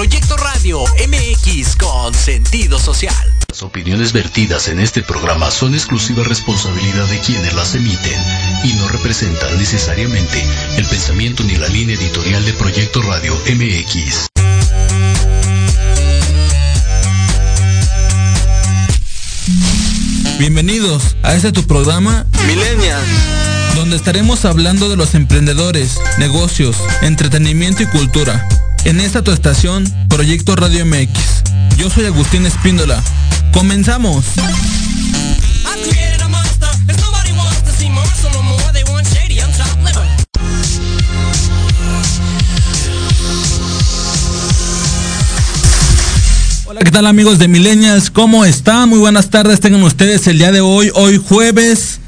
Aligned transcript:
Proyecto 0.00 0.34
Radio 0.38 0.82
MX 1.08 1.76
con 1.76 2.14
sentido 2.14 2.78
social. 2.78 3.14
Las 3.50 3.62
opiniones 3.62 4.14
vertidas 4.14 4.68
en 4.68 4.80
este 4.80 5.02
programa 5.02 5.50
son 5.50 5.74
exclusiva 5.74 6.24
responsabilidad 6.24 7.04
de 7.08 7.18
quienes 7.18 7.52
las 7.52 7.74
emiten 7.74 8.18
y 8.64 8.72
no 8.78 8.88
representan 8.88 9.58
necesariamente 9.58 10.42
el 10.78 10.86
pensamiento 10.86 11.44
ni 11.44 11.54
la 11.56 11.68
línea 11.68 11.96
editorial 11.96 12.42
de 12.46 12.54
Proyecto 12.54 13.02
Radio 13.02 13.34
MX. 13.44 14.28
Bienvenidos 20.38 21.14
a 21.22 21.34
este 21.34 21.52
tu 21.52 21.66
programa 21.66 22.24
Millennials. 22.46 23.04
donde 23.76 23.96
estaremos 23.96 24.46
hablando 24.46 24.88
de 24.88 24.96
los 24.96 25.14
emprendedores, 25.14 26.00
negocios, 26.16 26.78
entretenimiento 27.02 27.82
y 27.82 27.86
cultura. 27.86 28.48
En 28.84 28.98
esta 28.98 29.22
tu 29.22 29.30
estación, 29.30 29.84
Proyecto 30.08 30.56
Radio 30.56 30.86
MX. 30.86 31.10
Yo 31.76 31.90
soy 31.90 32.06
Agustín 32.06 32.46
Espíndola. 32.46 33.02
¡Comenzamos! 33.52 34.24
Hola, 46.64 46.80
¿qué 46.80 46.90
tal 46.90 47.06
amigos 47.06 47.38
de 47.38 47.48
Millennials? 47.48 48.10
¿Cómo 48.10 48.46
están? 48.46 48.88
Muy 48.88 48.98
buenas 48.98 49.28
tardes 49.28 49.60
tengan 49.60 49.82
ustedes 49.82 50.26
el 50.26 50.38
día 50.38 50.52
de 50.52 50.60
hoy, 50.60 50.90
hoy 50.94 51.20
jueves, 51.22 52.00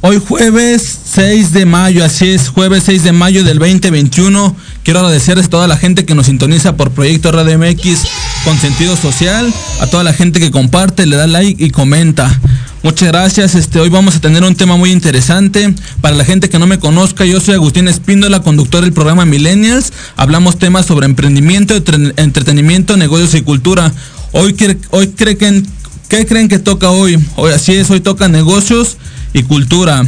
hoy 0.00 0.20
jueves 0.26 0.98
6 1.04 1.52
de 1.52 1.66
mayo, 1.66 2.04
así 2.04 2.30
es, 2.30 2.48
jueves 2.48 2.84
6 2.84 3.04
de 3.04 3.12
mayo 3.12 3.44
del 3.44 3.58
2021. 3.58 4.56
Quiero 4.90 5.06
agradecerles 5.06 5.46
a 5.46 5.50
toda 5.50 5.68
la 5.68 5.76
gente 5.76 6.04
que 6.04 6.16
nos 6.16 6.26
sintoniza 6.26 6.76
por 6.76 6.90
Proyecto 6.90 7.30
Radio 7.30 7.56
MX 7.56 8.00
con 8.44 8.58
sentido 8.58 8.96
social, 8.96 9.54
a 9.80 9.86
toda 9.86 10.02
la 10.02 10.12
gente 10.12 10.40
que 10.40 10.50
comparte, 10.50 11.06
le 11.06 11.14
da 11.14 11.28
like 11.28 11.64
y 11.64 11.70
comenta. 11.70 12.40
Muchas 12.82 13.06
gracias. 13.06 13.54
Este, 13.54 13.78
hoy 13.78 13.88
vamos 13.88 14.16
a 14.16 14.20
tener 14.20 14.42
un 14.42 14.56
tema 14.56 14.76
muy 14.76 14.90
interesante. 14.90 15.72
Para 16.00 16.16
la 16.16 16.24
gente 16.24 16.48
que 16.48 16.58
no 16.58 16.66
me 16.66 16.80
conozca, 16.80 17.24
yo 17.24 17.38
soy 17.38 17.54
Agustín 17.54 17.86
Espíndola, 17.86 18.42
conductor 18.42 18.82
del 18.82 18.92
programa 18.92 19.24
Millennials. 19.24 19.92
Hablamos 20.16 20.58
temas 20.58 20.86
sobre 20.86 21.06
emprendimiento, 21.06 21.76
entre- 21.76 22.12
entretenimiento, 22.16 22.96
negocios 22.96 23.36
y 23.36 23.42
cultura. 23.42 23.92
Hoy, 24.32 24.54
¿qué 24.54 26.26
creen 26.26 26.48
que 26.48 26.58
toca 26.58 26.90
hoy? 26.90 27.16
Hoy 27.36 27.52
así 27.52 27.74
es, 27.74 27.88
hoy 27.90 28.00
toca 28.00 28.26
negocios 28.26 28.96
y 29.34 29.44
cultura. 29.44 30.04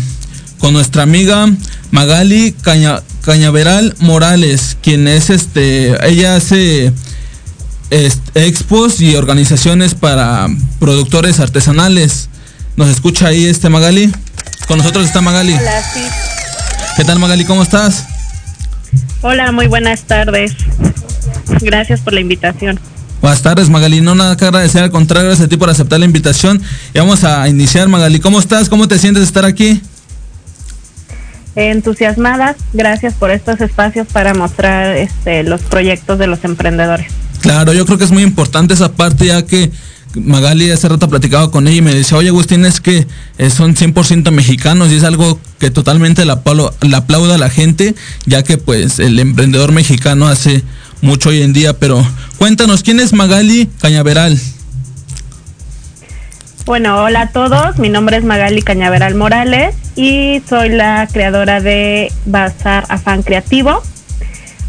Con 0.63 0.73
nuestra 0.75 1.03
amiga 1.03 1.47
Magali 1.91 2.55
Caña- 2.63 3.03
Cañaveral 3.23 3.97
Morales, 3.99 4.77
quien 4.81 5.09
es 5.09 5.29
este, 5.29 5.95
ella 6.09 6.37
hace 6.37 6.93
expos 7.91 9.01
y 9.01 9.17
organizaciones 9.17 9.95
para 9.97 10.47
productores 10.79 11.41
artesanales. 11.41 12.29
¿Nos 12.77 12.89
escucha 12.89 13.27
ahí 13.27 13.45
este 13.47 13.69
Magali? 13.69 14.11
Con 14.69 14.79
nosotros 14.79 15.05
está 15.05 15.21
Magali. 15.21 15.53
Hola, 15.55 15.83
sí. 15.93 16.01
¿Qué 16.97 17.05
tal 17.05 17.19
Magali? 17.19 17.45
¿Cómo 17.45 17.65
estás? 17.65 18.05
Hola, 19.21 19.51
muy 19.51 19.67
buenas 19.67 20.03
tardes. 20.03 20.53
Gracias 21.61 22.01
por 22.01 22.13
la 22.13 22.21
invitación. 22.21 22.79
Buenas 23.21 23.43
tardes 23.43 23.69
Magali, 23.69 24.01
no 24.01 24.15
nada 24.15 24.37
que 24.37 24.45
agradecer, 24.45 24.83
al 24.83 24.91
contrario, 24.91 25.29
gracias 25.29 25.47
a 25.47 25.49
ti 25.49 25.57
por 25.57 25.71
aceptar 25.71 25.99
la 26.01 26.07
invitación. 26.07 26.63
Y 26.95 26.99
vamos 26.99 27.25
a 27.25 27.49
iniciar 27.49 27.89
Magali. 27.89 28.21
¿Cómo 28.21 28.39
estás? 28.39 28.69
¿Cómo 28.69 28.87
te 28.87 28.99
sientes 29.01 29.23
de 29.23 29.27
estar 29.27 29.45
aquí? 29.45 29.81
Entusiasmadas, 31.55 32.57
gracias 32.73 33.15
por 33.15 33.31
estos 33.31 33.61
espacios 33.61 34.07
para 34.11 34.33
mostrar 34.35 34.97
este, 34.97 35.43
los 35.43 35.61
proyectos 35.63 36.19
de 36.19 36.27
los 36.27 36.45
emprendedores. 36.45 37.07
Claro, 37.41 37.73
yo 37.73 37.85
creo 37.85 37.99
que 37.99 38.05
es 38.05 38.11
muy 38.13 38.23
importante 38.23 38.73
esa 38.75 38.93
parte 38.93 39.27
ya 39.27 39.45
que 39.45 39.71
Magali 40.15 40.71
hace 40.71 40.89
rato 40.89 41.09
platicaba 41.09 41.51
con 41.51 41.67
ella 41.69 41.79
y 41.79 41.83
me 41.83 41.95
decía, 41.95 42.17
oye 42.19 42.29
Agustín, 42.29 42.65
es 42.65 42.81
que 42.81 43.07
eh, 43.39 43.51
son 43.51 43.75
100% 43.75 44.31
mexicanos 44.31 44.91
y 44.93 44.97
es 44.97 45.05
algo 45.05 45.39
que 45.59 45.71
totalmente 45.71 46.23
apalo- 46.25 46.73
le 46.83 46.97
aplauda 46.97 47.35
a 47.35 47.39
la 47.39 47.51
gente, 47.51 47.95
ya 48.27 48.43
que 48.43 48.59
pues 48.59 48.99
el 48.99 49.19
emprendedor 49.19 49.73
mexicano 49.73 50.29
hace 50.29 50.63
mucho 51.01 51.31
hoy 51.31 51.43
en 51.43 51.53
día, 51.53 51.79
pero 51.79 52.07
cuéntanos, 52.39 52.83
¿quién 52.83 53.01
es 53.01 53.13
Magali 53.13 53.69
Cañaveral? 53.81 54.39
Bueno, 56.65 57.03
hola 57.03 57.23
a 57.23 57.31
todos, 57.31 57.79
mi 57.79 57.89
nombre 57.89 58.17
es 58.19 58.25
Magali 58.25 58.63
Cañaveral 58.63 59.15
Morales 59.17 59.75
y 59.97 60.43
soy 60.49 60.71
la 60.71 61.09
creadora 61.11 61.61
de 61.61 62.13
Bazar 62.27 62.87
Afán 62.89 63.23
Creativo. 63.23 63.83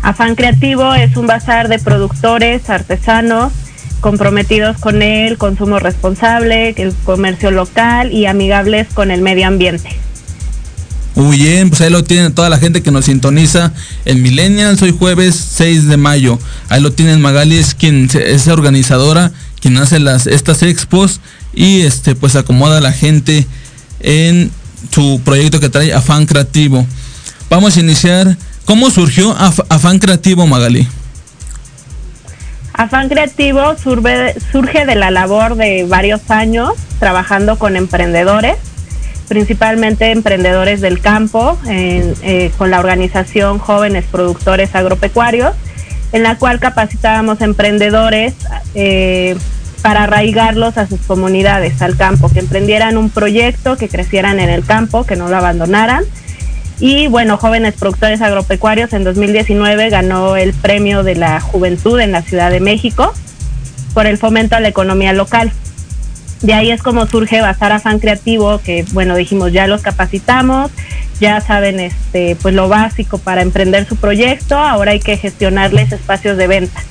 Afán 0.02 0.36
Creativo 0.36 0.94
es 0.96 1.16
un 1.16 1.28
bazar 1.28 1.70
de 1.70 1.80
productores, 1.80 2.70
artesanos, 2.70 3.54
comprometidos 4.02 4.78
con 4.78 5.02
el 5.02 5.38
consumo 5.38 5.80
responsable, 5.80 6.74
el 6.78 6.94
comercio 7.06 7.52
local 7.52 8.12
y 8.12 8.26
amigables 8.26 8.88
con 8.94 9.12
el 9.12 9.22
medio 9.22 9.48
ambiente. 9.48 9.90
Muy 11.16 11.38
bien, 11.38 11.70
pues 11.70 11.80
ahí 11.82 11.92
lo 11.92 12.04
tienen 12.04 12.34
toda 12.34 12.50
la 12.50 12.58
gente 12.58 12.82
que 12.82 12.92
nos 12.92 13.06
sintoniza 13.06 13.72
en 14.04 14.22
Millennials, 14.22 14.82
hoy 14.82 14.96
jueves 14.98 15.36
6 15.36 15.88
de 15.88 15.96
mayo. 15.96 16.40
Ahí 16.70 16.82
lo 16.82 16.92
tienen 16.92 17.22
Magali, 17.22 17.58
es 17.58 17.76
quien 17.76 18.10
es 18.14 18.48
organizadora, 18.48 19.32
quien 19.62 19.78
hace 19.78 20.00
las 20.00 20.28
estas 20.28 20.64
expos 20.64 21.22
y 21.54 21.82
este 21.82 22.16
pues 22.16 22.36
acomoda 22.36 22.80
a 22.80 22.82
la 22.82 22.92
gente 22.92 23.46
en 24.00 24.52
su 24.92 25.22
proyecto 25.24 25.60
que 25.60 25.70
trae 25.70 25.94
Afán 25.94 26.26
Creativo. 26.26 26.86
Vamos 27.50 27.78
a 27.78 27.80
iniciar. 27.80 28.36
¿Cómo 28.66 28.90
surgió 28.90 29.36
Af- 29.38 29.66
Afán 29.70 30.00
Creativo, 30.00 30.48
Magali? 30.48 30.88
Afán 32.74 33.08
Creativo 33.10 33.76
surge, 33.78 34.86
de 34.86 34.96
la 34.96 35.12
labor 35.12 35.56
de 35.56 35.86
varios 35.88 36.22
años 36.32 36.72
trabajando 37.00 37.60
con 37.60 37.76
emprendedores, 37.76 38.56
principalmente 39.28 40.12
emprendedores 40.12 40.82
del 40.82 41.00
campo, 41.00 41.60
eh, 41.68 42.52
con 42.58 42.72
la 42.72 42.80
organización 42.80 43.60
Jóvenes 43.60 44.06
Productores 44.10 44.74
Agropecuarios, 44.74 45.54
en 46.14 46.24
la 46.24 46.36
cual 46.38 46.60
capacitábamos 46.60 47.42
emprendedores 47.42 48.34
eh, 48.74 49.36
para 49.84 50.06
arraigarlos 50.06 50.78
a 50.78 50.88
sus 50.88 51.02
comunidades, 51.02 51.82
al 51.82 51.98
campo, 51.98 52.30
que 52.30 52.40
emprendieran 52.40 52.98
un 52.98 53.10
proyecto, 53.10 53.76
que 53.76 53.90
crecieran 53.90 54.40
en 54.40 54.50
el 54.50 54.66
campo, 54.66 55.04
que 55.04 55.18
no 55.18 55.28
lo 55.28 55.36
abandonaran. 55.36 56.06
Y 56.80 57.08
bueno, 57.08 57.38
Jóvenes 57.38 57.76
Productores 57.76 58.22
Agropecuarios 58.22 58.94
en 58.94 59.04
2019 59.04 59.90
ganó 59.90 60.38
el 60.38 60.54
premio 60.54 61.04
de 61.04 61.16
la 61.16 61.42
juventud 61.42 62.00
en 62.00 62.14
la 62.14 62.22
Ciudad 62.22 62.50
de 62.50 62.62
México 62.62 63.14
por 63.94 64.08
el 64.08 64.18
fomento 64.18 64.56
a 64.56 64.62
la 64.62 64.70
economía 64.70 65.12
local. 65.12 65.52
De 66.42 66.54
ahí 66.54 66.72
es 66.72 66.82
como 66.82 67.06
surge 67.06 67.42
Bazar 67.42 67.74
Afán 67.74 68.00
Creativo, 68.00 68.60
que 68.60 68.86
bueno, 68.94 69.18
dijimos, 69.18 69.52
ya 69.52 69.68
los 69.68 69.82
capacitamos, 69.82 70.72
ya 71.20 71.42
saben 71.42 71.82
este, 71.82 72.38
pues 72.42 72.56
lo 72.56 72.70
básico 72.70 73.18
para 73.18 73.42
emprender 73.42 73.86
su 73.86 73.98
proyecto, 73.98 74.58
ahora 74.58 74.92
hay 74.92 75.02
que 75.02 75.18
gestionarles 75.18 75.92
espacios 75.92 76.38
de 76.38 76.48
venta. 76.48 76.82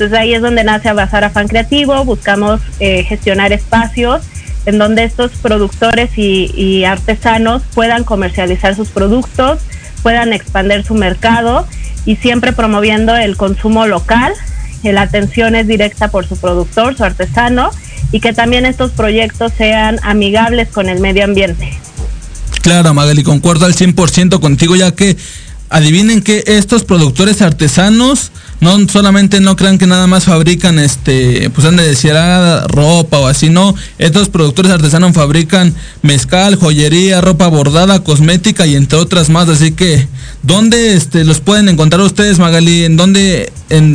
Entonces 0.00 0.18
ahí 0.18 0.32
es 0.32 0.40
donde 0.40 0.64
nace 0.64 0.90
Bazar 0.94 1.24
Afán 1.24 1.46
Creativo, 1.46 2.06
buscamos 2.06 2.62
eh, 2.78 3.04
gestionar 3.04 3.52
espacios 3.52 4.22
en 4.64 4.78
donde 4.78 5.04
estos 5.04 5.32
productores 5.32 6.16
y, 6.16 6.84
artesanos 6.84 7.62
puedan 7.74 8.04
comercializar 8.04 8.74
sus 8.74 8.88
productos, 8.88 9.58
puedan 10.02 10.32
expandir 10.32 10.86
su 10.86 10.94
mercado 10.94 11.66
y 12.06 12.16
siempre 12.16 12.54
promoviendo 12.54 13.14
el 13.14 13.36
consumo 13.36 13.86
local 13.86 14.32
la 14.84 15.02
atención 15.02 15.54
es 15.54 15.66
directa 15.66 16.08
por 16.08 16.26
su 16.26 16.38
productor, 16.38 16.96
su 16.96 17.04
artesano, 17.04 17.70
y 18.10 18.20
que 18.20 18.32
también 18.32 18.64
estos 18.64 18.92
proyectos 18.92 19.52
sean 19.58 20.00
amigables 20.02 20.68
con 20.68 20.88
el 20.88 21.00
medio 21.00 21.24
ambiente. 21.24 21.78
Claro, 22.62 22.94
Magali, 22.94 23.22
concuerdo 23.22 23.66
al 23.66 23.74
100% 23.74 24.40
contigo, 24.40 24.76
ya 24.76 24.92
que 24.92 25.18
adivinen 25.70 26.20
que 26.20 26.42
estos 26.46 26.84
productores 26.84 27.40
artesanos 27.42 28.32
no 28.60 28.76
solamente 28.88 29.40
no 29.40 29.56
crean 29.56 29.78
que 29.78 29.86
nada 29.86 30.06
más 30.06 30.24
fabrican 30.24 30.78
este, 30.78 31.48
pues 31.50 31.66
han 31.66 31.76
de 31.76 31.88
decir 31.88 32.12
ah, 32.12 32.66
ropa 32.68 33.18
o 33.18 33.26
así, 33.26 33.48
no. 33.48 33.74
Estos 33.98 34.28
productores 34.28 34.70
artesanos 34.70 35.14
fabrican 35.14 35.74
mezcal, 36.02 36.56
joyería, 36.56 37.20
ropa 37.22 37.46
bordada, 37.46 38.04
cosmética 38.04 38.66
y 38.66 38.76
entre 38.76 38.98
otras 38.98 39.30
más. 39.30 39.48
Así 39.48 39.72
que, 39.72 40.06
¿dónde 40.42 40.94
este, 40.94 41.24
los 41.24 41.40
pueden 41.40 41.68
encontrar 41.68 42.02
ustedes, 42.02 42.38
Magali? 42.38 42.84
¿En 42.84 42.96
dónde 42.98 43.50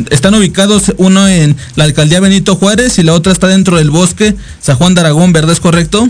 están 0.10 0.34
ubicados? 0.34 0.94
Uno 0.98 1.28
en 1.28 1.56
la 1.76 1.84
alcaldía 1.84 2.20
Benito 2.20 2.56
Juárez 2.56 2.98
y 2.98 3.04
la 3.04 3.14
otra 3.14 3.34
está 3.34 3.48
dentro 3.48 3.78
del 3.78 3.92
bosque 3.92 4.34
San 4.62 4.78
Juan 4.78 4.96
de 4.96 5.02
Aragón, 5.02 5.32
¿verdad? 5.32 5.52
¿Es 5.52 5.60
correcto? 5.60 6.10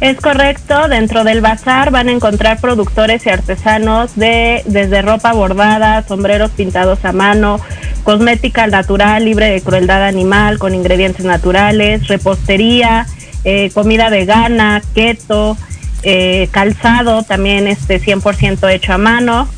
Es 0.00 0.20
correcto, 0.20 0.88
dentro 0.88 1.24
del 1.24 1.40
bazar 1.40 1.90
van 1.90 2.08
a 2.08 2.12
encontrar 2.12 2.60
productores 2.60 3.24
y 3.26 3.30
artesanos 3.30 4.16
de 4.16 4.62
desde 4.66 5.02
ropa 5.02 5.32
bordada, 5.32 6.02
sombreros 6.06 6.50
pintados 6.50 7.04
a 7.04 7.12
mano, 7.12 7.60
cosmética 8.02 8.66
natural, 8.66 9.24
libre 9.24 9.50
de 9.50 9.62
crueldad 9.62 10.04
animal, 10.06 10.58
con 10.58 10.74
ingredientes 10.74 11.24
naturales, 11.24 12.08
repostería, 12.08 13.06
eh, 13.44 13.70
comida 13.72 14.10
vegana, 14.10 14.82
keto, 14.94 15.56
eh, 16.02 16.48
calzado 16.50 17.22
también 17.22 17.66
este 17.68 17.98
100% 17.98 18.68
hecho 18.68 18.92
a 18.92 18.98
mano, 18.98 19.48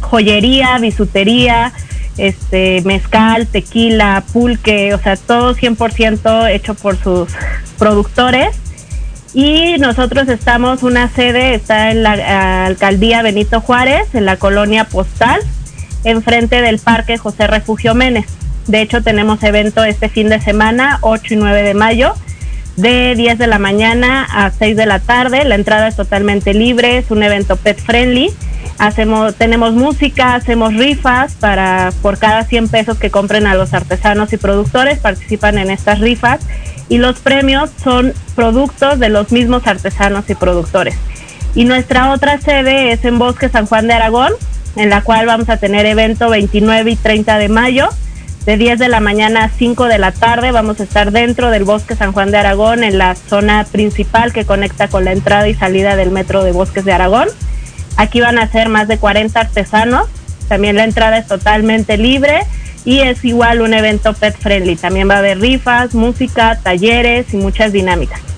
joyería, 0.00 0.78
bisutería, 0.78 1.72
este 2.16 2.82
mezcal, 2.84 3.46
tequila, 3.46 4.24
pulque, 4.32 4.92
o 4.94 4.98
sea, 4.98 5.16
todo 5.16 5.54
100% 5.54 6.46
hecho 6.48 6.74
por 6.74 6.96
sus 6.96 7.28
productores. 7.78 8.56
Y 9.34 9.78
nosotros 9.78 10.28
estamos, 10.28 10.82
una 10.82 11.08
sede 11.08 11.54
está 11.54 11.90
en 11.90 12.02
la 12.02 12.12
ah, 12.12 12.66
alcaldía 12.66 13.22
Benito 13.22 13.60
Juárez, 13.60 14.14
en 14.14 14.26
la 14.26 14.36
colonia 14.36 14.84
postal, 14.84 15.40
enfrente 16.04 16.60
del 16.60 16.78
Parque 16.78 17.16
José 17.16 17.46
Refugio 17.46 17.94
Menes. 17.94 18.26
De 18.66 18.82
hecho, 18.82 19.02
tenemos 19.02 19.42
evento 19.42 19.82
este 19.84 20.08
fin 20.08 20.28
de 20.28 20.40
semana, 20.40 20.98
8 21.00 21.34
y 21.34 21.36
9 21.36 21.62
de 21.62 21.74
mayo, 21.74 22.14
de 22.76 23.14
10 23.14 23.38
de 23.38 23.46
la 23.46 23.58
mañana 23.58 24.26
a 24.30 24.50
6 24.50 24.76
de 24.76 24.86
la 24.86 24.98
tarde. 24.98 25.44
La 25.44 25.54
entrada 25.54 25.88
es 25.88 25.96
totalmente 25.96 26.54
libre, 26.54 26.98
es 26.98 27.10
un 27.10 27.22
evento 27.22 27.56
pet 27.56 27.78
friendly. 27.80 28.30
Hacemos, 28.78 29.34
tenemos 29.34 29.74
música, 29.74 30.34
hacemos 30.34 30.74
rifas 30.74 31.34
para 31.34 31.92
por 32.02 32.18
cada 32.18 32.44
100 32.44 32.68
pesos 32.68 32.98
que 32.98 33.10
compren 33.10 33.46
a 33.46 33.54
los 33.54 33.74
artesanos 33.74 34.32
y 34.32 34.36
productores, 34.38 34.98
participan 34.98 35.58
en 35.58 35.70
estas 35.70 36.00
rifas 36.00 36.40
y 36.88 36.98
los 36.98 37.20
premios 37.20 37.70
son 37.82 38.12
productos 38.34 38.98
de 38.98 39.08
los 39.08 39.30
mismos 39.32 39.66
artesanos 39.66 40.28
y 40.28 40.34
productores. 40.34 40.96
Y 41.54 41.64
nuestra 41.64 42.12
otra 42.12 42.40
sede 42.40 42.92
es 42.92 43.04
en 43.04 43.18
Bosque 43.18 43.48
San 43.48 43.66
Juan 43.66 43.86
de 43.86 43.94
Aragón, 43.94 44.32
en 44.76 44.90
la 44.90 45.02
cual 45.02 45.26
vamos 45.26 45.48
a 45.48 45.58
tener 45.58 45.86
evento 45.86 46.30
29 46.30 46.90
y 46.90 46.96
30 46.96 47.38
de 47.38 47.48
mayo. 47.48 47.88
De 48.46 48.56
10 48.56 48.80
de 48.80 48.88
la 48.88 48.98
mañana 48.98 49.44
a 49.44 49.48
5 49.48 49.86
de 49.86 49.98
la 49.98 50.10
tarde 50.10 50.50
vamos 50.50 50.80
a 50.80 50.82
estar 50.82 51.12
dentro 51.12 51.50
del 51.50 51.62
Bosque 51.62 51.94
San 51.94 52.10
Juan 52.10 52.32
de 52.32 52.38
Aragón, 52.38 52.82
en 52.82 52.98
la 52.98 53.14
zona 53.14 53.64
principal 53.70 54.32
que 54.32 54.44
conecta 54.44 54.88
con 54.88 55.04
la 55.04 55.12
entrada 55.12 55.48
y 55.48 55.54
salida 55.54 55.94
del 55.94 56.10
metro 56.10 56.42
de 56.42 56.50
Bosques 56.50 56.84
de 56.84 56.92
Aragón. 56.92 57.28
Aquí 57.96 58.20
van 58.20 58.38
a 58.38 58.50
ser 58.50 58.68
más 58.68 58.88
de 58.88 58.98
40 58.98 59.38
artesanos. 59.38 60.08
También 60.48 60.74
la 60.74 60.82
entrada 60.82 61.18
es 61.18 61.28
totalmente 61.28 61.96
libre 61.96 62.40
y 62.84 62.98
es 62.98 63.24
igual 63.24 63.60
un 63.60 63.74
evento 63.74 64.12
pet 64.12 64.36
friendly. 64.36 64.74
También 64.74 65.08
va 65.08 65.14
a 65.14 65.18
haber 65.18 65.38
rifas, 65.38 65.94
música, 65.94 66.58
talleres 66.60 67.32
y 67.32 67.36
muchas 67.36 67.72
dinámicas. 67.72 68.31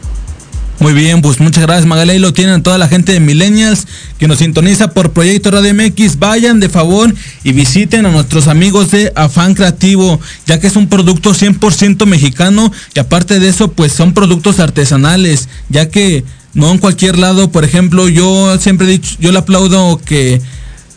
Muy 0.80 0.92
bien, 0.92 1.22
pues 1.22 1.40
muchas 1.40 1.62
gracias 1.62 1.86
Magali, 1.86 2.10
ahí 2.10 2.18
lo 2.18 2.32
tienen 2.32 2.62
toda 2.62 2.78
la 2.78 2.88
gente 2.88 3.12
de 3.12 3.20
Millennials 3.20 3.86
que 4.18 4.26
nos 4.26 4.38
sintoniza 4.38 4.90
por 4.90 5.12
Proyecto 5.12 5.50
Radio 5.50 5.72
MX, 5.72 6.18
vayan 6.18 6.58
de 6.58 6.68
favor 6.68 7.14
y 7.44 7.52
visiten 7.52 8.04
a 8.06 8.10
nuestros 8.10 8.48
amigos 8.48 8.90
de 8.90 9.12
Afán 9.14 9.54
Creativo, 9.54 10.20
ya 10.46 10.58
que 10.58 10.66
es 10.66 10.76
un 10.76 10.88
producto 10.88 11.32
100% 11.32 12.06
mexicano 12.06 12.72
y 12.92 12.98
aparte 12.98 13.38
de 13.38 13.48
eso 13.48 13.72
pues 13.72 13.92
son 13.92 14.14
productos 14.14 14.58
artesanales, 14.58 15.48
ya 15.68 15.88
que 15.88 16.24
no 16.54 16.70
en 16.70 16.78
cualquier 16.78 17.18
lado, 17.18 17.50
por 17.50 17.64
ejemplo, 17.64 18.08
yo 18.08 18.58
siempre 18.58 18.86
he 18.86 18.90
dicho, 18.90 19.16
yo 19.20 19.32
le 19.32 19.38
aplaudo 19.38 20.00
que 20.04 20.42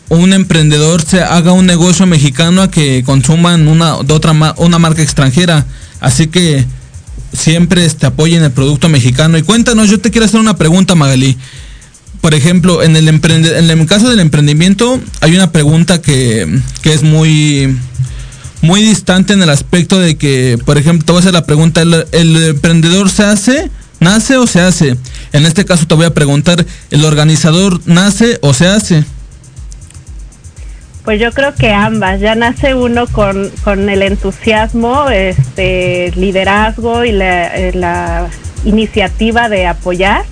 un 0.08 0.32
emprendedor 0.32 1.02
se 1.02 1.22
haga 1.22 1.52
un 1.52 1.66
negocio 1.66 2.04
mexicano 2.04 2.62
a 2.62 2.70
que 2.70 3.02
consuman 3.04 3.68
una 3.68 4.02
de 4.02 4.12
otra 4.12 4.32
una 4.56 4.78
marca 4.78 5.02
extranjera, 5.02 5.66
así 6.00 6.26
que 6.26 6.66
siempre 7.38 7.84
este, 7.84 8.06
apoyen 8.06 8.42
el 8.42 8.50
producto 8.50 8.88
mexicano. 8.88 9.38
Y 9.38 9.42
cuéntanos, 9.42 9.88
yo 9.88 10.00
te 10.00 10.10
quiero 10.10 10.26
hacer 10.26 10.40
una 10.40 10.56
pregunta, 10.56 10.94
Magali. 10.94 11.36
Por 12.20 12.34
ejemplo, 12.34 12.82
en 12.82 12.96
el, 12.96 13.08
en 13.08 13.70
el 13.70 13.86
caso 13.86 14.10
del 14.10 14.20
emprendimiento 14.20 15.00
hay 15.20 15.36
una 15.36 15.52
pregunta 15.52 16.02
que, 16.02 16.60
que 16.82 16.92
es 16.92 17.02
muy, 17.04 17.76
muy 18.60 18.82
distante 18.82 19.32
en 19.34 19.42
el 19.42 19.50
aspecto 19.50 20.00
de 20.00 20.16
que, 20.16 20.58
por 20.64 20.78
ejemplo, 20.78 21.06
te 21.06 21.12
voy 21.12 21.18
a 21.18 21.20
hacer 21.20 21.32
la 21.32 21.46
pregunta, 21.46 21.80
¿el, 21.80 22.06
el 22.10 22.36
emprendedor 22.48 23.08
se 23.08 23.22
hace, 23.22 23.70
nace 24.00 24.36
o 24.36 24.48
se 24.48 24.60
hace? 24.60 24.96
En 25.32 25.46
este 25.46 25.64
caso 25.64 25.86
te 25.86 25.94
voy 25.94 26.06
a 26.06 26.14
preguntar, 26.14 26.66
¿el 26.90 27.04
organizador 27.04 27.80
nace 27.86 28.38
o 28.42 28.52
se 28.52 28.66
hace? 28.66 29.04
Pues 31.08 31.20
yo 31.20 31.32
creo 31.32 31.54
que 31.54 31.72
ambas. 31.72 32.20
Ya 32.20 32.34
nace 32.34 32.74
uno 32.74 33.06
con, 33.06 33.50
con 33.64 33.88
el 33.88 34.02
entusiasmo, 34.02 35.08
este 35.08 36.12
liderazgo 36.14 37.02
y 37.02 37.12
la, 37.12 37.46
eh, 37.46 37.72
la 37.72 38.28
iniciativa 38.66 39.48
de 39.48 39.64
apoyar, 39.64 40.26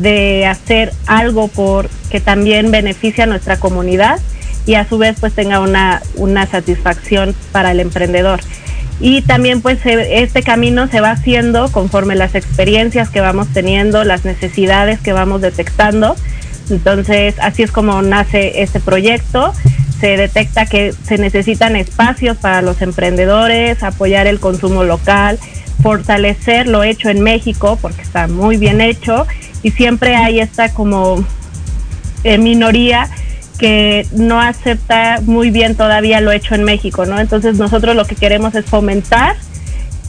de 0.00 0.44
hacer 0.44 0.92
algo 1.06 1.46
por 1.46 1.88
que 2.10 2.18
también 2.18 2.72
beneficie 2.72 3.22
a 3.22 3.26
nuestra 3.28 3.60
comunidad 3.60 4.18
y 4.66 4.74
a 4.74 4.88
su 4.88 4.98
vez 4.98 5.18
pues 5.20 5.34
tenga 5.34 5.60
una, 5.60 6.02
una 6.16 6.46
satisfacción 6.46 7.32
para 7.52 7.70
el 7.70 7.78
emprendedor. 7.78 8.40
Y 8.98 9.22
también 9.22 9.62
pues 9.62 9.78
este 9.86 10.42
camino 10.42 10.88
se 10.88 11.00
va 11.00 11.12
haciendo 11.12 11.70
conforme 11.70 12.16
las 12.16 12.34
experiencias 12.34 13.08
que 13.08 13.20
vamos 13.20 13.46
teniendo, 13.52 14.02
las 14.02 14.24
necesidades 14.24 14.98
que 14.98 15.12
vamos 15.12 15.42
detectando. 15.42 16.16
Entonces 16.70 17.36
así 17.40 17.62
es 17.62 17.70
como 17.70 18.02
nace 18.02 18.62
este 18.62 18.80
proyecto. 18.80 19.54
Se 20.00 20.16
detecta 20.16 20.66
que 20.66 20.92
se 20.92 21.18
necesitan 21.18 21.76
espacios 21.76 22.36
para 22.36 22.62
los 22.62 22.82
emprendedores, 22.82 23.82
apoyar 23.82 24.26
el 24.26 24.38
consumo 24.38 24.84
local, 24.84 25.38
fortalecer 25.82 26.68
lo 26.68 26.82
hecho 26.84 27.08
en 27.08 27.20
México 27.20 27.78
porque 27.80 28.02
está 28.02 28.28
muy 28.28 28.56
bien 28.56 28.80
hecho 28.80 29.26
y 29.62 29.70
siempre 29.70 30.16
hay 30.16 30.40
esta 30.40 30.72
como 30.72 31.24
eh, 32.24 32.38
minoría 32.38 33.08
que 33.58 34.06
no 34.12 34.40
acepta 34.40 35.20
muy 35.24 35.50
bien 35.50 35.74
todavía 35.74 36.20
lo 36.20 36.30
hecho 36.30 36.54
en 36.54 36.64
México, 36.64 37.06
¿no? 37.06 37.18
Entonces 37.18 37.56
nosotros 37.58 37.96
lo 37.96 38.04
que 38.04 38.14
queremos 38.14 38.54
es 38.54 38.64
fomentar 38.64 39.36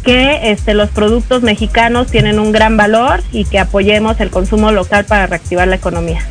que 0.04 0.52
este, 0.52 0.74
los 0.74 0.90
productos 0.90 1.42
mexicanos 1.42 2.08
tienen 2.08 2.40
un 2.40 2.52
gran 2.52 2.78
valor 2.78 3.22
y 3.32 3.46
que 3.46 3.60
apoyemos 3.60 4.20
el 4.22 4.30
consumo 4.30 4.72
local 4.72 5.06
para 5.06 5.28
reactivar 5.28 5.68
la 5.68 5.76
economía. 5.76 6.26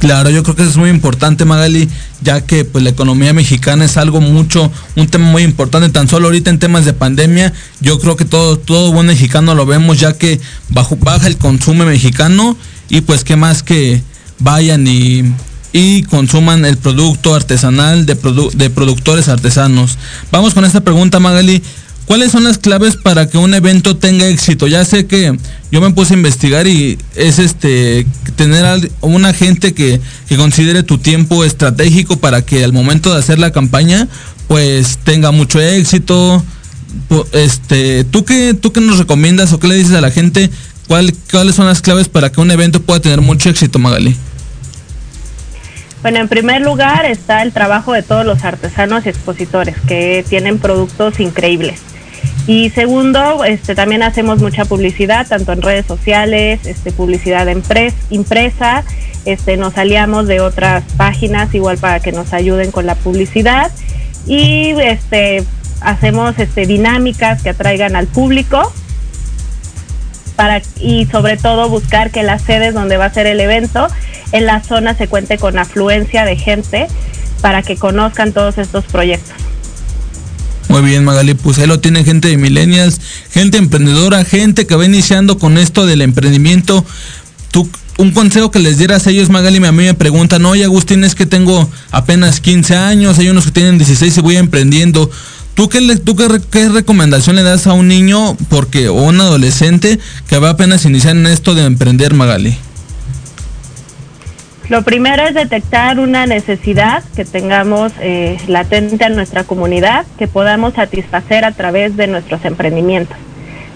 Claro, 0.00 0.30
yo 0.30 0.42
creo 0.42 0.56
que 0.56 0.62
es 0.62 0.78
muy 0.78 0.88
importante, 0.88 1.44
Magali, 1.44 1.86
ya 2.22 2.40
que 2.40 2.64
pues 2.64 2.82
la 2.82 2.88
economía 2.88 3.34
mexicana 3.34 3.84
es 3.84 3.98
algo 3.98 4.22
mucho, 4.22 4.72
un 4.96 5.06
tema 5.08 5.26
muy 5.26 5.42
importante, 5.42 5.90
tan 5.90 6.08
solo 6.08 6.28
ahorita 6.28 6.48
en 6.48 6.58
temas 6.58 6.86
de 6.86 6.94
pandemia, 6.94 7.52
yo 7.80 8.00
creo 8.00 8.16
que 8.16 8.24
todo, 8.24 8.58
todo 8.58 8.92
buen 8.92 9.08
mexicano 9.08 9.54
lo 9.54 9.66
vemos, 9.66 10.00
ya 10.00 10.14
que 10.14 10.40
bajo, 10.70 10.96
baja 10.96 11.26
el 11.26 11.36
consumo 11.36 11.84
mexicano 11.84 12.56
y 12.88 13.02
pues 13.02 13.24
qué 13.24 13.36
más 13.36 13.62
que 13.62 14.02
vayan 14.38 14.86
y, 14.86 15.34
y 15.74 16.02
consuman 16.04 16.64
el 16.64 16.78
producto 16.78 17.34
artesanal 17.34 18.06
de, 18.06 18.16
de 18.54 18.70
productores 18.70 19.28
artesanos. 19.28 19.98
Vamos 20.32 20.54
con 20.54 20.64
esta 20.64 20.80
pregunta, 20.80 21.20
Magali. 21.20 21.62
¿Cuáles 22.10 22.32
son 22.32 22.42
las 22.42 22.58
claves 22.58 22.96
para 22.96 23.28
que 23.28 23.38
un 23.38 23.54
evento 23.54 23.96
tenga 23.96 24.26
éxito? 24.26 24.66
Ya 24.66 24.84
sé 24.84 25.06
que 25.06 25.38
yo 25.70 25.80
me 25.80 25.90
puse 25.90 26.14
a 26.14 26.16
investigar 26.16 26.66
y 26.66 26.98
es 27.14 27.38
este 27.38 28.04
tener 28.34 28.64
al- 28.64 28.90
una 29.00 29.32
gente 29.32 29.74
que, 29.74 30.00
que 30.28 30.36
considere 30.36 30.82
tu 30.82 30.98
tiempo 30.98 31.44
estratégico 31.44 32.16
para 32.16 32.42
que 32.42 32.64
al 32.64 32.72
momento 32.72 33.12
de 33.12 33.20
hacer 33.20 33.38
la 33.38 33.52
campaña 33.52 34.08
pues 34.48 34.98
tenga 35.04 35.30
mucho 35.30 35.60
éxito. 35.60 36.44
Este, 37.30 38.02
¿tú 38.02 38.24
qué, 38.24 38.54
tú 38.54 38.72
qué 38.72 38.80
nos 38.80 38.98
recomiendas 38.98 39.52
o 39.52 39.60
qué 39.60 39.68
le 39.68 39.76
dices 39.76 39.94
a 39.94 40.00
la 40.00 40.10
gente? 40.10 40.50
¿Cuál, 40.88 41.14
¿Cuáles 41.30 41.54
son 41.54 41.66
las 41.66 41.80
claves 41.80 42.08
para 42.08 42.32
que 42.32 42.40
un 42.40 42.50
evento 42.50 42.82
pueda 42.82 42.98
tener 42.98 43.20
mucho 43.20 43.50
éxito, 43.50 43.78
Magali? 43.78 44.16
Bueno, 46.02 46.18
en 46.18 46.26
primer 46.26 46.60
lugar 46.62 47.06
está 47.06 47.42
el 47.42 47.52
trabajo 47.52 47.92
de 47.92 48.02
todos 48.02 48.26
los 48.26 48.42
artesanos 48.42 49.06
y 49.06 49.10
expositores 49.10 49.76
que 49.86 50.24
tienen 50.28 50.58
productos 50.58 51.20
increíbles. 51.20 51.78
Y 52.46 52.70
segundo, 52.70 53.44
este, 53.44 53.74
también 53.74 54.02
hacemos 54.02 54.40
mucha 54.40 54.64
publicidad, 54.64 55.26
tanto 55.26 55.52
en 55.52 55.62
redes 55.62 55.86
sociales, 55.86 56.66
este, 56.66 56.90
publicidad 56.90 57.46
impresa, 58.10 58.84
este, 59.24 59.56
nos 59.56 59.76
aliamos 59.76 60.26
de 60.26 60.40
otras 60.40 60.82
páginas 60.96 61.54
igual 61.54 61.78
para 61.78 62.00
que 62.00 62.12
nos 62.12 62.32
ayuden 62.32 62.70
con 62.70 62.86
la 62.86 62.94
publicidad. 62.94 63.70
y 64.26 64.74
este 64.80 65.44
hacemos 65.80 66.38
este 66.38 66.66
dinámicas 66.66 67.42
que 67.42 67.50
atraigan 67.50 67.96
al 67.96 68.06
público 68.06 68.70
para 70.36 70.62
y 70.80 71.06
sobre 71.06 71.36
todo 71.36 71.68
buscar 71.68 72.10
que 72.10 72.22
las 72.22 72.42
sedes 72.42 72.74
donde 72.74 72.96
va 72.96 73.06
a 73.06 73.12
ser 73.12 73.26
el 73.26 73.40
evento 73.40 73.88
en 74.32 74.46
la 74.46 74.62
zona 74.62 74.94
se 74.94 75.08
cuente 75.08 75.38
con 75.38 75.58
afluencia 75.58 76.24
de 76.24 76.36
gente 76.36 76.86
para 77.40 77.62
que 77.62 77.76
conozcan 77.76 78.32
todos 78.32 78.58
estos 78.58 78.84
proyectos. 78.84 79.49
Muy 80.70 80.82
bien, 80.82 81.04
Magali, 81.04 81.34
pues 81.34 81.58
ahí 81.58 81.66
lo 81.66 81.80
tienen 81.80 82.04
gente 82.04 82.28
de 82.28 82.36
millennials, 82.36 83.00
gente 83.32 83.58
emprendedora, 83.58 84.24
gente 84.24 84.66
que 84.68 84.76
va 84.76 84.84
iniciando 84.84 85.36
con 85.36 85.58
esto 85.58 85.84
del 85.84 86.00
emprendimiento. 86.00 86.86
Tú, 87.50 87.68
un 87.98 88.12
consejo 88.12 88.52
que 88.52 88.60
les 88.60 88.78
dieras 88.78 89.04
a 89.06 89.10
ellos, 89.10 89.30
Magali, 89.30 89.56
a 89.66 89.72
mí 89.72 89.82
me 89.82 89.94
preguntan, 89.94 90.46
oye 90.46 90.62
Agustín, 90.64 91.02
es 91.02 91.16
que 91.16 91.26
tengo 91.26 91.68
apenas 91.90 92.40
15 92.40 92.76
años, 92.76 93.18
hay 93.18 93.30
unos 93.30 93.46
que 93.46 93.50
tienen 93.50 93.78
16 93.78 94.16
y 94.16 94.20
voy 94.20 94.36
emprendiendo. 94.36 95.10
¿Tú 95.54 95.68
qué, 95.68 95.80
le- 95.80 95.96
tú 95.96 96.14
qué, 96.14 96.28
re- 96.28 96.40
qué 96.48 96.68
recomendación 96.68 97.34
le 97.34 97.42
das 97.42 97.66
a 97.66 97.72
un 97.72 97.88
niño 97.88 98.36
porque 98.48 98.88
o 98.88 98.94
un 99.02 99.20
adolescente 99.20 99.98
que 100.28 100.38
va 100.38 100.50
apenas 100.50 100.84
iniciar 100.84 101.16
en 101.16 101.26
esto 101.26 101.56
de 101.56 101.64
emprender, 101.64 102.14
Magali? 102.14 102.56
Lo 104.70 104.82
primero 104.82 105.24
es 105.24 105.34
detectar 105.34 105.98
una 105.98 106.26
necesidad 106.26 107.02
que 107.16 107.24
tengamos 107.24 107.92
eh, 108.00 108.38
latente 108.46 109.04
en 109.04 109.16
nuestra 109.16 109.42
comunidad, 109.42 110.06
que 110.16 110.28
podamos 110.28 110.74
satisfacer 110.74 111.44
a 111.44 111.50
través 111.50 111.96
de 111.96 112.06
nuestros 112.06 112.44
emprendimientos. 112.44 113.16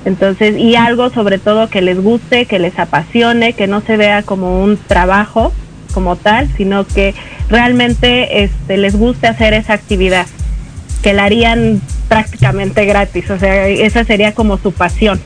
Entonces, 0.04 0.56
y 0.56 0.76
algo 0.76 1.10
sobre 1.10 1.38
todo 1.38 1.68
que 1.68 1.82
les 1.82 2.00
guste, 2.00 2.46
que 2.46 2.60
les 2.60 2.78
apasione, 2.78 3.54
que 3.54 3.66
no 3.66 3.80
se 3.80 3.96
vea 3.96 4.22
como 4.22 4.62
un 4.62 4.76
trabajo 4.76 5.52
como 5.92 6.14
tal, 6.14 6.48
sino 6.56 6.86
que 6.86 7.12
realmente 7.48 8.44
este, 8.44 8.76
les 8.76 8.94
guste 8.94 9.26
hacer 9.26 9.52
esa 9.52 9.72
actividad, 9.72 10.26
que 11.02 11.12
la 11.12 11.24
harían 11.24 11.82
prácticamente 12.08 12.84
gratis. 12.84 13.30
O 13.30 13.38
sea, 13.40 13.66
esa 13.66 14.04
sería 14.04 14.32
como 14.32 14.58
su 14.58 14.70
pasión. 14.70 15.20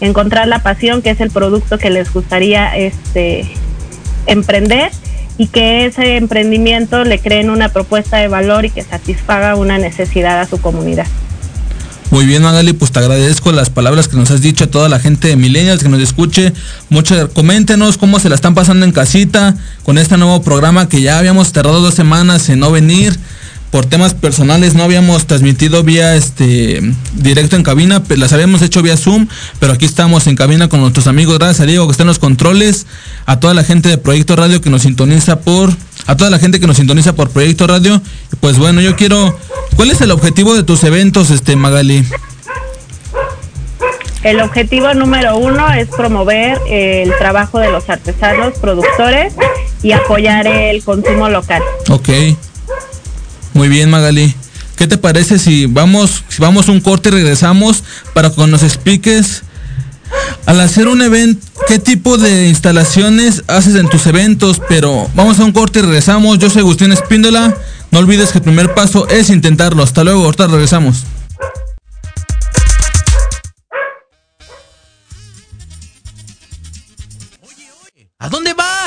Encontrar 0.00 0.46
la 0.46 0.60
pasión, 0.60 1.02
que 1.02 1.10
es 1.10 1.20
el 1.20 1.32
producto 1.32 1.78
que 1.78 1.90
les 1.90 2.12
gustaría 2.12 2.76
este, 2.76 3.44
emprender 4.26 4.90
y 5.38 5.46
que 5.46 5.86
ese 5.86 6.16
emprendimiento 6.16 7.04
le 7.04 7.18
creen 7.18 7.50
una 7.50 7.70
propuesta 7.70 8.18
de 8.18 8.28
valor 8.28 8.66
y 8.66 8.70
que 8.70 8.82
satisfaga 8.82 9.56
una 9.56 9.78
necesidad 9.78 10.40
a 10.40 10.46
su 10.46 10.60
comunidad. 10.60 11.06
Muy 12.10 12.26
bien, 12.26 12.42
Magali, 12.42 12.72
pues 12.72 12.90
te 12.90 12.98
agradezco 12.98 13.52
las 13.52 13.70
palabras 13.70 14.08
que 14.08 14.16
nos 14.16 14.32
has 14.32 14.40
dicho 14.40 14.64
a 14.64 14.66
toda 14.66 14.88
la 14.88 14.98
gente 14.98 15.28
de 15.28 15.36
Millennials 15.36 15.82
que 15.82 15.88
nos 15.88 16.00
escuche. 16.00 16.52
Muchas, 16.88 17.28
coméntenos 17.28 17.98
cómo 17.98 18.18
se 18.18 18.28
la 18.28 18.34
están 18.34 18.54
pasando 18.54 18.84
en 18.84 18.90
casita 18.90 19.54
con 19.84 19.96
este 19.96 20.16
nuevo 20.16 20.42
programa 20.42 20.88
que 20.88 21.02
ya 21.02 21.18
habíamos 21.18 21.52
tardado 21.52 21.80
dos 21.80 21.94
semanas 21.94 22.48
en 22.48 22.58
no 22.58 22.72
venir. 22.72 23.16
Por 23.70 23.86
temas 23.86 24.14
personales 24.14 24.74
no 24.74 24.82
habíamos 24.82 25.26
transmitido 25.26 25.84
vía 25.84 26.16
este 26.16 26.80
directo 27.14 27.54
en 27.54 27.62
cabina, 27.62 28.02
las 28.08 28.32
habíamos 28.32 28.62
hecho 28.62 28.82
vía 28.82 28.96
Zoom, 28.96 29.28
pero 29.60 29.72
aquí 29.72 29.84
estamos 29.84 30.26
en 30.26 30.34
cabina 30.34 30.68
con 30.68 30.80
nuestros 30.80 31.06
amigos. 31.06 31.38
Gracias 31.38 31.60
a 31.60 31.66
Diego 31.66 31.86
que 31.86 31.92
está 31.92 32.02
en 32.02 32.08
los 32.08 32.18
controles, 32.18 32.86
a 33.26 33.38
toda 33.38 33.54
la 33.54 33.62
gente 33.62 33.88
de 33.88 33.96
Proyecto 33.96 34.34
Radio 34.34 34.60
que 34.60 34.70
nos 34.70 34.82
sintoniza 34.82 35.40
por, 35.40 35.70
a 36.06 36.16
toda 36.16 36.30
la 36.30 36.40
gente 36.40 36.58
que 36.58 36.66
nos 36.66 36.78
sintoniza 36.78 37.14
por 37.14 37.30
Proyecto 37.30 37.68
Radio. 37.68 38.02
Pues 38.40 38.58
bueno, 38.58 38.80
yo 38.80 38.96
quiero, 38.96 39.38
¿cuál 39.76 39.92
es 39.92 40.00
el 40.00 40.10
objetivo 40.10 40.56
de 40.56 40.64
tus 40.64 40.82
eventos, 40.82 41.30
este 41.30 41.54
Magali? 41.54 42.04
El 44.24 44.40
objetivo 44.40 44.92
número 44.94 45.38
uno 45.38 45.72
es 45.72 45.88
promover 45.88 46.58
el 46.68 47.10
trabajo 47.18 47.60
de 47.60 47.70
los 47.70 47.88
artesanos, 47.88 48.58
productores 48.58 49.32
y 49.82 49.92
apoyar 49.92 50.46
el 50.46 50.82
consumo 50.82 51.28
local. 51.28 51.62
Ok. 51.88 52.08
Muy 53.54 53.68
bien, 53.68 53.90
Magali. 53.90 54.34
¿Qué 54.76 54.86
te 54.86 54.96
parece 54.96 55.38
si 55.38 55.66
vamos, 55.66 56.24
si 56.28 56.40
vamos 56.40 56.68
un 56.68 56.80
corte 56.80 57.10
y 57.10 57.12
regresamos 57.12 57.84
para 58.14 58.30
que 58.30 58.46
nos 58.46 58.62
expliques 58.62 59.42
al 60.46 60.60
hacer 60.60 60.88
un 60.88 61.02
evento, 61.02 61.46
qué 61.68 61.78
tipo 61.78 62.16
de 62.16 62.48
instalaciones 62.48 63.44
haces 63.46 63.74
en 63.74 63.88
tus 63.90 64.06
eventos? 64.06 64.60
Pero 64.68 65.10
vamos 65.14 65.38
a 65.38 65.44
un 65.44 65.52
corte 65.52 65.80
y 65.80 65.82
regresamos. 65.82 66.38
Yo 66.38 66.48
soy 66.48 66.60
Agustín 66.60 66.92
Espíndola. 66.92 67.54
No 67.90 67.98
olvides 67.98 68.30
que 68.30 68.38
el 68.38 68.44
primer 68.44 68.74
paso 68.74 69.08
es 69.08 69.30
intentarlo. 69.30 69.82
Hasta 69.82 70.04
luego, 70.04 70.24
ahorita 70.24 70.46
regresamos. 70.46 71.04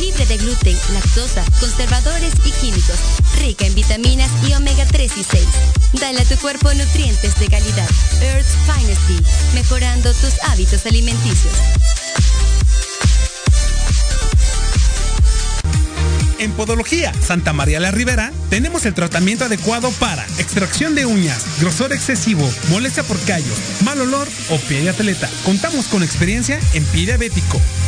Libre 0.00 0.26
de 0.26 0.36
gluten, 0.38 0.76
lactosa, 0.92 1.44
conservadores 1.60 2.32
y 2.44 2.50
químicos. 2.52 2.98
Rica 3.38 3.66
en 3.66 3.74
vitaminas 3.74 4.30
y 4.48 4.52
omega 4.54 4.84
3 4.86 5.12
y 5.16 5.24
6. 5.24 5.44
Dale 6.00 6.20
a 6.20 6.24
tu 6.24 6.36
cuerpo 6.38 6.72
nutrientes 6.74 7.38
de 7.38 7.48
calidad. 7.48 7.88
Earth's 8.20 8.56
Finest. 8.66 9.54
Mejorando 9.54 10.12
tus 10.14 10.34
hábitos 10.42 10.86
alimenticios. 10.86 11.54
En 16.44 16.52
Podología 16.52 17.12
Santa 17.22 17.54
María 17.54 17.80
la 17.80 17.90
Ribera 17.90 18.30
tenemos 18.50 18.84
el 18.84 18.92
tratamiento 18.92 19.46
adecuado 19.46 19.90
para 19.92 20.26
extracción 20.38 20.94
de 20.94 21.06
uñas, 21.06 21.42
grosor 21.58 21.94
excesivo, 21.94 22.46
molestia 22.68 23.02
por 23.02 23.18
callos, 23.20 23.58
mal 23.82 23.98
olor 24.00 24.28
o 24.50 24.58
pie 24.58 24.82
de 24.82 24.90
atleta. 24.90 25.30
Contamos 25.44 25.86
con 25.86 26.02
experiencia 26.02 26.58
en 26.74 26.84
pie 26.84 27.06
diabético. 27.06 27.58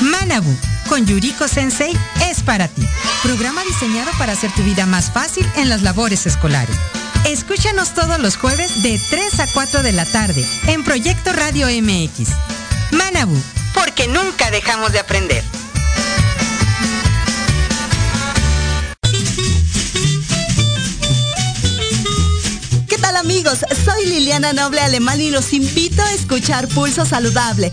Manabu 0.00 0.54
con 0.88 1.06
Yuriko 1.06 1.48
Sensei 1.48 1.96
es 2.28 2.42
para 2.42 2.68
ti. 2.68 2.86
Programa 3.22 3.62
diseñado 3.64 4.10
para 4.18 4.32
hacer 4.32 4.52
tu 4.52 4.62
vida 4.62 4.86
más 4.86 5.10
fácil 5.10 5.46
en 5.56 5.68
las 5.68 5.82
labores 5.82 6.26
escolares. 6.26 6.76
Escúchanos 7.24 7.94
todos 7.94 8.18
los 8.18 8.36
jueves 8.36 8.82
de 8.82 9.00
3 9.10 9.40
a 9.40 9.46
4 9.46 9.82
de 9.82 9.92
la 9.92 10.04
tarde 10.04 10.44
en 10.66 10.84
Proyecto 10.84 11.32
Radio 11.32 11.68
MX. 11.68 12.28
Manabu, 12.92 13.36
porque 13.72 14.08
nunca 14.08 14.50
dejamos 14.50 14.92
de 14.92 14.98
aprender. 14.98 15.42
¿Qué 22.88 22.98
tal 22.98 23.16
amigos? 23.16 23.60
Soy 23.84 24.06
Liliana 24.06 24.52
Noble 24.52 24.80
Alemán 24.80 25.20
y 25.20 25.30
los 25.30 25.52
invito 25.54 26.02
a 26.02 26.12
escuchar 26.12 26.68
Pulso 26.68 27.06
Saludable, 27.06 27.72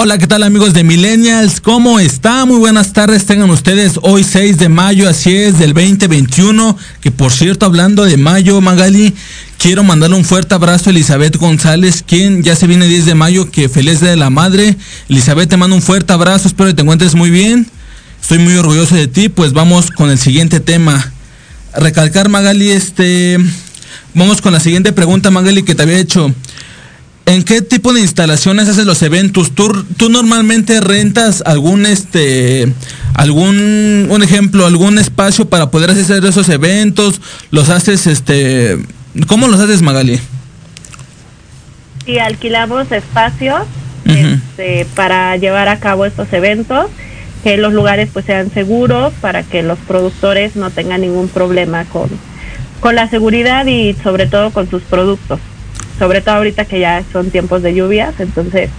Hola, 0.00 0.16
¿qué 0.16 0.28
tal 0.28 0.44
amigos 0.44 0.74
de 0.74 0.84
Millennials? 0.84 1.60
¿Cómo 1.60 1.98
está? 1.98 2.44
Muy 2.44 2.58
buenas 2.58 2.92
tardes 2.92 3.26
tengan 3.26 3.50
ustedes. 3.50 3.98
Hoy 4.02 4.22
6 4.22 4.56
de 4.56 4.68
mayo, 4.68 5.08
así 5.08 5.34
es, 5.34 5.58
del 5.58 5.74
2021. 5.74 6.78
Que 7.00 7.10
por 7.10 7.32
cierto, 7.32 7.66
hablando 7.66 8.04
de 8.04 8.16
mayo, 8.16 8.60
Magali, 8.60 9.12
quiero 9.58 9.82
mandarle 9.82 10.14
un 10.14 10.24
fuerte 10.24 10.54
abrazo 10.54 10.90
a 10.90 10.92
Elizabeth 10.92 11.36
González, 11.36 12.04
quien 12.06 12.44
ya 12.44 12.54
se 12.54 12.68
viene 12.68 12.86
10 12.86 13.06
de 13.06 13.16
mayo, 13.16 13.50
que 13.50 13.68
feliz 13.68 13.98
de 13.98 14.14
la 14.14 14.30
madre. 14.30 14.76
Elizabeth, 15.08 15.48
te 15.48 15.56
mando 15.56 15.74
un 15.74 15.82
fuerte 15.82 16.12
abrazo, 16.12 16.46
espero 16.46 16.68
que 16.68 16.74
te 16.74 16.82
encuentres 16.82 17.16
muy 17.16 17.30
bien. 17.30 17.66
Estoy 18.22 18.38
muy 18.38 18.54
orgulloso 18.54 18.94
de 18.94 19.08
ti, 19.08 19.28
pues 19.28 19.52
vamos 19.52 19.90
con 19.90 20.10
el 20.10 20.18
siguiente 20.20 20.60
tema. 20.60 21.12
Recalcar, 21.74 22.28
Magali, 22.28 22.70
este... 22.70 23.36
Vamos 24.14 24.40
con 24.42 24.52
la 24.52 24.60
siguiente 24.60 24.92
pregunta, 24.92 25.32
Magali, 25.32 25.64
que 25.64 25.74
te 25.74 25.82
había 25.82 25.98
hecho. 25.98 26.32
¿En 27.28 27.42
qué 27.42 27.60
tipo 27.60 27.92
de 27.92 28.00
instalaciones 28.00 28.70
haces 28.70 28.86
los 28.86 29.02
eventos? 29.02 29.50
¿Tú, 29.50 29.84
tú 29.98 30.08
normalmente 30.08 30.80
rentas 30.80 31.42
algún 31.44 31.84
este 31.84 32.72
algún 33.12 34.08
un 34.08 34.22
ejemplo, 34.22 34.64
algún 34.64 34.98
espacio 34.98 35.46
para 35.46 35.70
poder 35.70 35.90
hacer 35.90 36.24
esos 36.24 36.48
eventos? 36.48 37.20
¿Los 37.50 37.68
haces 37.68 38.06
este 38.06 38.78
cómo 39.26 39.46
los 39.46 39.60
haces, 39.60 39.82
Magali? 39.82 40.18
Sí, 42.06 42.18
alquilamos 42.18 42.90
espacios 42.92 43.60
este, 44.06 44.86
para 44.94 45.36
llevar 45.36 45.68
a 45.68 45.78
cabo 45.80 46.06
estos 46.06 46.32
eventos, 46.32 46.86
que 47.44 47.58
los 47.58 47.74
lugares 47.74 48.08
pues 48.10 48.24
sean 48.24 48.50
seguros 48.50 49.12
para 49.20 49.42
que 49.42 49.62
los 49.62 49.78
productores 49.80 50.56
no 50.56 50.70
tengan 50.70 51.02
ningún 51.02 51.28
problema 51.28 51.84
con, 51.84 52.08
con 52.80 52.94
la 52.94 53.06
seguridad 53.10 53.66
y 53.66 53.92
sobre 54.02 54.26
todo 54.26 54.50
con 54.50 54.70
sus 54.70 54.82
productos 54.84 55.40
sobre 55.98 56.20
todo 56.20 56.36
ahorita 56.36 56.64
que 56.64 56.80
ya 56.80 57.02
son 57.12 57.30
tiempos 57.30 57.62
de 57.62 57.74
lluvias, 57.74 58.14
entonces 58.18 58.70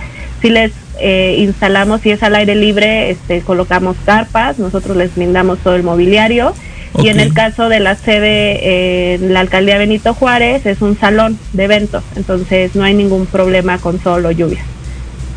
si 0.42 0.50
les 0.50 0.72
eh, 1.00 1.38
instalamos, 1.40 2.02
si 2.02 2.12
es 2.12 2.24
al 2.24 2.36
aire 2.36 2.56
libre, 2.56 3.12
este, 3.12 3.42
colocamos 3.42 3.96
carpas, 4.06 4.60
nosotros 4.60 4.98
les 4.98 5.16
brindamos 5.16 5.60
todo 5.60 5.76
el 5.76 5.84
mobiliario. 5.84 6.54
Y 7.02 7.10
en 7.10 7.20
el 7.20 7.34
caso 7.34 7.70
de 7.70 7.80
la 7.80 7.96
sede 7.96 9.14
en 9.14 9.32
la 9.32 9.42
alcaldía 9.42 9.78
Benito 9.78 10.16
Juárez, 10.16 10.66
es 10.66 10.82
un 10.82 11.00
salón 11.00 11.38
de 11.54 11.66
eventos, 11.66 12.04
entonces 12.16 12.76
no 12.76 12.84
hay 12.84 12.96
ningún 12.96 13.28
problema 13.28 13.78
con 13.78 14.02
solo 14.02 14.32
lluvia. 14.32 14.60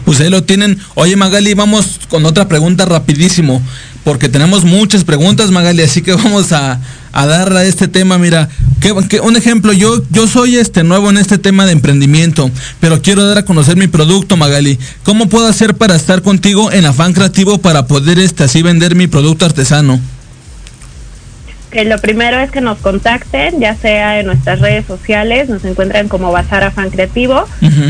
Pues 0.05 0.21
ahí 0.21 0.31
lo 0.31 0.42
tienen. 0.42 0.79
Oye 0.95 1.14
Magali, 1.14 1.55
vamos 1.55 2.01
con 2.09 2.25
otra 2.25 2.49
pregunta 2.49 2.87
rapidísimo, 2.87 3.62
porque 4.03 4.31
tenemos 4.31 4.64
muchas 4.64 5.05
preguntas 5.05 5.51
Magali, 5.51 5.83
así 5.83 6.01
que 6.01 6.14
vamos 6.14 6.53
a, 6.53 6.81
a 7.12 7.27
dar 7.27 7.53
a 7.53 7.64
este 7.64 7.87
tema, 7.87 8.18
mira, 8.18 8.49
que, 8.83 9.21
un 9.21 9.37
ejemplo, 9.37 9.73
yo, 9.73 10.03
yo 10.11 10.27
soy 10.27 10.57
este 10.57 10.83
nuevo 10.83 11.09
en 11.09 11.16
este 11.16 11.38
tema 11.38 11.66
de 11.66 11.73
emprendimiento, 11.73 12.51
pero 12.81 13.01
quiero 13.01 13.25
dar 13.25 13.38
a 13.38 13.45
conocer 13.45 13.77
mi 13.77 13.87
producto, 13.87 14.37
Magali. 14.37 14.79
¿Cómo 15.05 15.29
puedo 15.29 15.47
hacer 15.47 15.75
para 15.75 15.95
estar 15.95 16.23
contigo 16.23 16.73
en 16.73 16.85
Afán 16.85 17.12
Creativo 17.12 17.59
para 17.59 17.87
poder 17.87 18.18
este, 18.18 18.45
así 18.45 18.61
vender 18.62 18.97
mi 18.97 19.07
producto 19.07 19.47
artesano? 19.47 20.01
Que 21.71 21.87
lo 21.87 21.97
primero 21.99 22.38
es 22.38 22.51
que 22.51 22.61
nos 22.61 22.77
contacten, 22.79 23.59
ya 23.59 23.75
sea 23.75 24.21
en 24.21 24.27
nuestras 24.27 24.61
redes 24.61 24.85
sociales, 24.85 25.49
nos 25.49 25.64
encuentran 25.64 26.09
como 26.09 26.31
Bazar 26.31 26.64
Afán 26.64 26.90
Creativo, 26.90 27.45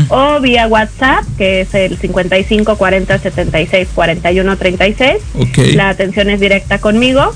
o 0.07 0.39
vía 0.39 0.67
WhatsApp, 0.67 1.25
que 1.37 1.61
es 1.61 1.73
el 1.73 1.97
55 1.97 2.77
40 2.77 3.19
76 3.19 3.89
41 3.93 4.57
36. 4.57 5.17
La 5.75 5.89
atención 5.89 6.29
es 6.29 6.39
directa 6.39 6.77
conmigo. 6.77 7.33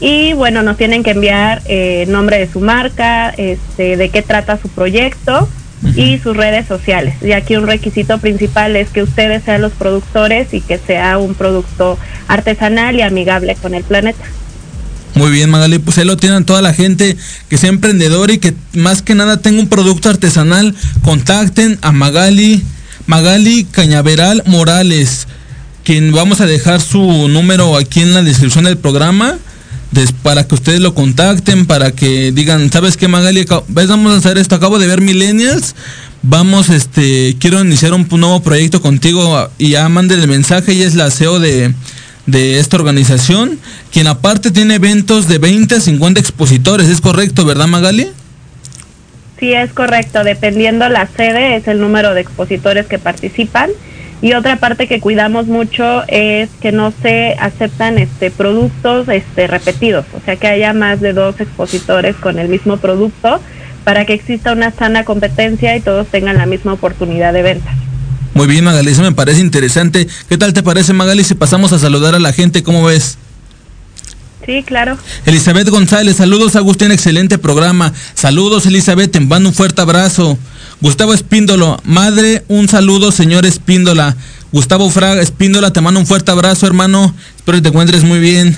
Y 0.00 0.32
bueno, 0.32 0.62
nos 0.62 0.78
tienen 0.78 1.02
que 1.02 1.10
enviar 1.10 1.62
eh, 1.66 2.06
nombre 2.08 2.38
de 2.38 2.50
su 2.50 2.60
marca, 2.60 3.30
este, 3.30 3.96
de 3.98 4.08
qué 4.08 4.22
trata 4.22 4.58
su 4.60 4.68
proyecto 4.68 5.48
y 5.94 6.18
sus 6.18 6.36
redes 6.36 6.66
sociales. 6.66 7.14
Y 7.22 7.32
aquí 7.32 7.56
un 7.56 7.66
requisito 7.66 8.18
principal 8.18 8.76
es 8.76 8.88
que 8.88 9.02
ustedes 9.02 9.44
sean 9.44 9.60
los 9.60 9.72
productores 9.72 10.52
y 10.52 10.60
que 10.60 10.78
sea 10.78 11.18
un 11.18 11.34
producto 11.34 11.98
artesanal 12.28 12.96
y 12.96 13.02
amigable 13.02 13.56
con 13.60 13.74
el 13.74 13.84
planeta. 13.84 14.24
Muy 15.14 15.30
bien, 15.30 15.50
Magali, 15.50 15.78
pues 15.78 15.98
ahí 15.98 16.04
lo 16.04 16.16
tienen 16.16 16.44
toda 16.44 16.62
la 16.62 16.72
gente 16.72 17.16
que 17.48 17.58
sea 17.58 17.68
emprendedor 17.68 18.30
y 18.30 18.38
que 18.38 18.54
más 18.74 19.02
que 19.02 19.14
nada 19.14 19.38
tenga 19.38 19.60
un 19.60 19.68
producto 19.68 20.08
artesanal, 20.08 20.74
contacten 21.02 21.78
a 21.82 21.92
Magali, 21.92 22.62
Magali 23.06 23.64
Cañaveral 23.64 24.42
Morales, 24.46 25.26
quien 25.84 26.12
vamos 26.12 26.40
a 26.40 26.46
dejar 26.46 26.80
su 26.80 27.28
número 27.28 27.76
aquí 27.76 28.00
en 28.00 28.14
la 28.14 28.22
descripción 28.22 28.64
del 28.64 28.78
programa 28.78 29.38
para 30.22 30.46
que 30.46 30.54
ustedes 30.54 30.80
lo 30.80 30.94
contacten, 30.94 31.66
para 31.66 31.92
que 31.92 32.32
digan, 32.32 32.70
¿sabes 32.70 32.96
qué 32.96 33.08
Magali? 33.08 33.44
Vamos 33.68 34.14
a 34.14 34.18
hacer 34.18 34.38
esto, 34.38 34.54
acabo 34.54 34.78
de 34.78 34.86
ver 34.86 35.00
Millennials, 35.00 35.74
vamos, 36.22 36.68
este, 36.68 37.36
quiero 37.38 37.60
iniciar 37.60 37.92
un 37.94 38.06
nuevo 38.10 38.40
proyecto 38.40 38.80
contigo. 38.80 39.50
Y 39.58 39.70
ya 39.70 39.88
manden 39.88 40.20
el 40.20 40.28
mensaje, 40.28 40.72
ella 40.72 40.86
es 40.86 40.94
la 40.94 41.10
CEO 41.10 41.40
de, 41.40 41.74
de 42.26 42.58
esta 42.58 42.76
organización, 42.76 43.58
quien 43.92 44.06
aparte 44.06 44.50
tiene 44.50 44.76
eventos 44.76 45.28
de 45.28 45.38
20 45.38 45.74
a 45.74 45.80
50 45.80 46.20
expositores, 46.20 46.88
¿es 46.88 47.00
correcto, 47.00 47.44
verdad 47.44 47.66
Magali? 47.66 48.08
Sí, 49.38 49.52
es 49.52 49.72
correcto, 49.72 50.22
dependiendo 50.22 50.88
la 50.88 51.08
sede 51.08 51.56
es 51.56 51.66
el 51.66 51.80
número 51.80 52.14
de 52.14 52.20
expositores 52.20 52.86
que 52.86 52.98
participan 52.98 53.70
y 54.22 54.34
otra 54.34 54.56
parte 54.56 54.86
que 54.86 55.00
cuidamos 55.00 55.46
mucho 55.46 56.02
es 56.08 56.50
que 56.60 56.72
no 56.72 56.92
se 57.02 57.36
aceptan 57.38 57.98
este 57.98 58.30
productos 58.30 59.08
este 59.08 59.46
repetidos, 59.46 60.04
o 60.14 60.20
sea 60.24 60.36
que 60.36 60.46
haya 60.46 60.72
más 60.72 61.00
de 61.00 61.12
dos 61.12 61.40
expositores 61.40 62.16
con 62.16 62.38
el 62.38 62.48
mismo 62.48 62.76
producto 62.76 63.40
para 63.84 64.04
que 64.04 64.12
exista 64.12 64.52
una 64.52 64.70
sana 64.70 65.04
competencia 65.04 65.74
y 65.76 65.80
todos 65.80 66.06
tengan 66.08 66.36
la 66.36 66.46
misma 66.46 66.74
oportunidad 66.74 67.32
de 67.32 67.42
venta. 67.42 67.70
Muy 68.34 68.46
bien, 68.46 68.64
Magali, 68.64 68.90
eso 68.90 69.02
me 69.02 69.12
parece 69.12 69.40
interesante. 69.40 70.06
¿Qué 70.28 70.38
tal 70.38 70.52
te 70.52 70.62
parece, 70.62 70.92
Magali, 70.92 71.24
si 71.24 71.34
pasamos 71.34 71.72
a 71.72 71.78
saludar 71.78 72.14
a 72.14 72.20
la 72.20 72.32
gente? 72.32 72.62
¿Cómo 72.62 72.84
ves? 72.84 73.18
Sí, 74.46 74.62
claro. 74.62 74.96
Elizabeth 75.26 75.68
González, 75.68 76.16
saludos 76.16 76.56
Agustín, 76.56 76.92
excelente 76.92 77.38
programa. 77.38 77.92
Saludos 78.14 78.66
Elizabeth, 78.66 79.10
te 79.10 79.20
mando 79.20 79.50
un 79.50 79.54
fuerte 79.54 79.82
abrazo. 79.82 80.38
Gustavo 80.80 81.12
Espíndola, 81.12 81.78
madre, 81.84 82.42
un 82.48 82.68
saludo, 82.68 83.12
señor 83.12 83.44
Espíndola. 83.44 84.16
Gustavo 84.50 84.88
Fraga 84.90 85.20
Espíndola, 85.20 85.72
te 85.72 85.80
mando 85.80 86.00
un 86.00 86.06
fuerte 86.06 86.30
abrazo, 86.30 86.66
hermano. 86.66 87.14
Espero 87.36 87.58
que 87.58 87.62
te 87.62 87.68
encuentres 87.68 88.02
muy 88.02 88.18
bien. 88.18 88.56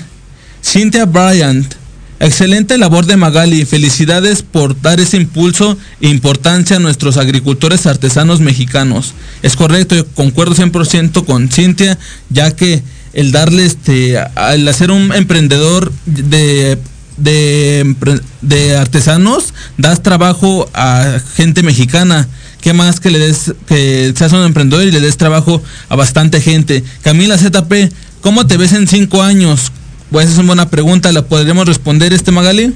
Cynthia 0.63 1.05
Bryant, 1.05 1.75
excelente 2.21 2.77
labor 2.77 3.05
de 3.05 3.17
Magali. 3.17 3.65
Felicidades 3.65 4.41
por 4.41 4.81
dar 4.81 5.01
ese 5.01 5.17
impulso 5.17 5.77
e 5.99 6.07
importancia 6.07 6.77
a 6.77 6.79
nuestros 6.79 7.17
agricultores 7.17 7.85
artesanos 7.85 8.39
mexicanos. 8.39 9.13
Es 9.41 9.57
correcto, 9.57 9.95
yo 9.95 10.07
concuerdo 10.07 10.55
100% 10.55 11.25
con 11.25 11.49
Cintia, 11.49 11.99
ya 12.29 12.51
que 12.51 12.81
el 13.13 13.31
darle 13.31 13.65
este, 13.65 14.17
al 14.17 14.67
hacer 14.67 14.91
un 14.91 15.13
emprendedor 15.13 15.91
de 16.05 16.77
de, 17.17 18.75
artesanos, 18.77 19.53
das 19.77 20.03
trabajo 20.03 20.69
a 20.73 21.19
gente 21.35 21.63
mexicana. 21.63 22.27
¿Qué 22.61 22.73
más 22.73 22.99
que 22.99 23.11
le 23.11 23.19
des, 23.19 23.53
que 23.67 24.13
seas 24.15 24.31
un 24.31 24.43
emprendedor 24.43 24.85
y 24.85 24.91
le 24.91 25.01
des 25.01 25.17
trabajo 25.17 25.61
a 25.89 25.95
bastante 25.95 26.39
gente? 26.39 26.83
Camila 27.01 27.37
ZP, 27.37 27.91
¿cómo 28.21 28.47
te 28.47 28.57
ves 28.57 28.73
en 28.73 28.87
cinco 28.87 29.21
años? 29.21 29.71
Pues 30.11 30.29
es 30.29 30.37
una 30.37 30.47
buena 30.47 30.69
pregunta, 30.69 31.11
¿la 31.11 31.23
podríamos 31.23 31.67
responder 31.67 32.13
este 32.13 32.31
Magali? 32.31 32.73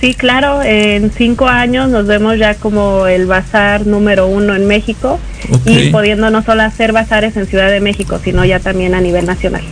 Sí, 0.00 0.14
claro, 0.14 0.62
en 0.62 1.10
cinco 1.10 1.48
años 1.48 1.88
nos 1.88 2.06
vemos 2.06 2.38
ya 2.38 2.54
como 2.54 3.06
el 3.06 3.26
bazar 3.26 3.86
número 3.86 4.26
uno 4.26 4.54
en 4.54 4.66
México 4.66 5.18
y 5.64 5.88
pudiendo 5.90 6.30
no 6.30 6.42
solo 6.42 6.62
hacer 6.62 6.92
bazares 6.92 7.36
en 7.36 7.46
Ciudad 7.46 7.70
de 7.70 7.80
México, 7.80 8.20
sino 8.22 8.44
ya 8.44 8.60
también 8.60 8.94
a 8.94 9.00
nivel 9.00 9.24
nacional. 9.24 9.62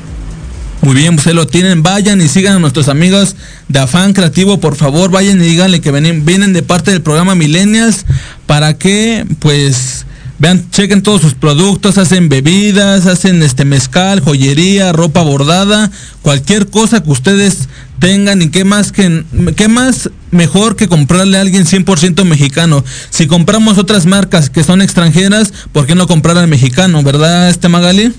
Muy 0.80 0.96
bien, 0.96 1.14
pues 1.14 1.32
lo 1.32 1.46
tienen. 1.46 1.82
Vayan 1.82 2.20
y 2.20 2.28
sigan 2.28 2.56
a 2.56 2.58
nuestros 2.58 2.88
amigos 2.88 3.36
de 3.68 3.78
Afán 3.78 4.12
Creativo, 4.14 4.58
por 4.58 4.74
favor, 4.74 5.10
vayan 5.10 5.40
y 5.40 5.44
díganle 5.44 5.80
que 5.80 5.92
vienen, 5.92 6.24
vienen 6.24 6.52
de 6.52 6.62
parte 6.62 6.90
del 6.90 7.02
programa 7.02 7.36
Millennials 7.36 8.04
para 8.46 8.74
que, 8.78 9.24
pues, 9.38 10.06
vean, 10.42 10.68
chequen 10.72 11.04
todos 11.04 11.20
sus 11.20 11.34
productos, 11.34 11.98
hacen 11.98 12.28
bebidas, 12.28 13.06
hacen 13.06 13.44
este 13.44 13.64
mezcal, 13.64 14.18
joyería, 14.18 14.90
ropa 14.90 15.22
bordada, 15.22 15.92
cualquier 16.20 16.66
cosa 16.66 17.00
que 17.00 17.10
ustedes 17.12 17.68
tengan 18.00 18.42
y 18.42 18.48
qué 18.48 18.64
más 18.64 18.90
que 18.90 19.22
qué 19.56 19.68
más 19.68 20.10
mejor 20.32 20.74
que 20.74 20.88
comprarle 20.88 21.38
a 21.38 21.42
alguien 21.42 21.64
100% 21.64 22.24
mexicano. 22.24 22.84
Si 23.10 23.28
compramos 23.28 23.78
otras 23.78 24.04
marcas 24.04 24.50
que 24.50 24.64
son 24.64 24.82
extranjeras, 24.82 25.52
¿por 25.70 25.86
qué 25.86 25.94
no 25.94 26.08
comprar 26.08 26.36
al 26.36 26.48
mexicano, 26.48 27.04
verdad, 27.04 27.48
este 27.48 27.68
Magali? 27.68 28.12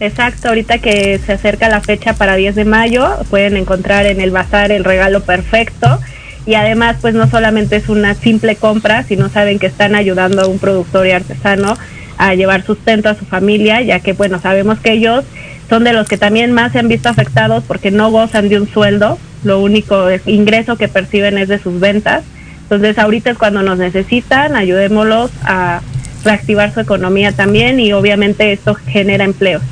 Exacto, 0.00 0.48
ahorita 0.48 0.78
que 0.78 1.20
se 1.24 1.34
acerca 1.34 1.68
la 1.68 1.82
fecha 1.82 2.14
para 2.14 2.34
10 2.34 2.56
de 2.56 2.64
mayo, 2.64 3.08
pueden 3.30 3.56
encontrar 3.56 4.06
en 4.06 4.20
el 4.20 4.32
bazar 4.32 4.72
el 4.72 4.82
regalo 4.82 5.22
perfecto 5.22 6.00
y 6.46 6.54
además 6.54 6.96
pues 7.00 7.14
no 7.14 7.28
solamente 7.28 7.76
es 7.76 7.88
una 7.88 8.14
simple 8.14 8.56
compra, 8.56 9.02
sino 9.04 9.28
saben 9.28 9.58
que 9.58 9.66
están 9.66 9.94
ayudando 9.94 10.42
a 10.42 10.46
un 10.46 10.58
productor 10.58 11.06
y 11.06 11.12
artesano 11.12 11.76
a 12.18 12.34
llevar 12.34 12.64
sustento 12.64 13.08
a 13.08 13.14
su 13.14 13.24
familia, 13.24 13.80
ya 13.80 14.00
que 14.00 14.12
bueno, 14.12 14.40
sabemos 14.40 14.78
que 14.78 14.92
ellos 14.92 15.24
son 15.68 15.84
de 15.84 15.92
los 15.92 16.08
que 16.08 16.18
también 16.18 16.52
más 16.52 16.72
se 16.72 16.78
han 16.78 16.88
visto 16.88 17.08
afectados 17.08 17.64
porque 17.66 17.90
no 17.90 18.10
gozan 18.10 18.48
de 18.48 18.60
un 18.60 18.68
sueldo, 18.68 19.18
lo 19.44 19.60
único 19.60 20.06
ingreso 20.26 20.76
que 20.76 20.88
perciben 20.88 21.38
es 21.38 21.48
de 21.48 21.58
sus 21.58 21.80
ventas. 21.80 22.24
Entonces 22.62 22.98
ahorita 22.98 23.30
es 23.30 23.38
cuando 23.38 23.62
nos 23.62 23.78
necesitan, 23.78 24.54
ayudémoslos 24.54 25.30
a 25.44 25.80
reactivar 26.24 26.72
su 26.74 26.80
economía 26.80 27.32
también 27.32 27.80
y 27.80 27.92
obviamente 27.92 28.52
esto 28.52 28.74
genera 28.74 29.24
empleos. 29.24 29.62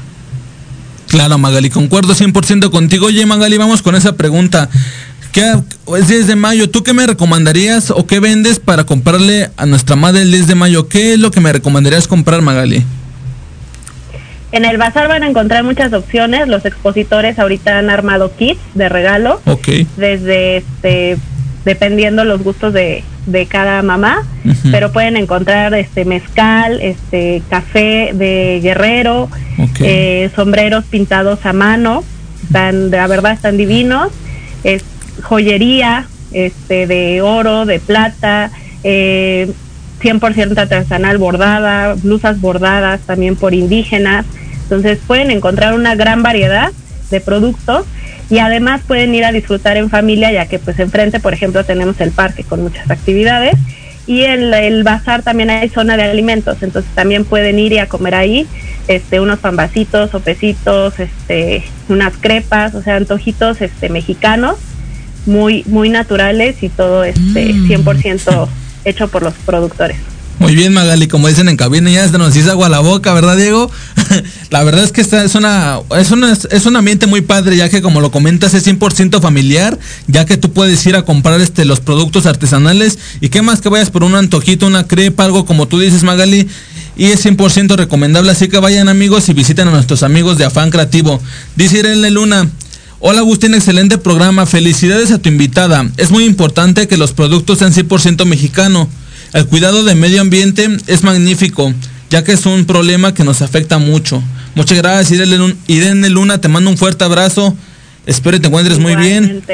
Claro, 1.08 1.38
Magali, 1.38 1.70
concuerdo 1.70 2.14
100% 2.14 2.70
contigo. 2.70 3.06
Oye, 3.06 3.24
Magali, 3.24 3.56
vamos 3.56 3.82
con 3.82 3.94
esa 3.94 4.12
pregunta. 4.12 4.68
¿Qué, 5.38 5.54
es 5.96 6.08
10 6.08 6.26
de 6.26 6.34
mayo, 6.34 6.68
¿tú 6.68 6.82
qué 6.82 6.92
me 6.92 7.06
recomendarías 7.06 7.92
o 7.92 8.04
qué 8.08 8.18
vendes 8.18 8.58
para 8.58 8.82
comprarle 8.82 9.50
a 9.56 9.66
nuestra 9.66 9.94
madre 9.94 10.22
el 10.22 10.32
10 10.32 10.48
de 10.48 10.54
mayo? 10.56 10.88
¿Qué 10.88 11.12
es 11.12 11.20
lo 11.20 11.30
que 11.30 11.40
me 11.40 11.52
recomendarías 11.52 12.08
comprar, 12.08 12.42
Magali? 12.42 12.84
En 14.50 14.64
el 14.64 14.78
bazar 14.78 15.06
van 15.06 15.22
a 15.22 15.28
encontrar 15.28 15.62
muchas 15.62 15.92
opciones. 15.92 16.48
Los 16.48 16.64
expositores 16.64 17.38
ahorita 17.38 17.78
han 17.78 17.88
armado 17.88 18.34
kits 18.36 18.58
de 18.74 18.88
regalo. 18.88 19.40
Ok. 19.44 19.68
Desde 19.96 20.56
este, 20.56 21.18
dependiendo 21.64 22.24
los 22.24 22.42
gustos 22.42 22.72
de, 22.72 23.04
de 23.26 23.46
cada 23.46 23.82
mamá, 23.82 24.24
pero 24.72 24.90
pueden 24.90 25.16
encontrar 25.16 25.72
este 25.74 26.04
mezcal, 26.04 26.80
este 26.80 27.44
café 27.48 28.10
de 28.12 28.58
guerrero, 28.60 29.30
eh, 29.78 30.30
sombreros 30.34 30.84
pintados 30.86 31.46
a 31.46 31.52
mano, 31.52 32.02
están, 32.42 32.90
la 32.90 33.06
verdad 33.06 33.34
están 33.34 33.56
divinos, 33.56 34.10
es 34.64 34.82
joyería, 35.22 36.06
este 36.32 36.86
de 36.86 37.22
oro, 37.22 37.66
de 37.66 37.80
plata, 37.80 38.50
eh, 38.84 39.50
100% 40.00 40.56
artesanal 40.58 41.18
bordada, 41.18 41.94
blusas 41.94 42.40
bordadas 42.40 43.00
también 43.00 43.36
por 43.36 43.54
indígenas, 43.54 44.26
entonces 44.62 44.98
pueden 45.06 45.30
encontrar 45.30 45.74
una 45.74 45.94
gran 45.94 46.22
variedad 46.22 46.70
de 47.10 47.20
productos 47.20 47.86
y 48.30 48.38
además 48.38 48.82
pueden 48.86 49.14
ir 49.14 49.24
a 49.24 49.32
disfrutar 49.32 49.76
en 49.76 49.88
familia 49.88 50.30
ya 50.30 50.46
que 50.46 50.58
pues 50.58 50.78
enfrente 50.78 51.20
por 51.20 51.32
ejemplo 51.32 51.64
tenemos 51.64 51.98
el 52.00 52.10
parque 52.10 52.44
con 52.44 52.62
muchas 52.62 52.90
actividades 52.90 53.54
y 54.06 54.22
en 54.22 54.52
el 54.54 54.82
bazar 54.84 55.22
también 55.22 55.50
hay 55.50 55.68
zona 55.68 55.96
de 55.96 56.02
alimentos. 56.04 56.62
Entonces 56.62 56.90
también 56.94 57.26
pueden 57.26 57.58
ir 57.58 57.74
y 57.74 57.78
a 57.78 57.86
comer 57.86 58.14
ahí 58.14 58.46
este 58.88 59.20
unos 59.20 59.38
pambacitos 59.38 60.10
sopecitos 60.10 60.98
este 60.98 61.62
unas 61.90 62.16
crepas 62.16 62.74
o 62.74 62.82
sea 62.82 62.96
antojitos 62.96 63.60
este 63.60 63.90
mexicanos 63.90 64.56
muy 65.28 65.62
muy 65.66 65.88
naturales 65.90 66.62
y 66.62 66.68
todo 66.68 67.04
este 67.04 67.54
100% 67.54 68.48
hecho 68.84 69.08
por 69.08 69.22
los 69.22 69.34
productores 69.34 69.96
Muy 70.38 70.54
bien, 70.54 70.72
Magali, 70.72 71.08
como 71.08 71.26
dicen 71.26 71.48
en 71.48 71.56
cabina, 71.56 71.90
ya 71.90 72.06
nos 72.16 72.36
hizo 72.36 72.50
agua 72.52 72.68
a 72.68 72.70
la 72.70 72.78
boca, 72.78 73.12
¿verdad, 73.12 73.36
Diego? 73.36 73.70
la 74.50 74.62
verdad 74.62 74.84
es 74.84 74.92
que 74.92 75.00
esta 75.00 75.24
es 75.24 75.34
una, 75.34 75.80
es 75.98 76.12
una, 76.12 76.32
es 76.32 76.66
un 76.66 76.76
ambiente 76.76 77.06
muy 77.06 77.22
padre, 77.22 77.56
ya 77.56 77.68
que 77.68 77.82
como 77.82 78.00
lo 78.00 78.12
comentas, 78.12 78.54
es 78.54 78.64
100% 78.64 79.20
familiar, 79.20 79.78
ya 80.06 80.26
que 80.26 80.36
tú 80.36 80.52
puedes 80.52 80.86
ir 80.86 80.94
a 80.94 81.02
comprar 81.02 81.40
este, 81.40 81.64
los 81.64 81.80
productos 81.80 82.26
artesanales 82.26 82.98
y 83.20 83.30
qué 83.30 83.42
más 83.42 83.60
que 83.60 83.68
vayas 83.68 83.90
por 83.90 84.04
un 84.04 84.14
antojito, 84.14 84.66
una 84.66 84.86
crepa, 84.86 85.24
algo 85.24 85.44
como 85.44 85.66
tú 85.66 85.80
dices, 85.80 86.04
Magali. 86.04 86.48
Y 86.96 87.06
es 87.06 87.24
100% 87.24 87.76
recomendable, 87.76 88.32
así 88.32 88.48
que 88.48 88.58
vayan 88.58 88.88
amigos 88.88 89.28
y 89.28 89.32
visiten 89.32 89.68
a 89.68 89.70
nuestros 89.70 90.02
amigos 90.02 90.36
de 90.36 90.44
Afán 90.44 90.70
Creativo. 90.70 91.20
Dice 91.54 91.78
Irene 91.78 92.10
Luna, 92.10 92.48
Hola 93.00 93.20
Agustín, 93.20 93.54
excelente 93.54 93.96
programa. 93.96 94.44
Felicidades 94.44 95.12
a 95.12 95.18
tu 95.18 95.28
invitada. 95.28 95.88
Es 95.96 96.10
muy 96.10 96.24
importante 96.24 96.88
que 96.88 96.96
los 96.96 97.12
productos 97.12 97.60
sean 97.60 97.72
100% 97.72 98.24
mexicano. 98.24 98.88
El 99.32 99.46
cuidado 99.46 99.84
del 99.84 99.96
medio 99.96 100.20
ambiente 100.20 100.68
es 100.88 101.04
magnífico, 101.04 101.72
ya 102.10 102.24
que 102.24 102.32
es 102.32 102.44
un 102.44 102.64
problema 102.64 103.14
que 103.14 103.22
nos 103.22 103.40
afecta 103.40 103.78
mucho. 103.78 104.20
Muchas 104.56 104.78
gracias 104.78 105.28
Irene 105.68 106.08
Luna. 106.08 106.40
Te 106.40 106.48
mando 106.48 106.70
un 106.70 106.76
fuerte 106.76 107.04
abrazo. 107.04 107.56
Espero 108.04 108.36
que 108.36 108.40
te 108.40 108.48
encuentres 108.48 108.80
muy 108.80 108.96
bien. 108.96 109.44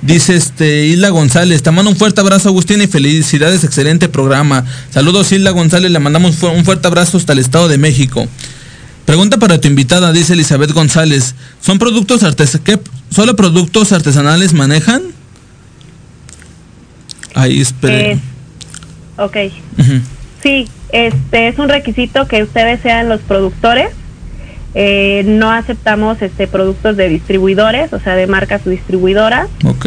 Dice 0.00 0.34
este 0.34 0.86
Isla 0.86 1.10
González, 1.10 1.62
te 1.62 1.70
mando 1.70 1.90
un 1.90 1.96
fuerte 1.98 2.22
abrazo 2.22 2.48
Agustín 2.48 2.80
y 2.80 2.86
felicidades, 2.86 3.64
excelente 3.64 4.08
programa. 4.08 4.64
Saludos 4.88 5.30
Isla 5.30 5.50
González, 5.50 5.90
le 5.90 5.98
mandamos 5.98 6.42
un 6.42 6.64
fuerte 6.64 6.86
abrazo 6.86 7.18
hasta 7.18 7.34
el 7.34 7.38
Estado 7.38 7.68
de 7.68 7.76
México. 7.76 8.26
Pregunta 9.10 9.38
para 9.38 9.60
tu 9.60 9.66
invitada, 9.66 10.12
dice 10.12 10.34
Elizabeth 10.34 10.70
González. 10.70 11.34
¿Son 11.60 11.80
productos 11.80 12.22
artesanales? 12.22 12.60
¿Qué 12.64 12.78
solo 13.12 13.34
productos 13.34 13.90
artesanales 13.90 14.52
manejan? 14.52 15.02
Ahí 17.34 17.60
espere. 17.60 18.12
Eh, 18.12 18.18
ok. 19.18 19.36
Sí, 20.44 20.68
este 20.92 21.48
es 21.48 21.58
un 21.58 21.68
requisito 21.68 22.28
que 22.28 22.44
ustedes 22.44 22.82
sean 22.82 23.08
los 23.08 23.20
productores. 23.20 23.90
Eh, 24.76 25.24
no 25.26 25.50
aceptamos 25.50 26.22
este 26.22 26.46
productos 26.46 26.96
de 26.96 27.08
distribuidores, 27.08 27.92
o 27.92 27.98
sea, 27.98 28.14
de 28.14 28.28
marcas 28.28 28.64
distribuidoras, 28.64 29.48
Ok. 29.64 29.86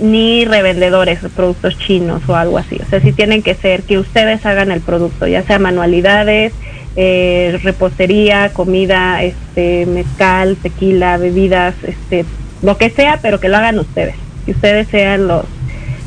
ni 0.00 0.46
revendedores, 0.46 1.18
productos 1.36 1.76
chinos 1.76 2.22
o 2.26 2.34
algo 2.34 2.56
así. 2.56 2.78
O 2.82 2.88
sea, 2.88 3.02
sí 3.02 3.12
tienen 3.12 3.42
que 3.42 3.54
ser 3.54 3.82
que 3.82 3.98
ustedes 3.98 4.46
hagan 4.46 4.72
el 4.72 4.80
producto, 4.80 5.26
ya 5.26 5.42
sea 5.42 5.58
manualidades, 5.58 6.54
eh, 6.96 7.58
repostería, 7.62 8.52
comida, 8.52 9.22
este, 9.22 9.86
mezcal, 9.86 10.56
tequila, 10.56 11.16
bebidas, 11.16 11.74
este, 11.82 12.24
lo 12.62 12.76
que 12.76 12.90
sea, 12.90 13.18
pero 13.22 13.40
que 13.40 13.48
lo 13.48 13.56
hagan 13.56 13.78
ustedes. 13.78 14.14
Que 14.44 14.52
ustedes 14.52 14.88
sean 14.88 15.28
los 15.28 15.44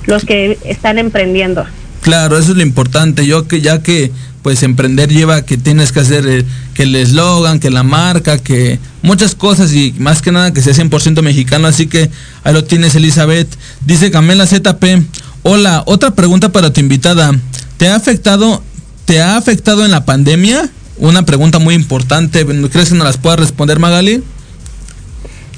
los 0.06 0.26
que 0.26 0.58
están 0.66 0.98
emprendiendo. 0.98 1.66
Claro, 2.02 2.38
eso 2.38 2.52
es 2.52 2.58
lo 2.58 2.64
importante. 2.64 3.26
Yo 3.26 3.48
que 3.48 3.62
ya 3.62 3.82
que 3.82 4.12
pues 4.42 4.62
emprender 4.64 5.10
lleva 5.10 5.44
que 5.44 5.58
tienes 5.58 5.94
que 5.94 6.02
hacer 6.02 6.28
eh, 6.28 6.46
que 6.74 6.84
el 6.84 6.96
eslogan, 6.98 7.62
que 7.62 7.70
la 7.70 7.84
marca, 7.84 8.38
que 8.38 8.78
muchas 9.02 9.36
cosas 9.36 9.72
y 9.72 9.96
más 10.00 10.22
que 10.22 10.34
nada 10.34 10.52
que 10.52 10.62
sea 10.62 10.74
100% 10.74 11.22
mexicano. 11.22 11.68
Así 11.68 11.88
que 11.88 12.10
ahí 12.44 12.54
lo 12.54 12.66
tienes, 12.66 12.96
Elizabeth. 12.96 13.48
Dice 13.86 14.12
Camela 14.12 14.46
ZP. 14.46 15.02
Hola, 15.44 15.84
otra 15.86 16.12
pregunta 16.12 16.52
para 16.52 16.74
tu 16.74 16.82
invitada. 16.82 17.32
¿Te 17.78 17.88
ha 17.88 17.96
afectado, 17.96 18.62
te 19.06 19.22
ha 19.22 19.38
afectado 19.38 19.86
en 19.86 19.92
la 19.92 20.06
pandemia? 20.06 20.70
Una 20.98 21.24
pregunta 21.24 21.60
muy 21.60 21.76
importante. 21.76 22.46
¿Crees 22.46 22.90
que 22.90 22.96
nos 22.96 23.06
las 23.06 23.18
pueda 23.18 23.36
responder 23.36 23.80
Magali? 23.80 24.24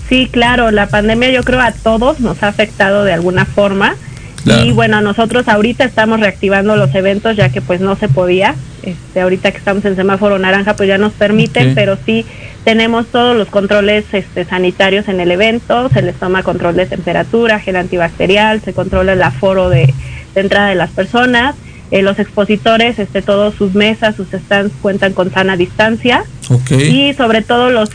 Sí, 0.10 0.30
claro, 0.32 0.72
la 0.72 0.88
pandemia 0.88 1.32
yo 1.32 1.44
creo 1.44 1.62
a 1.62 1.72
todos 1.72 2.20
nos 2.20 2.42
ha 2.44 2.48
afectado 2.48 3.04
de 3.04 3.14
alguna 3.14 3.46
forma. 3.46 3.96
Claro. 4.44 4.64
Y 4.64 4.72
bueno, 4.72 5.02
nosotros 5.02 5.48
ahorita 5.48 5.84
estamos 5.84 6.20
reactivando 6.20 6.76
los 6.76 6.94
eventos 6.94 7.36
ya 7.36 7.50
que 7.50 7.62
pues 7.62 7.82
no 7.82 7.96
se 7.96 8.08
podía. 8.08 8.56
Este, 8.84 9.22
ahorita 9.22 9.52
que 9.52 9.58
estamos 9.58 9.84
en 9.86 9.96
semáforo 9.96 10.38
naranja 10.38 10.76
pues 10.76 10.88
ya 10.88 11.00
nos 11.00 11.14
permiten, 11.14 11.74
pero 11.74 11.98
sí 12.06 12.24
tenemos 12.64 13.08
todos 13.08 13.36
los 13.36 13.48
controles 13.48 14.06
este, 14.12 14.46
sanitarios 14.46 15.08
en 15.08 15.20
el 15.20 15.32
evento, 15.32 15.90
se 15.90 16.04
les 16.04 16.16
toma 16.16 16.44
control 16.44 16.76
de 16.76 16.86
temperatura, 16.86 17.60
gel 17.60 17.76
antibacterial, 17.78 18.62
se 18.62 18.74
controla 18.74 19.14
el 19.14 19.24
aforo 19.24 19.70
de, 19.70 19.92
de 20.36 20.42
entrada 20.42 20.70
de 20.70 20.76
las 20.76 20.92
personas. 20.92 21.56
Eh, 21.92 22.02
los 22.02 22.18
expositores, 22.20 22.98
este, 22.98 23.22
todos 23.22 23.54
sus 23.56 23.76
mesas, 23.76 24.16
sus 24.16 24.28
stands 24.30 24.74
cuentan 24.82 25.14
con 25.14 25.32
sana 25.32 25.56
distancia 25.56 26.24
y 26.70 27.14
sobre 27.14 27.42
todo 27.42 27.70
los 27.70 27.90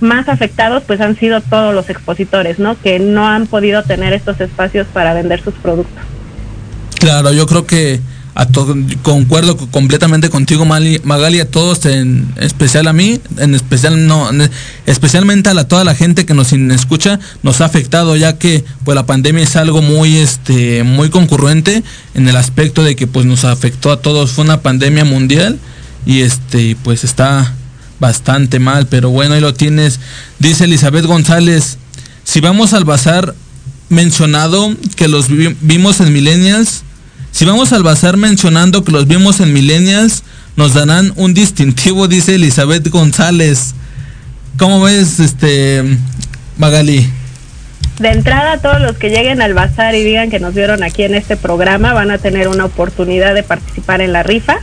más 0.00 0.28
afectados 0.28 0.82
pues 0.86 1.00
han 1.00 1.16
sido 1.16 1.40
todos 1.40 1.74
los 1.74 1.90
expositores, 1.90 2.58
¿no? 2.58 2.80
Que 2.80 2.98
no 2.98 3.26
han 3.26 3.46
podido 3.46 3.82
tener 3.82 4.12
estos 4.12 4.40
espacios 4.40 4.86
para 4.92 5.14
vender 5.14 5.42
sus 5.42 5.54
productos. 5.54 6.02
Claro, 6.98 7.32
yo 7.32 7.46
creo 7.46 7.66
que 7.66 8.00
a 8.36 8.46
to- 8.46 8.76
concuerdo 9.02 9.56
co- 9.56 9.68
completamente 9.70 10.28
contigo, 10.28 10.64
Magali, 10.64 11.40
a 11.40 11.50
todos, 11.50 11.86
en 11.86 12.26
especial 12.40 12.88
a 12.88 12.92
mí, 12.92 13.20
en 13.38 13.54
especial 13.54 14.06
no, 14.06 14.28
en- 14.30 14.50
especialmente 14.86 15.50
a 15.50 15.54
la, 15.54 15.68
toda 15.68 15.84
la 15.84 15.94
gente 15.94 16.26
que 16.26 16.34
nos 16.34 16.52
escucha, 16.52 17.20
nos 17.42 17.60
ha 17.60 17.66
afectado, 17.66 18.16
ya 18.16 18.36
que 18.38 18.64
pues 18.84 18.94
la 18.96 19.06
pandemia 19.06 19.44
es 19.44 19.54
algo 19.56 19.82
muy, 19.82 20.16
este, 20.16 20.82
muy 20.82 21.10
concurrente 21.10 21.82
en 22.14 22.28
el 22.28 22.36
aspecto 22.36 22.82
de 22.82 22.96
que 22.96 23.06
pues 23.06 23.24
nos 23.26 23.44
afectó 23.44 23.92
a 23.92 24.00
todos, 24.02 24.32
fue 24.32 24.44
una 24.44 24.60
pandemia 24.62 25.04
mundial 25.04 25.58
y 26.04 26.20
este, 26.22 26.76
pues 26.82 27.04
está 27.04 27.54
bastante 28.00 28.58
mal, 28.58 28.88
pero 28.88 29.10
bueno, 29.10 29.34
ahí 29.34 29.40
lo 29.40 29.54
tienes. 29.54 30.00
Dice 30.40 30.64
Elizabeth 30.64 31.06
González, 31.06 31.78
si 32.24 32.40
vamos 32.40 32.72
al 32.74 32.84
bazar 32.84 33.34
mencionado 33.88 34.74
que 34.96 35.08
los 35.08 35.28
vi- 35.28 35.56
vimos 35.60 36.00
en 36.00 36.12
Millennials, 36.12 36.82
si 37.34 37.44
vamos 37.44 37.72
al 37.72 37.82
bazar 37.82 38.16
mencionando 38.16 38.84
que 38.84 38.92
los 38.92 39.08
vimos 39.08 39.40
en 39.40 39.52
Millennials, 39.52 40.22
nos 40.54 40.72
darán 40.72 41.12
un 41.16 41.34
distintivo, 41.34 42.06
dice 42.06 42.36
Elizabeth 42.36 42.88
González. 42.90 43.74
¿Cómo 44.56 44.80
ves, 44.80 45.18
este 45.18 45.82
Magali? 46.58 47.10
De 47.98 48.10
entrada, 48.10 48.58
todos 48.58 48.80
los 48.80 48.96
que 48.98 49.10
lleguen 49.10 49.42
al 49.42 49.52
bazar 49.52 49.96
y 49.96 50.04
digan 50.04 50.30
que 50.30 50.38
nos 50.38 50.54
vieron 50.54 50.84
aquí 50.84 51.02
en 51.02 51.16
este 51.16 51.36
programa 51.36 51.92
van 51.92 52.12
a 52.12 52.18
tener 52.18 52.46
una 52.46 52.66
oportunidad 52.66 53.34
de 53.34 53.42
participar 53.42 54.00
en 54.00 54.12
la 54.12 54.22
rifa 54.22 54.58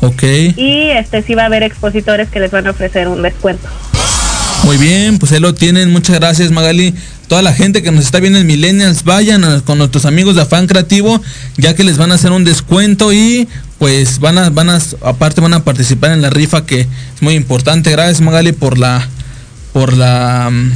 Ok, 0.00 0.22
y 0.56 0.90
este 0.90 1.22
sí 1.22 1.34
va 1.34 1.42
a 1.42 1.46
haber 1.46 1.64
expositores 1.64 2.28
que 2.28 2.38
les 2.38 2.52
van 2.52 2.68
a 2.68 2.70
ofrecer 2.70 3.08
un 3.08 3.22
descuento. 3.22 3.68
muy 4.62 4.76
bien, 4.76 5.18
pues 5.18 5.32
ahí 5.32 5.40
lo 5.40 5.54
tienen. 5.54 5.90
Muchas 5.90 6.20
gracias, 6.20 6.52
Magali. 6.52 6.94
Toda 7.32 7.40
la 7.40 7.54
gente 7.54 7.82
que 7.82 7.90
nos 7.90 8.04
está 8.04 8.20
viendo 8.20 8.38
en 8.38 8.46
Millennials, 8.46 9.04
vayan 9.04 9.62
con 9.62 9.78
nuestros 9.78 10.04
amigos 10.04 10.34
de 10.34 10.42
Afán 10.42 10.66
Creativo, 10.66 11.18
ya 11.56 11.74
que 11.74 11.82
les 11.82 11.96
van 11.96 12.12
a 12.12 12.16
hacer 12.16 12.30
un 12.30 12.44
descuento 12.44 13.10
y 13.10 13.48
pues 13.78 14.18
van 14.18 14.36
a, 14.36 14.50
van 14.50 14.68
a, 14.68 14.78
aparte 15.00 15.40
van 15.40 15.54
a 15.54 15.64
participar 15.64 16.10
en 16.10 16.20
la 16.20 16.28
rifa 16.28 16.66
que 16.66 16.80
es 16.80 17.22
muy 17.22 17.32
importante. 17.32 17.90
Gracias, 17.90 18.20
Magali, 18.20 18.52
por 18.52 18.76
la, 18.76 19.08
por 19.72 19.96
la, 19.96 20.50
mm, 20.52 20.72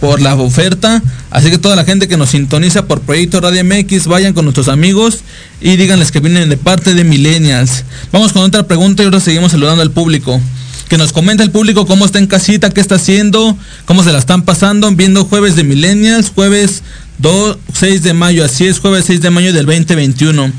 por 0.00 0.20
la 0.20 0.34
oferta. 0.34 1.00
Así 1.30 1.48
que 1.48 1.58
toda 1.58 1.76
la 1.76 1.84
gente 1.84 2.08
que 2.08 2.16
nos 2.16 2.30
sintoniza 2.30 2.86
por 2.86 3.02
Proyecto 3.02 3.40
Radio 3.40 3.64
MX, 3.64 4.08
vayan 4.08 4.32
con 4.32 4.46
nuestros 4.46 4.66
amigos 4.66 5.20
y 5.60 5.76
díganles 5.76 6.10
que 6.10 6.18
vienen 6.18 6.48
de 6.48 6.56
parte 6.56 6.94
de 6.94 7.04
Millennials. 7.04 7.84
Vamos 8.10 8.32
con 8.32 8.42
otra 8.42 8.66
pregunta 8.66 9.04
y 9.04 9.06
ahora 9.06 9.20
seguimos 9.20 9.52
saludando 9.52 9.82
al 9.82 9.92
público. 9.92 10.40
Que 10.88 10.98
nos 10.98 11.12
comente 11.12 11.42
el 11.42 11.50
público 11.50 11.86
cómo 11.86 12.04
está 12.04 12.18
en 12.18 12.26
casita, 12.26 12.70
qué 12.70 12.80
está 12.80 12.96
haciendo, 12.96 13.56
cómo 13.84 14.02
se 14.02 14.12
la 14.12 14.18
están 14.18 14.42
pasando, 14.42 14.90
viendo 14.92 15.24
jueves 15.24 15.54
de 15.54 15.64
Millennials, 15.64 16.32
jueves 16.34 16.82
2, 17.18 17.58
6 17.74 18.02
de 18.02 18.14
mayo, 18.14 18.44
así 18.44 18.66
es, 18.66 18.78
jueves 18.78 19.04
6 19.06 19.20
de 19.20 19.30
mayo 19.30 19.52
del 19.52 19.66
2021. 19.66 20.50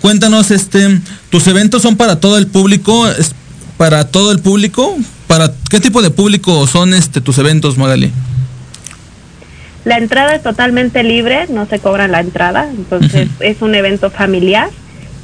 Cuéntanos, 0.00 0.50
este, 0.50 1.00
tus 1.30 1.46
eventos 1.46 1.82
son 1.82 1.96
para 1.96 2.20
todo 2.20 2.38
el 2.38 2.46
público, 2.46 3.08
es 3.08 3.32
para 3.76 4.08
todo 4.08 4.32
el 4.32 4.40
público, 4.40 4.96
para 5.26 5.52
qué 5.70 5.80
tipo 5.80 6.02
de 6.02 6.10
público 6.10 6.66
son 6.66 6.94
este 6.94 7.20
tus 7.20 7.38
eventos, 7.38 7.78
Magali. 7.78 8.10
La 9.84 9.96
entrada 9.96 10.34
es 10.34 10.42
totalmente 10.42 11.02
libre, 11.02 11.46
no 11.48 11.66
se 11.66 11.78
cobra 11.78 12.08
la 12.08 12.20
entrada, 12.20 12.68
entonces 12.76 13.28
es 13.40 13.62
un 13.62 13.74
evento 13.74 14.10
familiar. 14.10 14.68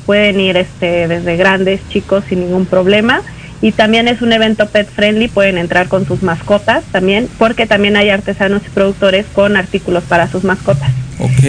Pueden 0.07 0.39
ir 0.39 0.57
este, 0.57 1.09
desde 1.09 1.37
grandes, 1.37 1.81
chicos 1.89 2.25
sin 2.29 2.41
ningún 2.41 2.67
problema. 2.67 3.23
Y 3.63 3.73
también 3.73 4.09
es 4.09 4.21
un 4.21 4.33
evento 4.33 4.69
pet 4.69 4.89
friendly, 4.95 5.29
pueden 5.29 5.57
entrar 5.59 5.89
con 5.89 6.07
sus 6.07 6.23
mascotas 6.23 6.85
también, 6.93 7.29
porque 7.39 7.67
también 7.67 7.97
hay 7.97 8.11
artesanos 8.11 8.63
y 8.67 8.71
productores 8.71 9.25
con 9.35 9.57
artículos 9.57 10.05
para 10.05 10.31
sus 10.31 10.45
mascotas. 10.45 10.91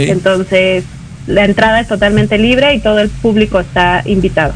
Entonces, 0.10 0.84
la 1.28 1.44
entrada 1.44 1.80
es 1.82 1.88
totalmente 1.88 2.38
libre 2.38 2.74
y 2.76 2.80
todo 2.80 3.00
el 3.00 3.10
público 3.10 3.60
está 3.60 4.02
invitado. 4.06 4.54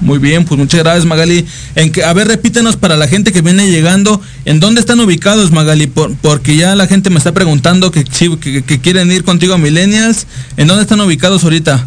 Muy 0.00 0.18
bien, 0.18 0.44
pues 0.44 0.58
muchas 0.58 0.80
gracias 0.80 1.04
Magali. 1.04 1.44
En 1.74 1.90
que, 1.90 2.04
a 2.04 2.12
ver, 2.12 2.28
repítenos 2.28 2.76
para 2.76 2.96
la 2.96 3.08
gente 3.08 3.32
que 3.32 3.42
viene 3.42 3.68
llegando, 3.68 4.20
¿en 4.44 4.60
dónde 4.60 4.80
están 4.80 5.00
ubicados 5.00 5.50
Magali? 5.50 5.88
Por- 5.88 6.14
porque 6.16 6.56
ya 6.56 6.76
la 6.76 6.86
gente 6.86 7.10
me 7.10 7.18
está 7.18 7.32
preguntando 7.32 7.90
que, 7.90 8.04
que, 8.04 8.62
que 8.62 8.80
quieren 8.80 9.10
ir 9.10 9.24
contigo 9.24 9.54
a 9.54 9.58
Millennials. 9.58 10.26
¿En 10.56 10.68
dónde 10.68 10.82
están 10.82 11.00
ubicados 11.00 11.42
ahorita? 11.42 11.84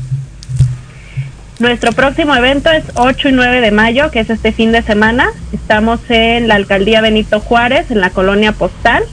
Nuestro 1.61 1.91
próximo 1.91 2.35
evento 2.35 2.71
es 2.71 2.83
8 2.95 3.29
y 3.29 3.31
9 3.33 3.61
de 3.61 3.69
mayo, 3.69 4.09
que 4.09 4.19
es 4.19 4.31
este 4.31 4.51
fin 4.51 4.71
de 4.71 4.81
semana. 4.81 5.27
Estamos 5.53 5.99
en 6.09 6.47
la 6.47 6.55
alcaldía 6.55 7.01
Benito 7.01 7.39
Juárez, 7.39 7.91
en 7.91 8.01
la 8.01 8.09
colonia 8.09 8.51
postal. 8.51 9.03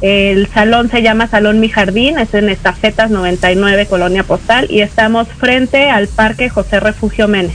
El 0.00 0.48
salón 0.54 0.90
se 0.90 1.02
llama 1.02 1.28
Salón 1.28 1.60
Mi 1.60 1.68
Jardín, 1.68 2.18
es 2.18 2.32
en 2.32 2.48
Estafetas 2.48 3.10
99, 3.10 3.84
colonia 3.84 4.22
postal. 4.22 4.68
Y 4.70 4.80
estamos 4.80 5.28
frente 5.38 5.90
al 5.90 6.08
Parque 6.08 6.48
José 6.48 6.80
Refugio 6.80 7.28
Mene. 7.28 7.52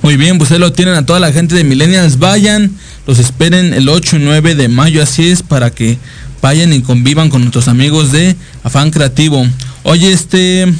Muy 0.00 0.16
bien, 0.16 0.38
pues 0.38 0.50
ahí 0.50 0.58
lo 0.58 0.72
tienen 0.72 0.94
a 0.94 1.04
toda 1.04 1.20
la 1.20 1.32
gente 1.32 1.54
de 1.54 1.64
Millennials. 1.64 2.18
Vayan, 2.18 2.70
los 3.06 3.18
esperen 3.18 3.74
el 3.74 3.90
8 3.90 4.16
y 4.16 4.20
9 4.20 4.54
de 4.54 4.68
mayo, 4.68 5.02
así 5.02 5.28
es, 5.28 5.42
para 5.42 5.68
que 5.68 5.98
vayan 6.40 6.72
y 6.72 6.80
convivan 6.80 7.28
con 7.28 7.42
nuestros 7.42 7.68
amigos 7.68 8.10
de 8.10 8.36
Afán 8.64 8.90
Creativo. 8.90 9.46
Oye, 9.82 10.12
este... 10.12 10.72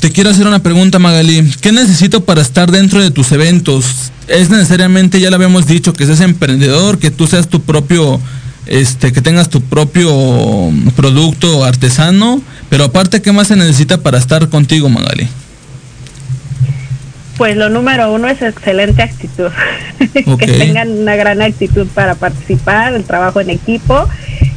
Te 0.00 0.10
quiero 0.10 0.30
hacer 0.30 0.46
una 0.46 0.62
pregunta, 0.62 0.98
Magali. 0.98 1.52
¿Qué 1.60 1.72
necesito 1.72 2.24
para 2.24 2.40
estar 2.40 2.70
dentro 2.70 3.02
de 3.02 3.10
tus 3.10 3.32
eventos? 3.32 4.10
¿Es 4.28 4.48
necesariamente, 4.48 5.20
ya 5.20 5.28
lo 5.28 5.36
habíamos 5.36 5.66
dicho, 5.66 5.92
que 5.92 6.06
seas 6.06 6.22
emprendedor, 6.22 6.98
que 6.98 7.10
tú 7.10 7.26
seas 7.26 7.48
tu 7.48 7.60
propio, 7.60 8.18
este, 8.64 9.12
que 9.12 9.20
tengas 9.20 9.50
tu 9.50 9.60
propio 9.60 10.10
producto 10.96 11.64
artesano? 11.64 12.40
Pero 12.70 12.84
aparte, 12.84 13.20
¿qué 13.20 13.30
más 13.30 13.48
se 13.48 13.56
necesita 13.56 13.98
para 13.98 14.16
estar 14.16 14.48
contigo, 14.48 14.88
Magali? 14.88 15.28
Pues 17.36 17.56
lo 17.58 17.68
número 17.68 18.10
uno 18.10 18.28
es 18.28 18.40
excelente 18.40 19.02
actitud. 19.02 19.50
Que 20.38 20.46
tengan 20.46 20.90
una 20.90 21.14
gran 21.14 21.42
actitud 21.42 21.86
para 21.88 22.14
participar, 22.14 22.94
el 22.94 23.04
trabajo 23.04 23.40
en 23.40 23.50
equipo. 23.50 24.08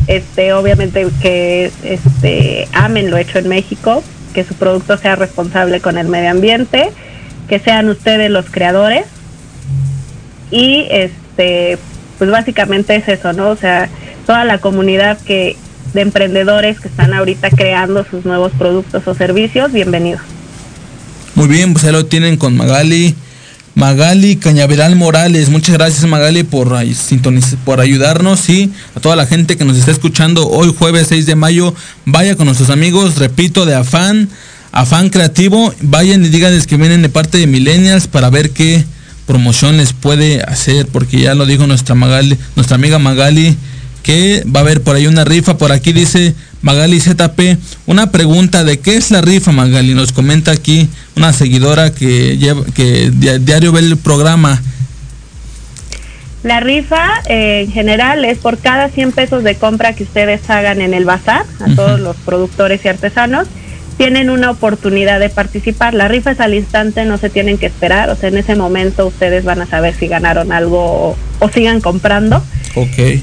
Este, 0.08 0.54
obviamente 0.54 1.06
que 1.22 1.72
este, 1.84 2.68
amen 2.74 3.10
lo 3.10 3.18
hecho 3.18 3.40
en 3.40 3.48
México, 3.50 4.04
que 4.34 4.44
su 4.44 4.56
producto 4.56 4.98
sea 4.98 5.16
responsable 5.16 5.80
con 5.80 5.98
el 5.98 6.08
medio 6.08 6.32
ambiente, 6.32 6.92
que 7.48 7.60
sean 7.60 7.90
ustedes 7.90 8.30
los 8.30 8.50
creadores. 8.50 9.06
Y 10.52 10.86
este, 10.90 11.78
pues 12.18 12.30
básicamente 12.30 12.96
es 12.96 13.08
eso, 13.08 13.34
¿no? 13.34 13.50
O 13.50 13.56
sea, 13.56 13.90
toda 14.26 14.46
la 14.46 14.60
comunidad 14.60 15.18
que 15.20 15.58
de 15.94 16.02
emprendedores 16.02 16.80
que 16.80 16.88
están 16.88 17.14
ahorita 17.14 17.50
creando 17.52 18.06
sus 18.10 18.26
nuevos 18.26 18.52
productos 18.54 19.08
o 19.08 19.14
servicios, 19.14 19.72
bienvenidos. 19.72 20.22
Muy 21.36 21.48
bien, 21.48 21.74
pues 21.74 21.86
ahí 21.86 21.92
lo 21.92 22.06
tienen 22.06 22.38
con 22.38 22.56
Magali. 22.56 23.16
Magali 23.76 24.36
Cañaveral 24.36 24.96
Morales, 24.96 25.50
muchas 25.50 25.74
gracias 25.74 26.06
Magali 26.06 26.44
por, 26.44 26.78
por 27.66 27.80
ayudarnos 27.80 28.48
y 28.50 28.72
a 28.96 29.00
toda 29.00 29.16
la 29.16 29.26
gente 29.26 29.58
que 29.58 29.66
nos 29.66 29.78
está 29.78 29.92
escuchando 29.92 30.48
hoy 30.48 30.74
jueves 30.78 31.08
6 31.10 31.26
de 31.26 31.36
mayo, 31.36 31.74
vaya 32.06 32.36
con 32.36 32.46
nuestros 32.46 32.70
amigos, 32.70 33.18
repito, 33.18 33.66
de 33.66 33.74
Afán, 33.74 34.30
Afán 34.72 35.10
Creativo, 35.10 35.74
vayan 35.82 36.24
y 36.24 36.30
díganles 36.30 36.68
que 36.68 36.78
vienen 36.78 37.02
de 37.02 37.10
parte 37.10 37.40
de 37.40 37.48
Millennials 37.48 38.08
para 38.08 38.30
ver 38.30 38.52
qué 38.52 38.86
promoción 39.26 39.78
les 39.78 39.94
puede 39.94 40.44
hacer, 40.44 40.86
porque 40.88 41.22
ya 41.22 41.34
lo 41.34 41.48
dijo 41.48 41.66
nuestra 41.66 41.96
Magali, 41.96 42.38
nuestra 42.56 42.76
amiga 42.76 43.00
Magali, 43.00 43.58
que 44.04 44.44
va 44.46 44.60
a 44.60 44.64
haber 44.64 44.82
por 44.82 44.96
ahí 44.96 45.08
una 45.08 45.26
rifa, 45.26 45.58
por 45.58 45.72
aquí 45.72 45.94
dice 45.94 46.36
Magali 46.64 47.00
ZP, 47.00 47.58
una 47.86 48.10
pregunta 48.12 48.64
de 48.64 48.80
qué 48.80 48.96
es 48.96 49.12
la 49.12 49.22
rifa 49.22 49.52
Magali, 49.52 49.94
nos 49.94 50.12
comenta 50.14 50.52
aquí 50.52 50.90
una 51.16 51.32
seguidora 51.34 51.92
que 51.94 52.38
lleva, 52.38 52.64
que 52.74 53.12
dia- 53.12 53.38
diario 53.38 53.72
ve 53.74 53.82
el 53.82 53.98
programa. 53.98 54.62
La 56.44 56.60
rifa 56.62 57.22
eh, 57.28 57.62
en 57.66 57.72
general 57.72 58.26
es 58.26 58.38
por 58.38 58.58
cada 58.58 58.90
100 58.90 59.12
pesos 59.12 59.44
de 59.44 59.56
compra 59.56 59.94
que 59.94 60.04
ustedes 60.04 60.50
hagan 60.50 60.82
en 60.82 60.94
el 60.94 61.06
bazar, 61.06 61.46
a 61.60 61.76
todos 61.76 62.00
los 62.00 62.16
productores 62.18 62.84
y 62.84 62.88
artesanos, 62.90 63.48
tienen 63.98 64.30
una 64.30 64.50
oportunidad 64.52 65.20
de 65.20 65.30
participar. 65.30 65.94
La 65.94 66.08
rifa 66.08 66.32
es 66.32 66.40
al 66.40 66.54
instante, 66.54 67.06
no 67.06 67.18
se 67.18 67.30
tienen 67.30 67.58
que 67.58 67.66
esperar, 67.68 68.10
o 68.10 68.16
sea, 68.16 68.28
en 68.30 68.38
ese 68.38 68.56
momento 68.56 69.06
ustedes 69.08 69.44
van 69.46 69.62
a 69.62 69.68
saber 69.68 69.94
si 69.96 70.08
ganaron 70.08 70.52
algo 70.52 70.80
o, 70.80 71.18
o 71.40 71.50
sigan 71.50 71.80
comprando. 71.80 72.44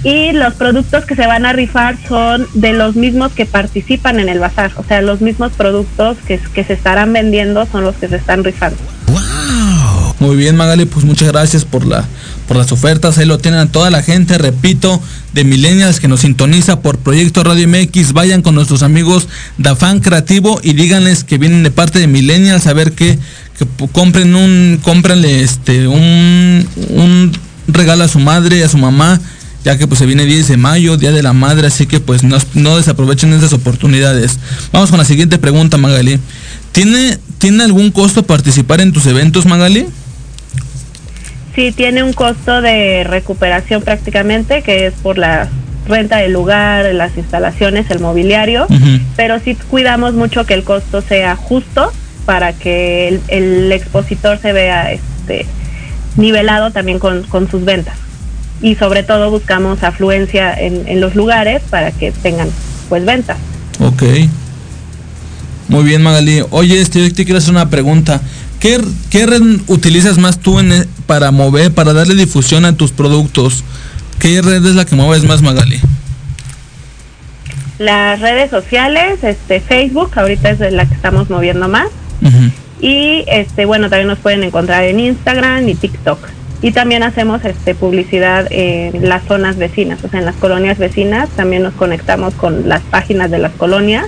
Y 0.05 0.33
los 0.33 0.55
productos 0.55 1.05
que 1.05 1.17
se 1.17 1.27
van 1.27 1.45
a 1.45 1.53
rifar 1.53 1.97
son 2.09 2.47
de 2.55 2.73
los 2.73 2.97
mismos 2.97 3.33
que 3.33 3.47
participan 3.47 4.21
en 4.21 4.29
el 4.29 4.39
bazar, 4.39 4.73
o 4.77 4.85
sea, 4.85 5.03
los 5.03 5.21
mismos 5.21 5.53
productos 5.53 6.19
que, 6.27 6.39
que 6.55 6.65
se 6.65 6.75
estarán 6.75 7.13
vendiendo 7.13 7.67
son 7.67 7.85
los 7.85 7.97
que 7.97 8.09
se 8.09 8.17
están 8.17 8.45
rifando. 8.45 8.79
Muy 10.21 10.37
bien 10.37 10.55
Magali, 10.55 10.85
pues 10.85 11.07
muchas 11.07 11.29
gracias 11.29 11.65
por 11.65 11.87
la 11.87 12.05
por 12.47 12.57
las 12.57 12.73
ofertas, 12.73 13.17
ahí 13.17 13.27
lo 13.27 13.39
tienen 13.39 13.61
a 13.61 13.71
toda 13.71 13.91
la 13.91 14.03
gente, 14.03 14.37
repito, 14.37 15.01
de 15.33 15.45
Millennials 15.45 16.01
que 16.01 16.09
nos 16.09 16.23
sintoniza 16.23 16.81
por 16.81 16.99
Proyecto 16.99 17.45
Radio 17.45 17.69
MX, 17.69 18.13
vayan 18.13 18.43
con 18.43 18.57
nuestros 18.57 18.83
amigos 18.83 19.29
de 19.57 19.71
Afán 19.71 20.01
Creativo 20.01 20.61
y 20.63 20.73
díganles 20.73 21.23
que 21.23 21.39
vienen 21.39 21.63
de 21.63 21.71
parte 21.71 22.01
de 22.01 22.09
Millennials 22.09 22.67
a 22.67 22.73
ver 22.73 22.91
que, 22.93 23.21
que 23.57 23.67
compren 23.93 24.35
un, 24.35 24.81
cómprenle 24.83 25.45
este 25.45 25.87
un, 25.87 26.67
un 26.89 27.33
regalo 27.69 28.03
a 28.03 28.09
su 28.09 28.19
madre, 28.19 28.65
a 28.65 28.69
su 28.69 28.79
mamá, 28.79 29.21
ya 29.65 29.77
que 29.77 29.87
pues 29.87 29.99
se 29.99 30.07
viene 30.07 30.25
10 30.25 30.49
de 30.49 30.57
mayo, 30.57 30.97
Día 30.97 31.13
de 31.13 31.23
la 31.23 31.33
Madre, 31.33 31.67
así 31.67 31.87
que 31.87 32.01
pues 32.01 32.23
no, 32.23 32.39
no 32.55 32.77
desaprovechen 32.77 33.33
esas 33.33 33.53
oportunidades. 33.53 34.39
Vamos 34.73 34.91
con 34.91 34.99
la 34.99 35.05
siguiente 35.05 35.39
pregunta, 35.39 35.77
Magali. 35.77 36.19
¿Tiene, 36.73 37.19
¿Tiene 37.39 37.65
algún 37.65 37.91
costo 37.91 38.23
participar 38.23 38.81
en 38.81 38.93
tus 38.93 39.07
eventos, 39.07 39.47
Magali? 39.47 39.87
Sí, 41.55 41.73
tiene 41.73 42.03
un 42.03 42.13
costo 42.13 42.63
de 42.63 43.05
recuperación 43.05 43.83
prácticamente, 43.83 44.63
que 44.63 44.87
es 44.87 44.95
por 44.95 45.19
la 45.19 45.49
renta 45.89 46.19
del 46.19 46.33
lugar, 46.33 46.95
las 46.95 47.17
instalaciones, 47.17 47.91
el 47.91 47.99
mobiliario, 47.99 48.67
pero 49.17 49.41
sí 49.41 49.57
cuidamos 49.69 50.15
mucho 50.15 50.47
que 50.47 50.55
el 50.55 50.63
costo 50.63 51.03
sea 51.03 51.37
justo 51.37 51.93
para 52.25 52.53
que 52.53 53.09
el, 53.09 53.21
el 53.29 53.73
expositor 53.73 54.39
se 54.39 54.53
vea 54.53 54.93
este, 54.93 55.47
nivelado 56.17 56.71
también 56.71 56.99
con, 56.99 57.25
con 57.25 57.51
sus 57.51 57.65
ventas. 57.65 57.97
Y 58.63 58.75
sobre 58.75 59.03
todo 59.03 59.31
buscamos 59.31 59.83
afluencia 59.83 60.53
en, 60.53 60.87
en 60.87 61.01
los 61.01 61.15
lugares 61.15 61.63
para 61.71 61.93
que 61.93 62.13
tengan 62.13 62.49
pues 62.89 63.05
ventas. 63.05 63.39
Ok. 63.79 64.03
Muy 65.69 65.85
bien, 65.85 66.03
Magali. 66.03 66.43
Oye, 66.51 66.81
este, 66.81 67.01
yo 67.09 67.15
te 67.15 67.25
quiero 67.25 67.39
hacer 67.39 67.53
una 67.53 67.71
pregunta. 67.71 68.21
¿Qué, 68.59 68.81
qué 69.09 69.25
red 69.27 69.41
utilizas 69.69 70.19
más 70.19 70.39
tú 70.39 70.59
en 70.59 70.73
e- 70.73 70.87
para 71.07 71.31
mover, 71.31 71.73
para 71.73 71.93
darle 71.95 72.15
difusión 72.15 72.65
a 72.65 72.75
tus 72.77 72.91
productos? 72.93 73.65
¿Qué 74.19 74.43
red 74.43 74.65
es 74.67 74.75
la 74.75 74.85
que 74.85 74.97
mueves 74.97 75.25
más, 75.25 75.41
Magali? 75.41 75.81
Las 77.79 78.21
redes 78.21 78.51
sociales, 78.51 79.25
este 79.25 79.61
Facebook, 79.61 80.11
ahorita 80.15 80.51
es 80.51 80.59
de 80.59 80.71
la 80.71 80.85
que 80.87 80.95
estamos 80.95 81.31
moviendo 81.31 81.69
más. 81.69 81.89
Y 82.83 83.25
este 83.27 83.65
bueno, 83.65 83.89
también 83.89 84.09
nos 84.09 84.19
pueden 84.19 84.43
encontrar 84.43 84.85
en 84.85 85.01
Instagram 85.01 85.67
y 85.69 85.75
TikTok. 85.75 86.19
Y 86.63 86.73
también 86.73 87.03
hacemos 87.03 87.45
este 87.45 87.75
publicidad 87.75 88.47
en 88.51 89.09
las 89.09 89.25
zonas 89.25 89.57
vecinas, 89.57 90.05
o 90.05 90.09
sea, 90.09 90.21
en 90.21 90.27
las 90.27 90.37
colonias 90.37 90.79
vecinas, 90.79 91.29
también 91.31 91.63
nos 91.63 91.73
conectamos 91.75 92.35
con 92.35 92.69
las 92.69 92.83
páginas 92.83 93.31
de 93.31 93.39
las 93.39 93.53
colonias 93.53 94.07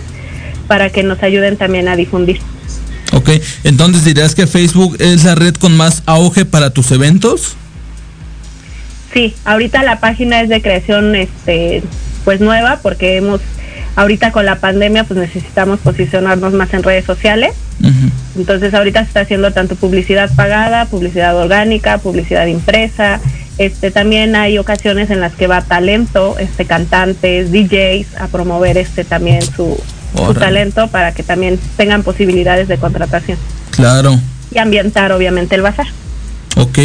para 0.66 0.90
que 0.90 1.02
nos 1.02 1.22
ayuden 1.22 1.56
también 1.56 1.88
a 1.88 1.96
difundir. 1.96 2.40
Ok, 3.12 3.30
entonces 3.64 4.04
dirías 4.04 4.34
que 4.34 4.46
Facebook 4.46 4.96
es 5.00 5.24
la 5.24 5.34
red 5.34 5.54
con 5.54 5.76
más 5.76 6.02
auge 6.06 6.44
para 6.44 6.70
tus 6.70 6.90
eventos. 6.92 7.56
Sí, 9.12 9.34
ahorita 9.44 9.82
la 9.82 10.00
página 10.00 10.40
es 10.40 10.48
de 10.48 10.62
creación 10.62 11.14
este 11.14 11.82
pues 12.24 12.40
nueva 12.40 12.78
porque 12.82 13.16
hemos 13.16 13.40
ahorita 13.96 14.32
con 14.32 14.46
la 14.46 14.56
pandemia 14.56 15.04
pues 15.04 15.18
necesitamos 15.20 15.80
posicionarnos 15.80 16.52
más 16.54 16.72
en 16.74 16.82
redes 16.82 17.04
sociales. 17.04 17.52
Entonces 18.36 18.72
ahorita 18.74 19.00
se 19.00 19.08
está 19.08 19.20
haciendo 19.20 19.52
tanto 19.52 19.74
publicidad 19.76 20.30
pagada, 20.34 20.84
publicidad 20.86 21.36
orgánica, 21.36 21.98
publicidad 21.98 22.46
impresa. 22.46 23.20
Este 23.58 23.90
también 23.90 24.34
hay 24.36 24.56
ocasiones 24.58 25.10
en 25.10 25.20
las 25.20 25.32
que 25.34 25.46
va 25.46 25.60
talento, 25.62 26.36
este 26.38 26.64
cantantes, 26.64 27.52
DJs 27.52 28.16
a 28.20 28.28
promover 28.28 28.78
este 28.78 29.04
también 29.04 29.42
su, 29.42 29.78
su 30.16 30.34
talento 30.34 30.88
para 30.88 31.12
que 31.12 31.22
también 31.22 31.58
tengan 31.76 32.02
posibilidades 32.02 32.68
de 32.68 32.78
contratación 32.78 33.36
Claro. 33.72 34.18
y 34.54 34.58
ambientar 34.58 35.12
obviamente 35.12 35.54
el 35.54 35.62
bazar. 35.62 35.86
Ok, 36.56 36.78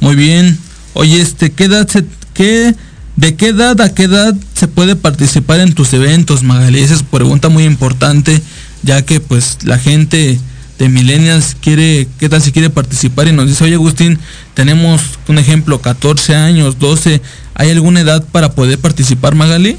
muy 0.00 0.16
bien. 0.16 0.58
Oye, 0.94 1.20
este, 1.20 1.50
¿qué 1.52 1.64
edad 1.64 1.86
se, 1.88 2.04
qué, 2.34 2.74
de 3.20 3.36
qué 3.36 3.48
edad 3.48 3.78
a 3.82 3.94
qué 3.94 4.04
edad 4.04 4.34
se 4.54 4.66
puede 4.66 4.96
participar 4.96 5.60
en 5.60 5.74
tus 5.74 5.92
eventos, 5.92 6.42
Magali? 6.42 6.80
Esa 6.80 6.94
es 6.94 7.02
pregunta 7.02 7.50
muy 7.50 7.64
importante, 7.64 8.40
ya 8.82 9.02
que 9.02 9.20
pues 9.20 9.58
la 9.62 9.78
gente 9.78 10.38
de 10.78 10.88
millennials 10.88 11.54
quiere, 11.60 12.08
¿qué 12.18 12.30
tal 12.30 12.40
si 12.40 12.50
quiere 12.50 12.70
participar? 12.70 13.28
Y 13.28 13.32
nos 13.32 13.46
dice, 13.46 13.64
oye 13.64 13.74
Agustín, 13.74 14.18
tenemos 14.54 15.02
un 15.28 15.36
ejemplo, 15.36 15.82
14 15.82 16.34
años, 16.34 16.78
12, 16.78 17.20
¿hay 17.54 17.70
alguna 17.70 18.00
edad 18.00 18.24
para 18.32 18.52
poder 18.52 18.78
participar, 18.78 19.34
Magali? 19.34 19.76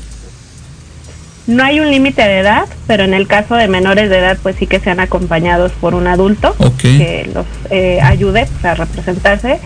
No 1.48 1.64
hay 1.64 1.80
un 1.80 1.90
límite 1.90 2.22
de 2.22 2.40
edad, 2.42 2.66
pero 2.86 3.04
en 3.04 3.16
el 3.16 3.26
caso 3.26 3.56
de 3.56 3.68
menores 3.68 4.12
de 4.12 4.20
edad, 4.20 4.38
pues 4.44 4.56
sí 4.60 4.68
que 4.68 4.80
sean 4.80 5.00
acompañados 5.00 5.72
por 5.82 5.96
un 5.96 6.06
adulto 6.06 6.54
Ok. 6.60 6.82
que 6.82 7.32
los 7.34 7.48
eh, 7.72 8.00
ayude 8.04 8.46
pues, 8.46 8.66
a 8.66 8.76
representarse 8.76 9.60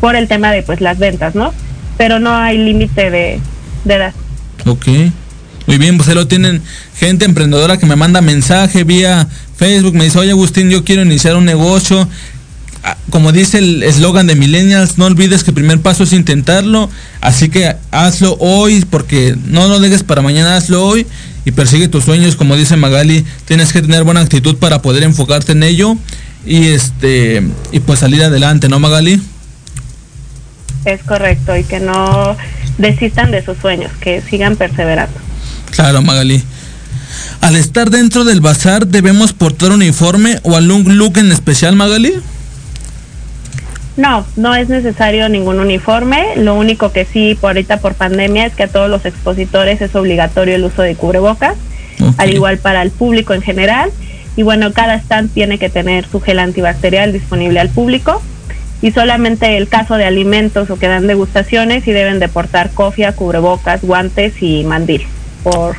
por 0.00 0.16
el 0.16 0.26
tema 0.26 0.50
de 0.50 0.64
pues 0.64 0.80
las 0.80 0.98
ventas, 0.98 1.36
¿no? 1.36 1.54
Pero 1.98 2.18
no 2.18 2.34
hay 2.34 2.58
límite 2.58 3.10
de, 3.10 3.40
de 3.84 3.94
edad. 3.94 4.14
Ok. 4.66 4.86
Muy 5.66 5.78
bien, 5.78 5.96
pues 5.96 6.08
ahí 6.08 6.14
lo 6.14 6.26
tienen 6.26 6.60
gente 6.96 7.24
emprendedora 7.24 7.76
que 7.78 7.86
me 7.86 7.96
manda 7.96 8.20
mensaje 8.20 8.84
vía 8.84 9.28
Facebook, 9.56 9.94
me 9.94 10.04
dice, 10.04 10.18
oye 10.18 10.30
Agustín, 10.30 10.70
yo 10.70 10.84
quiero 10.84 11.02
iniciar 11.02 11.36
un 11.36 11.44
negocio. 11.44 12.08
Ah, 12.82 12.96
Como 13.10 13.30
dice 13.30 13.58
el 13.58 13.82
eslogan 13.84 14.26
de 14.26 14.34
Millennials, 14.34 14.98
no 14.98 15.06
olvides 15.06 15.44
que 15.44 15.50
el 15.50 15.54
primer 15.54 15.80
paso 15.80 16.02
es 16.02 16.12
intentarlo, 16.12 16.90
así 17.20 17.48
que 17.48 17.76
hazlo 17.92 18.36
hoy, 18.40 18.84
porque 18.90 19.36
no 19.46 19.68
lo 19.68 19.78
dejes 19.78 20.02
para 20.02 20.20
mañana, 20.20 20.56
hazlo 20.56 20.84
hoy 20.84 21.06
y 21.44 21.52
persigue 21.52 21.86
tus 21.86 22.04
sueños, 22.04 22.34
como 22.34 22.56
dice 22.56 22.76
Magali, 22.76 23.24
tienes 23.44 23.72
que 23.72 23.82
tener 23.82 24.02
buena 24.02 24.20
actitud 24.20 24.56
para 24.56 24.82
poder 24.82 25.04
enfocarte 25.04 25.52
en 25.52 25.62
ello 25.62 25.96
y 26.44 26.66
este 26.66 27.42
y 27.70 27.78
pues 27.78 28.00
salir 28.00 28.24
adelante, 28.24 28.68
¿no 28.68 28.80
Magali? 28.80 29.22
Es 30.84 31.02
correcto, 31.02 31.56
y 31.56 31.64
que 31.64 31.80
no 31.80 32.36
desistan 32.78 33.30
de 33.30 33.44
sus 33.44 33.58
sueños, 33.58 33.92
que 34.00 34.20
sigan 34.22 34.56
perseverando. 34.56 35.18
Claro, 35.70 36.02
Magali. 36.02 36.42
Al 37.40 37.56
estar 37.56 37.90
dentro 37.90 38.24
del 38.24 38.40
bazar, 38.40 38.86
¿debemos 38.86 39.32
portar 39.32 39.72
uniforme 39.72 40.38
o 40.42 40.56
algún 40.56 40.96
look 40.96 41.18
en 41.18 41.32
especial, 41.32 41.76
Magali? 41.76 42.14
No, 43.96 44.24
no 44.36 44.54
es 44.54 44.68
necesario 44.68 45.28
ningún 45.28 45.60
uniforme. 45.60 46.36
Lo 46.36 46.54
único 46.54 46.92
que 46.92 47.04
sí, 47.04 47.36
por 47.40 47.50
ahorita 47.50 47.80
por 47.80 47.94
pandemia, 47.94 48.46
es 48.46 48.54
que 48.54 48.62
a 48.62 48.68
todos 48.68 48.88
los 48.88 49.04
expositores 49.04 49.82
es 49.82 49.94
obligatorio 49.94 50.54
el 50.54 50.64
uso 50.64 50.82
de 50.82 50.94
cubrebocas, 50.94 51.56
al 52.16 52.32
igual 52.32 52.58
para 52.58 52.82
el 52.82 52.90
público 52.90 53.34
en 53.34 53.42
general. 53.42 53.90
Y 54.34 54.42
bueno, 54.44 54.72
cada 54.72 54.94
stand 54.94 55.30
tiene 55.32 55.58
que 55.58 55.68
tener 55.68 56.06
su 56.08 56.20
gel 56.20 56.38
antibacterial 56.38 57.12
disponible 57.12 57.60
al 57.60 57.68
público. 57.68 58.22
Y 58.82 58.90
solamente 58.90 59.56
el 59.56 59.68
caso 59.68 59.94
de 59.94 60.04
alimentos 60.04 60.68
o 60.68 60.78
que 60.78 60.88
dan 60.88 61.06
degustaciones 61.06 61.86
y 61.86 61.92
deben 61.92 62.18
de 62.18 62.28
portar 62.28 62.72
cofia, 62.72 63.12
cubrebocas, 63.12 63.80
guantes 63.82 64.34
y 64.42 64.64
mandil 64.64 65.02
por, 65.44 65.76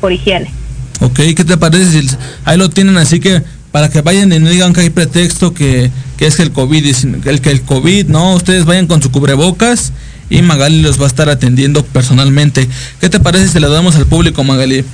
por 0.00 0.12
higiene. 0.12 0.52
Ok, 1.00 1.20
¿qué 1.34 1.44
te 1.44 1.56
parece? 1.56 2.02
Ahí 2.44 2.56
lo 2.58 2.70
tienen, 2.70 2.96
así 2.98 3.18
que 3.18 3.42
para 3.72 3.88
que 3.88 4.02
vayan 4.02 4.32
y 4.32 4.38
no 4.38 4.50
digan 4.50 4.74
que 4.74 4.82
hay 4.82 4.90
pretexto 4.90 5.54
que, 5.54 5.90
que 6.18 6.26
es 6.26 6.38
el 6.38 6.52
COVID, 6.52 6.94
el 7.24 7.40
que 7.40 7.50
el 7.50 7.62
COVID, 7.62 8.06
no, 8.06 8.34
ustedes 8.34 8.66
vayan 8.66 8.86
con 8.86 9.02
su 9.02 9.10
cubrebocas 9.10 9.92
y 10.28 10.42
Magali 10.42 10.82
los 10.82 11.00
va 11.00 11.04
a 11.04 11.08
estar 11.08 11.28
atendiendo 11.28 11.84
personalmente. 11.84 12.68
¿Qué 13.00 13.08
te 13.08 13.18
parece 13.18 13.48
si 13.48 13.60
le 13.60 13.68
damos 13.68 13.96
al 13.96 14.06
público, 14.06 14.44
Magali? 14.44 14.84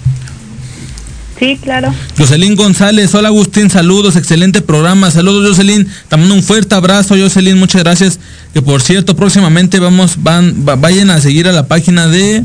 Sí, 1.38 1.56
claro. 1.62 1.94
Jocelyn 2.18 2.56
González, 2.56 3.14
hola 3.14 3.28
Agustín, 3.28 3.70
saludos, 3.70 4.16
excelente 4.16 4.60
programa, 4.60 5.10
saludos 5.10 5.48
Jocelyn, 5.48 5.86
te 6.08 6.16
mando 6.16 6.34
un 6.34 6.42
fuerte 6.42 6.74
abrazo 6.74 7.14
Jocelyn, 7.16 7.56
muchas 7.58 7.82
gracias, 7.84 8.18
que 8.52 8.60
por 8.60 8.82
cierto 8.82 9.14
próximamente 9.14 9.78
vamos, 9.78 10.16
van, 10.22 10.64
va- 10.68 10.74
vayan 10.74 11.10
a 11.10 11.20
seguir 11.20 11.46
a 11.46 11.52
la 11.52 11.68
página 11.68 12.08
de 12.08 12.42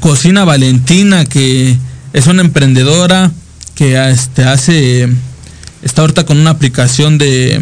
Cocina 0.00 0.44
Valentina, 0.44 1.26
que 1.26 1.76
es 2.14 2.26
una 2.26 2.40
emprendedora 2.40 3.32
que 3.74 3.98
este, 4.10 4.44
hace, 4.44 5.08
está 5.82 6.00
ahorita 6.00 6.24
con 6.24 6.38
una 6.38 6.50
aplicación 6.50 7.18
de, 7.18 7.60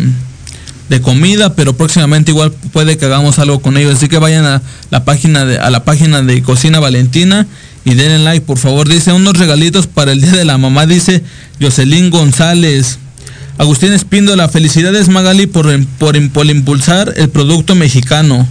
de 0.89 1.01
comida, 1.01 1.57
pero 1.57 1.77
próximamente 1.77 2.31
igual 2.31 2.53
puede 2.73 2.97
que 2.97 3.07
hagamos 3.07 3.41
algo 3.41 3.61
con 3.61 3.77
ellos, 3.77 3.97
así 3.97 4.07
que 4.07 4.19
vayan 4.19 4.45
a 4.45 4.63
la 4.91 5.05
página 5.05 5.45
de, 5.45 5.59
a 5.59 5.69
la 5.71 5.85
página 5.85 6.23
de 6.23 6.43
Cocina 6.43 6.79
Valentina 6.79 7.49
y 7.85 7.95
denle 7.95 8.19
like, 8.19 8.47
por 8.47 8.59
favor. 8.59 8.89
Dice 8.89 9.13
unos 9.13 9.39
regalitos 9.39 9.87
para 9.87 10.13
el 10.13 10.21
día 10.21 10.33
de 10.33 10.45
la 10.45 10.59
mamá, 10.59 10.87
dice 10.87 11.23
Jocelyn 11.61 12.11
González. 12.11 12.99
Agustín 13.57 13.93
Espíndola, 13.93 14.49
felicidades 14.49 15.09
Magali 15.09 15.47
por, 15.47 15.69
por, 15.99 16.31
por 16.31 16.47
impulsar 16.47 17.13
el 17.17 17.29
producto 17.29 17.75
mexicano. 17.75 18.49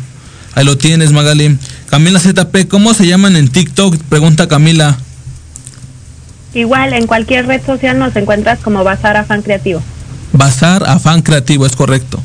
Ahí 0.55 0.65
lo 0.65 0.77
tienes 0.77 1.11
Magali. 1.11 1.57
Camila 1.89 2.19
ZP, 2.19 2.67
¿cómo 2.67 2.93
se 2.93 3.07
llaman 3.07 3.36
en 3.36 3.49
TikTok? 3.49 3.97
Pregunta 4.09 4.47
Camila. 4.47 4.97
Igual 6.53 6.93
en 6.93 7.07
cualquier 7.07 7.47
red 7.47 7.65
social 7.65 7.97
nos 7.97 8.15
encuentras 8.15 8.59
como 8.59 8.84
Bazar 8.84 9.17
Afán 9.17 9.41
Creativo. 9.41 9.81
Bazar 10.31 10.88
Afán 10.88 11.21
Creativo, 11.21 11.65
es 11.65 11.75
correcto. 11.75 12.21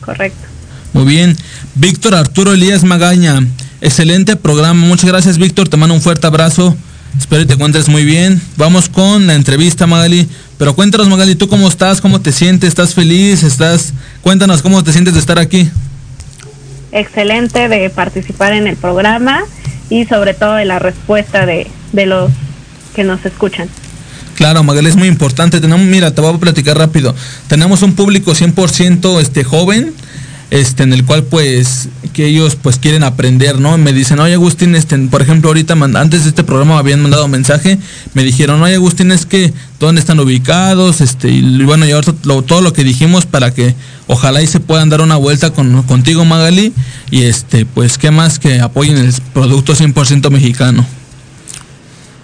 Correcto. 0.00 0.46
Muy 0.94 1.04
bien. 1.04 1.36
Víctor 1.74 2.14
Arturo 2.14 2.54
Elías 2.54 2.84
Magaña. 2.84 3.40
Excelente 3.84 4.34
programa. 4.36 4.80
Muchas 4.86 5.10
gracias, 5.10 5.36
Víctor. 5.36 5.68
Te 5.68 5.76
mando 5.76 5.94
un 5.94 6.00
fuerte 6.00 6.26
abrazo. 6.26 6.74
Espero 7.18 7.42
que 7.42 7.48
te 7.48 7.52
encuentres 7.52 7.90
muy 7.90 8.06
bien. 8.06 8.40
Vamos 8.56 8.88
con 8.88 9.26
la 9.26 9.34
entrevista, 9.34 9.86
Magali. 9.86 10.26
Pero 10.56 10.74
cuéntanos, 10.74 11.10
Magali, 11.10 11.34
¿tú 11.34 11.48
cómo 11.48 11.68
estás? 11.68 12.00
¿Cómo 12.00 12.18
te 12.22 12.32
sientes? 12.32 12.70
¿Estás 12.70 12.94
feliz? 12.94 13.42
¿Estás? 13.42 13.92
Cuéntanos 14.22 14.62
cómo 14.62 14.82
te 14.82 14.90
sientes 14.90 15.12
de 15.12 15.20
estar 15.20 15.38
aquí. 15.38 15.68
Excelente 16.92 17.68
de 17.68 17.90
participar 17.90 18.54
en 18.54 18.68
el 18.68 18.76
programa 18.76 19.42
y 19.90 20.06
sobre 20.06 20.32
todo 20.32 20.54
de 20.54 20.64
la 20.64 20.78
respuesta 20.78 21.44
de, 21.44 21.70
de 21.92 22.06
los 22.06 22.30
que 22.94 23.04
nos 23.04 23.22
escuchan. 23.26 23.68
Claro, 24.34 24.62
Magali, 24.62 24.88
es 24.88 24.96
muy 24.96 25.08
importante. 25.08 25.60
Tenemos, 25.60 25.84
mira, 25.86 26.14
te 26.14 26.22
voy 26.22 26.34
a 26.34 26.38
platicar 26.38 26.78
rápido. 26.78 27.14
Tenemos 27.48 27.82
un 27.82 27.94
público 27.94 28.32
100% 28.32 29.20
este, 29.20 29.44
joven, 29.44 29.92
este, 30.50 30.82
en 30.82 30.92
el 30.92 31.04
cual 31.04 31.24
pues 31.24 31.88
que 32.12 32.26
ellos 32.26 32.56
pues 32.56 32.78
quieren 32.78 33.02
aprender, 33.02 33.58
¿no? 33.58 33.76
Me 33.78 33.92
dicen, 33.92 34.20
oye 34.20 34.34
Agustín, 34.34 34.74
este, 34.76 34.96
por 34.98 35.22
ejemplo, 35.22 35.48
ahorita 35.50 35.74
antes 35.74 36.24
de 36.24 36.28
este 36.30 36.44
programa 36.44 36.74
me 36.74 36.80
habían 36.80 37.02
mandado 37.02 37.26
mensaje, 37.28 37.78
me 38.14 38.22
dijeron, 38.22 38.62
oye 38.62 38.74
Agustín, 38.74 39.10
es 39.10 39.26
que 39.26 39.52
dónde 39.80 40.00
están 40.00 40.20
ubicados, 40.20 41.00
este, 41.00 41.28
y 41.30 41.64
bueno, 41.64 41.86
y 41.86 41.90
ahora 41.92 42.12
lo- 42.24 42.42
todo 42.42 42.60
lo 42.60 42.72
que 42.72 42.84
dijimos 42.84 43.26
para 43.26 43.52
que 43.52 43.74
ojalá 44.06 44.42
y 44.42 44.46
se 44.46 44.60
puedan 44.60 44.90
dar 44.90 45.00
una 45.00 45.16
vuelta 45.16 45.50
con, 45.50 45.82
contigo 45.84 46.24
Magali, 46.24 46.72
y 47.10 47.22
este, 47.22 47.66
pues 47.66 47.98
qué 47.98 48.10
más 48.10 48.38
que 48.38 48.60
apoyen 48.60 48.96
el 48.98 49.12
producto 49.32 49.74
100% 49.74 50.30
mexicano. 50.30 50.86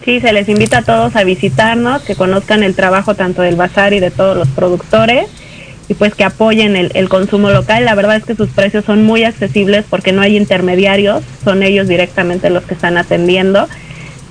Sí, 0.04 0.18
se 0.20 0.32
les 0.32 0.48
invita 0.48 0.78
a 0.78 0.82
todos 0.82 1.14
a 1.16 1.24
visitarnos, 1.24 2.02
que 2.02 2.14
conozcan 2.14 2.62
el 2.62 2.74
trabajo 2.74 3.14
tanto 3.14 3.42
del 3.42 3.56
bazar 3.56 3.92
y 3.92 4.00
de 4.00 4.10
todos 4.10 4.36
los 4.36 4.48
productores 4.48 5.26
y 5.91 5.95
pues 5.95 6.14
que 6.14 6.22
apoyen 6.22 6.76
el, 6.76 6.93
el 6.95 7.09
consumo 7.09 7.51
local. 7.51 7.84
La 7.84 7.97
verdad 7.97 8.14
es 8.14 8.24
que 8.24 8.36
sus 8.36 8.49
precios 8.51 8.84
son 8.84 9.03
muy 9.03 9.24
accesibles 9.24 9.84
porque 9.91 10.12
no 10.12 10.22
hay 10.22 10.36
intermediarios, 10.36 11.24
son 11.43 11.64
ellos 11.64 11.88
directamente 11.88 12.49
los 12.49 12.62
que 12.62 12.74
están 12.74 12.97
atendiendo 12.97 13.66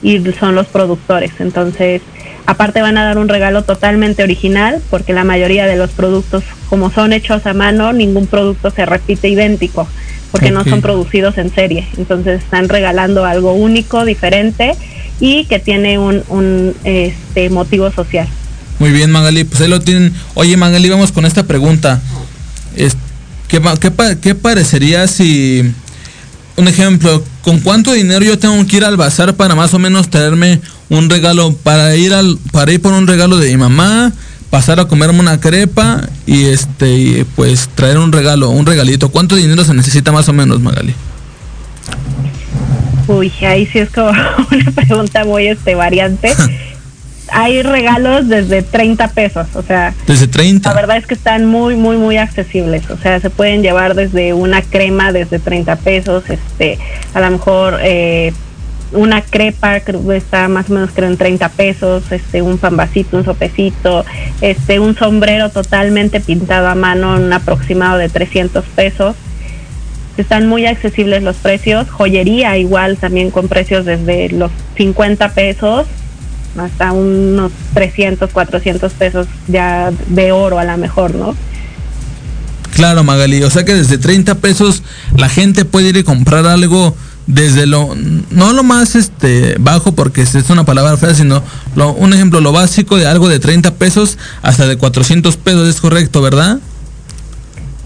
y 0.01 0.20
son 0.39 0.55
los 0.55 0.68
productores. 0.68 1.32
Entonces, 1.39 2.01
aparte 2.45 2.82
van 2.82 2.97
a 2.97 3.03
dar 3.03 3.18
un 3.18 3.28
regalo 3.28 3.64
totalmente 3.64 4.24
original 4.24 4.82
porque 4.89 5.12
la 5.12 5.26
mayoría 5.26 5.68
de 5.68 5.76
los 5.76 5.91
productos, 5.91 6.45
como 6.70 6.91
son 6.91 7.12
hechos 7.12 7.45
a 7.45 7.53
mano, 7.53 7.91
ningún 7.91 8.28
producto 8.28 8.72
se 8.72 8.86
repite 8.86 9.28
idéntico 9.28 9.86
porque 10.32 10.51
no 10.51 10.64
son 10.64 10.80
producidos 10.82 11.38
en 11.38 11.53
serie. 11.53 11.89
Entonces 11.97 12.41
están 12.41 12.70
regalando 12.70 13.26
algo 13.26 13.51
único, 13.51 14.05
diferente 14.05 14.76
y 15.20 15.43
que 15.43 15.60
tiene 15.60 15.99
un, 15.99 16.24
un 16.30 16.74
este, 16.86 17.49
motivo 17.49 17.91
social. 17.91 18.30
Muy 18.80 18.91
bien, 18.91 19.11
Magali, 19.11 19.43
pues 19.43 19.61
ahí 19.61 19.67
lo 19.67 19.82
tienen. 19.82 20.13
Oye, 20.36 20.55
Magali, 20.55 20.89
vamos 20.89 21.11
con 21.11 21.25
esta 21.25 21.43
pregunta. 21.43 22.01
Es, 22.75 22.95
¿qué, 23.49 23.61
qué, 23.80 24.17
qué 24.21 24.36
parecería 24.36 25.05
si, 25.07 25.73
un 26.55 26.67
ejemplo, 26.67 27.23
con 27.41 27.59
cuánto 27.59 27.91
dinero 27.91 28.23
yo 28.23 28.39
tengo 28.39 28.65
que 28.65 28.77
ir 28.77 28.86
al 28.86 28.95
bazar 28.95 29.36
para 29.36 29.53
más 29.53 29.73
o 29.73 29.80
menos 29.80 30.09
traerme 30.09 30.61
un 30.89 31.09
regalo, 31.09 31.53
para 31.53 31.95
ir 31.95 32.13
al, 32.13 32.38
para 32.51 32.71
ir 32.71 32.82
por 32.82 32.93
un 32.93 33.05
regalo 33.05 33.38
de 33.38 33.49
mi 33.49 33.57
mamá, 33.57 34.13
pasar 34.49 34.80
a 34.80 34.86
comerme 34.86 35.19
una 35.19 35.39
crepa 35.39 36.07
y 36.25 36.45
este, 36.45 37.25
pues 37.36 37.69
traer 37.75 37.97
un 37.97 38.13
regalo, 38.13 38.49
un 38.49 38.65
regalito? 38.65 39.09
¿Cuánto 39.09 39.36
dinero 39.36 39.63
se 39.65 39.73
necesita 39.73 40.11
más 40.11 40.30
o 40.30 40.34
menos, 40.34 40.61
Magali? 40.61 40.93
Uy, 43.07 43.32
ahí 43.41 43.65
sí 43.65 43.80
es 43.80 43.89
como 43.89 44.09
una 44.51 44.71
pregunta 44.71 45.25
muy 45.25 45.47
este 45.47 45.75
variante. 45.75 46.34
Hay 47.32 47.61
regalos 47.61 48.27
desde 48.27 48.61
30 48.61 49.09
pesos, 49.09 49.47
o 49.55 49.61
sea, 49.61 49.93
Desde 50.07 50.27
30. 50.27 50.69
la 50.69 50.75
verdad 50.75 50.97
es 50.97 51.07
que 51.07 51.13
están 51.13 51.45
muy, 51.45 51.75
muy, 51.75 51.97
muy 51.97 52.17
accesibles. 52.17 52.89
O 52.89 52.97
sea, 52.97 53.19
se 53.19 53.30
pueden 53.30 53.61
llevar 53.61 53.95
desde 53.95 54.34
una 54.34 54.61
crema 54.61 55.11
desde 55.11 55.39
30 55.39 55.75
pesos, 55.77 56.23
este, 56.30 56.77
a 57.13 57.19
lo 57.21 57.32
mejor 57.32 57.80
eh, 57.82 58.34
una 58.91 59.21
crepa 59.21 59.82
creo 59.82 60.11
está 60.13 60.47
más 60.47 60.69
o 60.69 60.73
menos 60.73 60.89
creo 60.93 61.09
en 61.09 61.17
30 61.17 61.49
pesos, 61.49 62.11
este, 62.11 62.41
un 62.41 62.57
pambacito, 62.57 63.17
un 63.17 63.25
sopecito, 63.25 64.05
este, 64.41 64.80
un 64.80 64.95
sombrero 64.95 65.49
totalmente 65.49 66.19
pintado 66.19 66.67
a 66.67 66.75
mano, 66.75 67.15
un 67.15 67.32
aproximado 67.32 67.97
de 67.97 68.09
300 68.09 68.65
pesos. 68.75 69.15
Están 70.17 70.47
muy 70.47 70.65
accesibles 70.65 71.23
los 71.23 71.38
precios. 71.38 71.89
Joyería 71.89 72.57
igual 72.57 72.97
también 72.97 73.32
con 73.32 73.47
precios 73.47 73.86
desde 73.86 74.30
los 74.30 74.51
50 74.75 75.34
pesos 75.34 75.88
hasta 76.58 76.91
unos 76.91 77.52
300, 77.74 78.30
400 78.32 78.91
pesos 78.93 79.28
ya 79.47 79.91
de 80.08 80.32
oro 80.32 80.60
a 80.60 80.64
lo 80.66 80.78
mejor, 80.78 81.14
¿no? 81.16 81.36
Claro, 82.74 83.04
Magali. 83.04 83.43
O 83.43 83.50
sea 83.50 83.66
que 83.66 83.74
desde 83.74 83.97
30 83.97 84.36
pesos 84.36 84.84
la 85.18 85.28
gente 85.30 85.66
puede 85.66 85.89
ir 85.89 85.97
y 85.97 86.04
comprar 86.04 86.45
algo 86.47 86.95
desde 87.28 87.68
lo, 87.68 87.95
no 88.32 88.54
lo 88.54 88.64
más 88.64 88.95
este 88.95 89.56
bajo 89.60 89.91
porque 89.91 90.22
es 90.22 90.50
una 90.50 90.64
palabra 90.66 90.97
fea, 90.97 91.14
sino 91.14 91.43
lo- 91.76 91.93
un 91.93 92.14
ejemplo, 92.14 92.41
lo 92.41 92.52
básico 92.52 92.97
de 92.97 93.06
algo 93.06 93.30
de 93.30 93.39
30 93.39 93.76
pesos 93.76 94.18
hasta 94.41 94.66
de 94.66 94.78
400 94.78 95.38
pesos, 95.38 95.68
es 95.68 95.80
correcto, 95.82 96.22
¿verdad? 96.22 96.58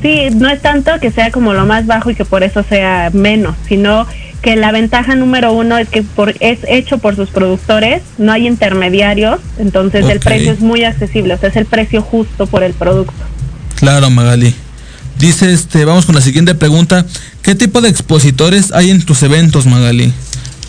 Sí, 0.01 0.27
no 0.35 0.49
es 0.49 0.61
tanto 0.61 0.91
que 1.01 1.11
sea 1.11 1.31
como 1.31 1.53
lo 1.53 1.65
más 1.65 1.85
bajo 1.87 2.09
y 2.11 2.15
que 2.15 2.25
por 2.25 2.43
eso 2.43 2.63
sea 2.63 3.09
menos, 3.13 3.55
sino 3.67 4.05
que 4.43 4.57
la 4.57 4.73
ventaja 4.73 5.15
número 5.15 5.53
uno 5.53 5.77
es 5.77 5.87
que 5.87 6.03
por, 6.03 6.35
es 6.41 6.59
hecho 6.67 6.97
por 6.97 7.15
sus 7.15 7.29
productores, 7.29 8.03
no 8.17 8.33
hay 8.33 8.45
intermediarios, 8.45 9.39
entonces 9.57 10.05
el 10.09 10.19
precio 10.19 10.51
es 10.51 10.59
muy 10.59 10.83
accesible, 10.83 11.33
o 11.33 11.37
sea, 11.37 11.47
es 11.47 11.55
el 11.55 11.65
precio 11.65 12.01
justo 12.01 12.45
por 12.45 12.61
el 12.61 12.73
producto. 12.73 13.13
Claro, 13.75 14.09
Magali. 14.09 14.53
Dice 15.17 15.53
este, 15.53 15.85
vamos 15.85 16.05
con 16.05 16.15
la 16.15 16.21
siguiente 16.21 16.55
pregunta. 16.55 17.05
¿Qué 17.41 17.55
tipo 17.55 17.79
de 17.79 17.87
expositores 17.87 18.73
hay 18.73 18.91
en 18.91 19.01
tus 19.03 19.23
eventos, 19.23 19.65
Magali? 19.65 20.11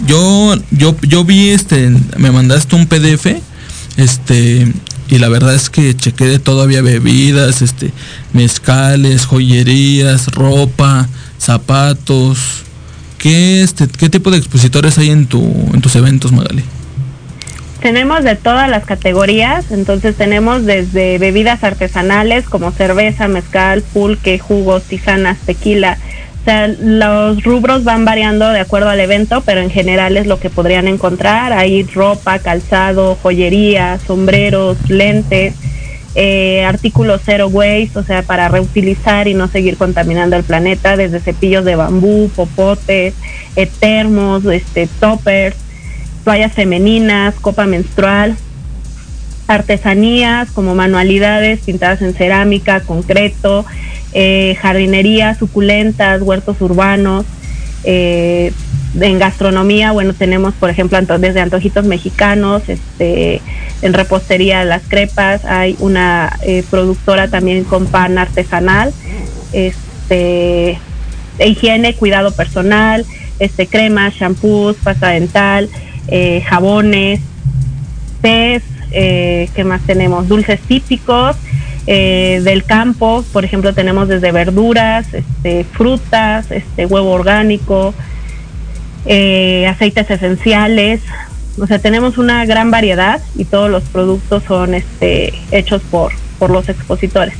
Yo, 0.06 0.54
yo, 0.70 0.96
yo 1.02 1.24
vi 1.24 1.50
este, 1.50 1.90
me 2.16 2.30
mandaste 2.30 2.76
un 2.76 2.86
PDF, 2.86 3.26
este, 3.96 4.72
y 5.08 5.18
la 5.18 5.28
verdad 5.28 5.52
es 5.52 5.68
que 5.68 5.96
chequé 5.96 6.26
de 6.26 6.38
todo, 6.38 6.62
había 6.62 6.80
bebidas, 6.80 7.60
este, 7.60 7.90
mezcales, 8.32 9.26
joyerías, 9.26 10.28
ropa, 10.28 11.08
zapatos. 11.40 12.64
¿Qué, 13.24 13.62
este, 13.62 13.88
qué 13.88 14.10
tipo 14.10 14.30
de 14.30 14.36
expositores 14.36 14.98
hay 14.98 15.08
en 15.08 15.24
tu, 15.24 15.40
en 15.72 15.80
tus 15.80 15.96
eventos, 15.96 16.30
Magali? 16.30 16.62
Tenemos 17.80 18.22
de 18.22 18.36
todas 18.36 18.68
las 18.68 18.84
categorías, 18.84 19.70
entonces 19.70 20.14
tenemos 20.14 20.66
desde 20.66 21.16
bebidas 21.16 21.64
artesanales 21.64 22.44
como 22.44 22.70
cerveza, 22.70 23.26
mezcal, 23.26 23.80
pulque, 23.80 24.38
jugos, 24.38 24.82
tisanas, 24.82 25.38
tequila. 25.38 25.96
O 26.42 26.44
sea, 26.44 26.68
los 26.68 27.42
rubros 27.42 27.82
van 27.82 28.04
variando 28.04 28.46
de 28.50 28.60
acuerdo 28.60 28.90
al 28.90 29.00
evento, 29.00 29.40
pero 29.40 29.62
en 29.62 29.70
general 29.70 30.18
es 30.18 30.26
lo 30.26 30.38
que 30.38 30.50
podrían 30.50 30.86
encontrar. 30.86 31.54
Hay 31.54 31.82
ropa, 31.84 32.40
calzado, 32.40 33.16
joyería, 33.22 33.98
sombreros, 34.06 34.76
lentes, 34.90 35.54
eh, 36.14 36.64
artículos 36.64 37.22
zero 37.24 37.48
waste, 37.48 37.98
o 37.98 38.04
sea, 38.04 38.22
para 38.22 38.48
reutilizar 38.48 39.28
y 39.28 39.34
no 39.34 39.48
seguir 39.48 39.76
contaminando 39.76 40.36
el 40.36 40.44
planeta, 40.44 40.96
desde 40.96 41.20
cepillos 41.20 41.64
de 41.64 41.76
bambú, 41.76 42.30
popotes, 42.34 43.14
eh, 43.56 43.66
termos, 43.80 44.44
este, 44.46 44.86
toppers 45.00 45.56
toallas 46.24 46.52
femeninas, 46.52 47.34
copa 47.34 47.66
menstrual, 47.66 48.36
artesanías 49.46 50.50
como 50.50 50.74
manualidades 50.74 51.60
pintadas 51.60 52.00
en 52.00 52.14
cerámica, 52.14 52.80
concreto, 52.80 53.64
eh, 54.14 54.56
jardinería, 54.60 55.34
suculentas, 55.34 56.22
huertos 56.22 56.60
urbanos. 56.60 57.26
En 59.00 59.18
gastronomía, 59.18 59.92
bueno, 59.92 60.14
tenemos 60.14 60.54
por 60.54 60.70
ejemplo 60.70 61.00
desde 61.18 61.40
antojitos 61.40 61.84
mexicanos, 61.84 62.62
este, 62.68 63.40
en 63.82 63.92
repostería 63.92 64.64
las 64.64 64.82
crepas, 64.86 65.44
hay 65.44 65.76
una 65.80 66.36
eh, 66.42 66.64
productora 66.70 67.28
también 67.28 67.64
con 67.64 67.86
pan 67.86 68.18
artesanal, 68.18 68.92
este, 69.52 70.78
higiene, 71.44 71.94
cuidado 71.94 72.32
personal, 72.32 73.04
este, 73.38 73.66
cremas, 73.66 74.14
shampoos, 74.14 74.76
pasta 74.76 75.08
dental, 75.08 75.68
eh, 76.08 76.42
jabones, 76.46 77.20
tés, 78.20 78.62
eh, 78.92 79.48
¿qué 79.54 79.64
más 79.64 79.82
tenemos? 79.82 80.28
Dulces 80.28 80.60
típicos 80.60 81.36
eh, 81.86 82.40
del 82.42 82.64
campo, 82.64 83.24
por 83.32 83.44
ejemplo, 83.44 83.74
tenemos 83.74 84.08
desde 84.08 84.32
verduras, 84.32 85.12
este, 85.12 85.64
frutas, 85.64 86.50
este, 86.50 86.86
huevo 86.86 87.10
orgánico, 87.10 87.94
eh, 89.06 89.66
aceites 89.66 90.10
esenciales, 90.10 91.00
o 91.58 91.66
sea, 91.66 91.78
tenemos 91.78 92.18
una 92.18 92.44
gran 92.46 92.70
variedad 92.70 93.20
y 93.36 93.44
todos 93.44 93.70
los 93.70 93.84
productos 93.84 94.42
son 94.46 94.74
este, 94.74 95.32
hechos 95.50 95.82
por, 95.90 96.12
por 96.38 96.50
los 96.50 96.68
expositores. 96.68 97.34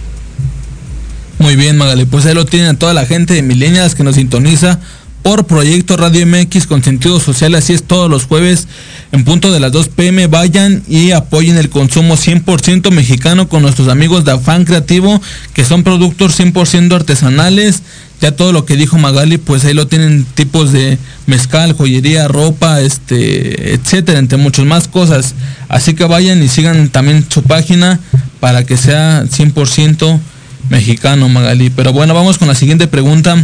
Muy 1.38 1.56
bien, 1.56 1.76
Magali. 1.76 2.04
Pues 2.04 2.24
ahí 2.26 2.34
lo 2.34 2.46
tienen 2.46 2.68
a 2.68 2.78
toda 2.78 2.94
la 2.94 3.06
gente 3.06 3.34
de 3.34 3.42
Milenias 3.42 3.94
que 3.94 4.04
nos 4.04 4.14
sintoniza 4.14 4.80
por 5.24 5.46
Proyecto 5.46 5.96
Radio 5.96 6.26
MX 6.26 6.66
con 6.66 6.84
sentido 6.84 7.18
social. 7.18 7.54
Así 7.54 7.72
es 7.72 7.82
todos 7.82 8.10
los 8.10 8.26
jueves 8.26 8.68
en 9.10 9.24
punto 9.24 9.50
de 9.50 9.58
las 9.58 9.72
2 9.72 9.88
pm. 9.88 10.26
Vayan 10.26 10.82
y 10.86 11.12
apoyen 11.12 11.56
el 11.56 11.70
consumo 11.70 12.16
100% 12.16 12.90
mexicano 12.90 13.48
con 13.48 13.62
nuestros 13.62 13.88
amigos 13.88 14.26
de 14.26 14.32
Afán 14.32 14.66
Creativo, 14.66 15.20
que 15.54 15.64
son 15.64 15.82
productos 15.82 16.38
100% 16.38 16.94
artesanales. 16.94 17.82
Ya 18.20 18.36
todo 18.36 18.52
lo 18.52 18.66
que 18.66 18.76
dijo 18.76 18.98
Magali, 18.98 19.38
pues 19.38 19.64
ahí 19.64 19.72
lo 19.72 19.86
tienen 19.86 20.26
tipos 20.34 20.72
de 20.72 20.98
mezcal, 21.26 21.72
joyería, 21.72 22.28
ropa, 22.28 22.82
este, 22.82 23.72
etcétera, 23.72 24.18
entre 24.18 24.36
muchas 24.36 24.66
más 24.66 24.88
cosas. 24.88 25.34
Así 25.70 25.94
que 25.94 26.04
vayan 26.04 26.42
y 26.42 26.48
sigan 26.48 26.90
también 26.90 27.24
su 27.30 27.42
página 27.42 27.98
para 28.40 28.66
que 28.66 28.76
sea 28.76 29.24
100% 29.24 30.20
mexicano, 30.68 31.30
Magali. 31.30 31.70
Pero 31.70 31.94
bueno, 31.94 32.12
vamos 32.12 32.36
con 32.36 32.46
la 32.46 32.54
siguiente 32.54 32.88
pregunta. 32.88 33.42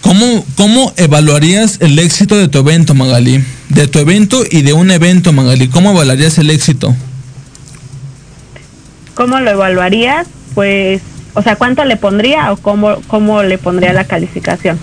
¿Cómo, 0.00 0.44
¿Cómo 0.56 0.92
evaluarías 0.96 1.78
el 1.80 1.98
éxito 1.98 2.36
de 2.36 2.48
tu 2.48 2.58
evento, 2.58 2.94
Magali? 2.94 3.44
De 3.68 3.86
tu 3.86 3.98
evento 3.98 4.42
y 4.50 4.62
de 4.62 4.72
un 4.72 4.90
evento, 4.90 5.32
Magali. 5.32 5.68
¿Cómo 5.68 5.90
evaluarías 5.92 6.38
el 6.38 6.50
éxito? 6.50 6.94
¿Cómo 9.14 9.38
lo 9.40 9.50
evaluarías? 9.50 10.26
Pues, 10.54 11.02
o 11.34 11.42
sea, 11.42 11.56
¿cuánto 11.56 11.84
le 11.84 11.96
pondría 11.96 12.52
o 12.52 12.56
cómo, 12.56 13.00
cómo 13.06 13.42
le 13.42 13.58
pondría 13.58 13.92
la 13.92 14.04
calificación? 14.04 14.78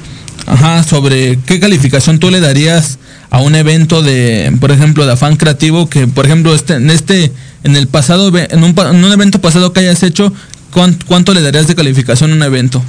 Ajá, 0.46 0.84
sobre 0.84 1.40
qué 1.46 1.60
calificación 1.60 2.20
tú 2.20 2.32
le 2.32 2.40
darías 2.40 3.00
a 3.30 3.40
un 3.42 3.56
evento 3.56 4.02
de, 4.02 4.56
por 4.62 4.72
ejemplo, 4.72 5.06
de 5.06 5.14
afán 5.14 5.36
creativo 5.36 5.90
que, 5.90 6.08
por 6.08 6.26
ejemplo, 6.26 6.56
este, 6.56 6.76
en 6.76 6.90
este, 6.90 7.34
en 7.64 7.76
el 7.76 7.88
pasado, 7.88 8.32
en 8.38 8.64
un, 8.64 8.74
en 8.80 9.04
un 9.04 9.12
evento 9.12 9.42
pasado 9.42 9.74
que 9.74 9.82
hayas 9.82 10.04
hecho, 10.04 10.32
¿cuán- 10.72 10.98
¿cuánto 11.06 11.34
le 11.34 11.42
darías 11.42 11.68
de 11.68 11.76
calificación 11.76 12.32
a 12.32 12.36
un 12.36 12.44
evento? 12.44 12.82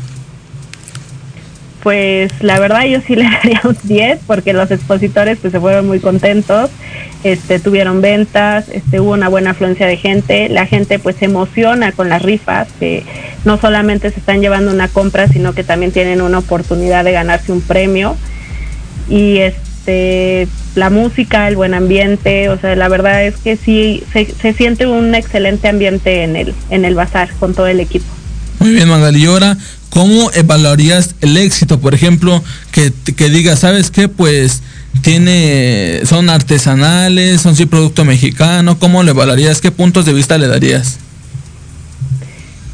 Pues 1.83 2.33
la 2.43 2.59
verdad 2.59 2.85
yo 2.87 3.01
sí 3.01 3.15
le 3.17 3.25
daría 3.25 3.61
un 3.65 3.77
10 3.83 4.21
porque 4.27 4.53
los 4.53 4.71
expositores 4.71 5.39
pues 5.41 5.53
se 5.53 5.61
fueron 5.61 5.87
muy 5.87 6.01
contentos, 6.01 6.71
este 7.25 7.59
tuvieron 7.59 8.01
ventas, 8.01 8.69
este 8.69 9.01
hubo 9.01 9.13
una 9.13 9.29
buena 9.29 9.51
afluencia 9.51 9.87
de 9.87 9.97
gente, 9.97 10.49
la 10.49 10.67
gente 10.67 10.99
pues 10.99 11.17
se 11.17 11.27
emociona 11.27 11.93
con 11.93 12.09
las 12.09 12.23
rifas, 12.23 12.69
que 12.79 13.05
no 13.45 13.59
solamente 13.59 14.11
se 14.11 14.21
están 14.21 14.41
llevando 14.41 14.73
una 14.73 14.89
compra, 14.89 15.29
sino 15.29 15.55
que 15.55 15.65
también 15.65 15.93
tienen 15.93 16.21
una 16.21 16.39
oportunidad 16.39 17.05
de 17.05 17.13
ganarse 17.13 17.53
un 17.53 17.61
premio 17.61 18.17
y 19.09 19.39
este 19.39 20.49
la 20.75 20.91
música, 20.91 21.49
el 21.49 21.57
buen 21.57 21.75
ambiente, 21.75 22.51
o 22.51 22.59
sea, 22.59 22.77
la 22.77 22.89
verdad 22.89 23.25
es 23.25 23.37
que 23.37 23.57
sí 23.57 24.05
se, 24.13 24.27
se 24.27 24.53
siente 24.53 24.87
un 24.87 25.15
excelente 25.15 25.67
ambiente 25.67 26.23
en 26.23 26.37
el 26.37 26.55
en 26.71 26.85
el 26.85 26.95
bazar 26.95 27.31
con 27.39 27.55
todo 27.55 27.67
el 27.67 27.81
equipo. 27.81 28.07
Muy 28.59 28.73
bien, 28.73 28.89
Magali. 28.89 29.23
Y 29.23 29.27
ahora, 29.27 29.57
¿cómo 29.91 30.31
evaluarías 30.33 31.15
el 31.21 31.37
éxito? 31.37 31.79
Por 31.81 31.95
ejemplo, 31.95 32.43
que, 32.73 32.93
que 33.17 33.29
digas, 33.31 33.61
¿sabes 33.61 33.91
qué? 33.91 34.09
Pues 34.09 34.63
tiene, 35.03 36.01
son 36.05 36.29
artesanales, 36.29 37.41
son 37.41 37.55
sí 37.57 37.67
producto 37.67 38.05
mexicano. 38.05 38.79
¿Cómo 38.79 39.03
lo 39.03 39.11
evaluarías? 39.13 39.61
¿Qué 39.61 39.71
puntos 39.71 40.05
de 40.07 40.13
vista 40.13 40.39
le 40.39 40.49
darías? 40.49 40.99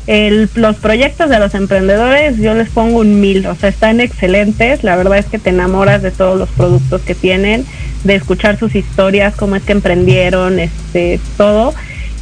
El- 0.07 0.51
los 0.55 0.77
proyectos 0.77 1.31
de 1.31 1.39
los 1.39 1.55
emprendedores 1.55 2.37
yo 2.37 2.55
les 2.55 2.69
pongo 2.69 2.99
un 3.01 3.21
mil, 3.23 3.47
o 3.47 3.55
sea, 3.55 3.71
están 3.71 4.01
excelentes, 4.01 4.85
la 4.85 4.97
verdad 4.97 5.17
es 5.19 5.25
que 5.25 5.39
te 5.39 5.49
enamoras 5.49 6.03
de 6.03 6.11
todos 6.11 6.39
los 6.39 6.51
productos 6.51 7.01
que 7.01 7.15
tienen, 7.15 7.65
de 8.05 8.15
escuchar 8.15 8.59
sus 8.59 8.75
historias, 8.75 9.35
cómo 9.35 9.57
es 9.57 9.63
que 9.63 9.73
emprendieron, 9.73 10.59
este, 10.59 11.21
todo. 11.39 11.75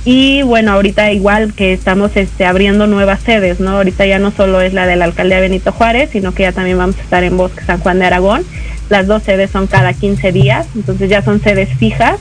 Y 0.04 0.42
bueno, 0.42 0.72
ahorita 0.72 1.12
igual 1.12 1.54
que 1.54 1.72
estamos 1.72 2.16
este, 2.16 2.44
abriendo 2.44 2.88
nuevas 2.88 3.20
sedes, 3.20 3.60
¿no? 3.60 3.70
Ahorita 3.70 4.04
ya 4.04 4.18
no 4.18 4.32
solo 4.32 4.60
es 4.60 4.72
la 4.72 4.86
de 4.86 4.96
la 4.96 5.04
alcaldía 5.04 5.38
Benito 5.38 5.70
Juárez, 5.70 6.10
sino 6.12 6.32
que 6.32 6.42
ya 6.42 6.52
también 6.52 6.76
vamos 6.76 6.96
a 6.98 7.02
estar 7.02 7.22
en 7.22 7.36
Bosque 7.36 7.64
San 7.64 7.78
Juan 7.78 8.00
de 8.00 8.06
Aragón. 8.06 8.42
Las 8.90 9.06
dos 9.06 9.22
sedes 9.22 9.50
son 9.50 9.68
cada 9.68 9.92
15 9.92 10.32
días, 10.32 10.66
entonces 10.74 11.08
ya 11.08 11.22
son 11.22 11.40
sedes 11.40 11.68
fijas 11.78 12.18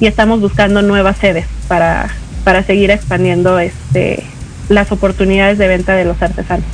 y 0.00 0.06
estamos 0.06 0.40
buscando 0.40 0.82
nuevas 0.82 1.18
sedes 1.18 1.46
para, 1.68 2.10
para 2.42 2.64
seguir 2.64 2.90
expandiendo 2.90 3.60
este, 3.60 4.24
las 4.68 4.90
oportunidades 4.90 5.56
de 5.58 5.68
venta 5.68 5.94
de 5.94 6.04
los 6.04 6.20
artesanos. 6.20 6.66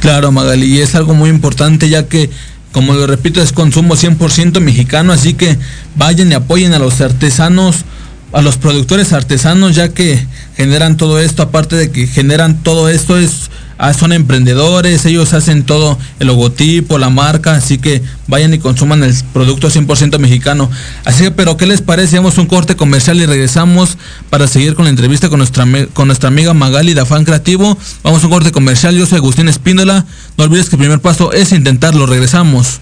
Claro, 0.00 0.30
Magali, 0.30 0.66
y 0.66 0.80
es 0.80 0.94
algo 0.94 1.14
muy 1.14 1.30
importante 1.30 1.88
ya 1.88 2.06
que, 2.06 2.28
como 2.72 2.92
lo 2.92 3.06
repito, 3.06 3.40
es 3.40 3.52
consumo 3.52 3.94
100% 3.94 4.60
mexicano, 4.60 5.12
así 5.12 5.34
que 5.34 5.56
vayan 5.96 6.30
y 6.30 6.34
apoyen 6.34 6.74
a 6.74 6.78
los 6.78 7.00
artesanos 7.00 7.84
a 8.32 8.42
los 8.42 8.56
productores 8.56 9.12
artesanos 9.12 9.74
ya 9.74 9.88
que 9.88 10.24
generan 10.56 10.96
todo 10.96 11.18
esto, 11.18 11.42
aparte 11.42 11.76
de 11.76 11.90
que 11.90 12.06
generan 12.06 12.62
todo 12.62 12.88
esto, 12.88 13.18
es, 13.18 13.50
ah, 13.78 13.92
son 13.92 14.12
emprendedores, 14.12 15.04
ellos 15.04 15.32
hacen 15.32 15.64
todo 15.64 15.98
el 16.20 16.28
logotipo, 16.28 16.98
la 16.98 17.10
marca, 17.10 17.54
así 17.54 17.78
que 17.78 18.02
vayan 18.28 18.54
y 18.54 18.58
consuman 18.58 19.02
el 19.02 19.14
producto 19.32 19.68
100% 19.68 20.18
mexicano. 20.18 20.70
Así 21.04 21.24
que, 21.24 21.30
pero 21.30 21.56
¿qué 21.56 21.66
les 21.66 21.80
parece? 21.80 22.18
A 22.18 22.20
un 22.20 22.46
corte 22.46 22.76
comercial 22.76 23.20
y 23.20 23.26
regresamos 23.26 23.98
para 24.28 24.46
seguir 24.46 24.74
con 24.74 24.84
la 24.84 24.90
entrevista 24.90 25.28
con 25.28 25.38
nuestra, 25.38 25.66
con 25.92 26.06
nuestra 26.06 26.28
amiga 26.28 26.54
Magali 26.54 26.94
de 26.94 27.00
Afán 27.00 27.24
Creativo. 27.24 27.76
Vamos 28.04 28.22
a 28.22 28.26
un 28.26 28.32
corte 28.32 28.52
comercial, 28.52 28.94
yo 28.94 29.06
soy 29.06 29.18
Agustín 29.18 29.48
Espíndola. 29.48 30.04
No 30.36 30.44
olvides 30.44 30.68
que 30.68 30.76
el 30.76 30.80
primer 30.80 31.00
paso 31.00 31.32
es 31.32 31.52
intentarlo, 31.52 32.06
regresamos. 32.06 32.80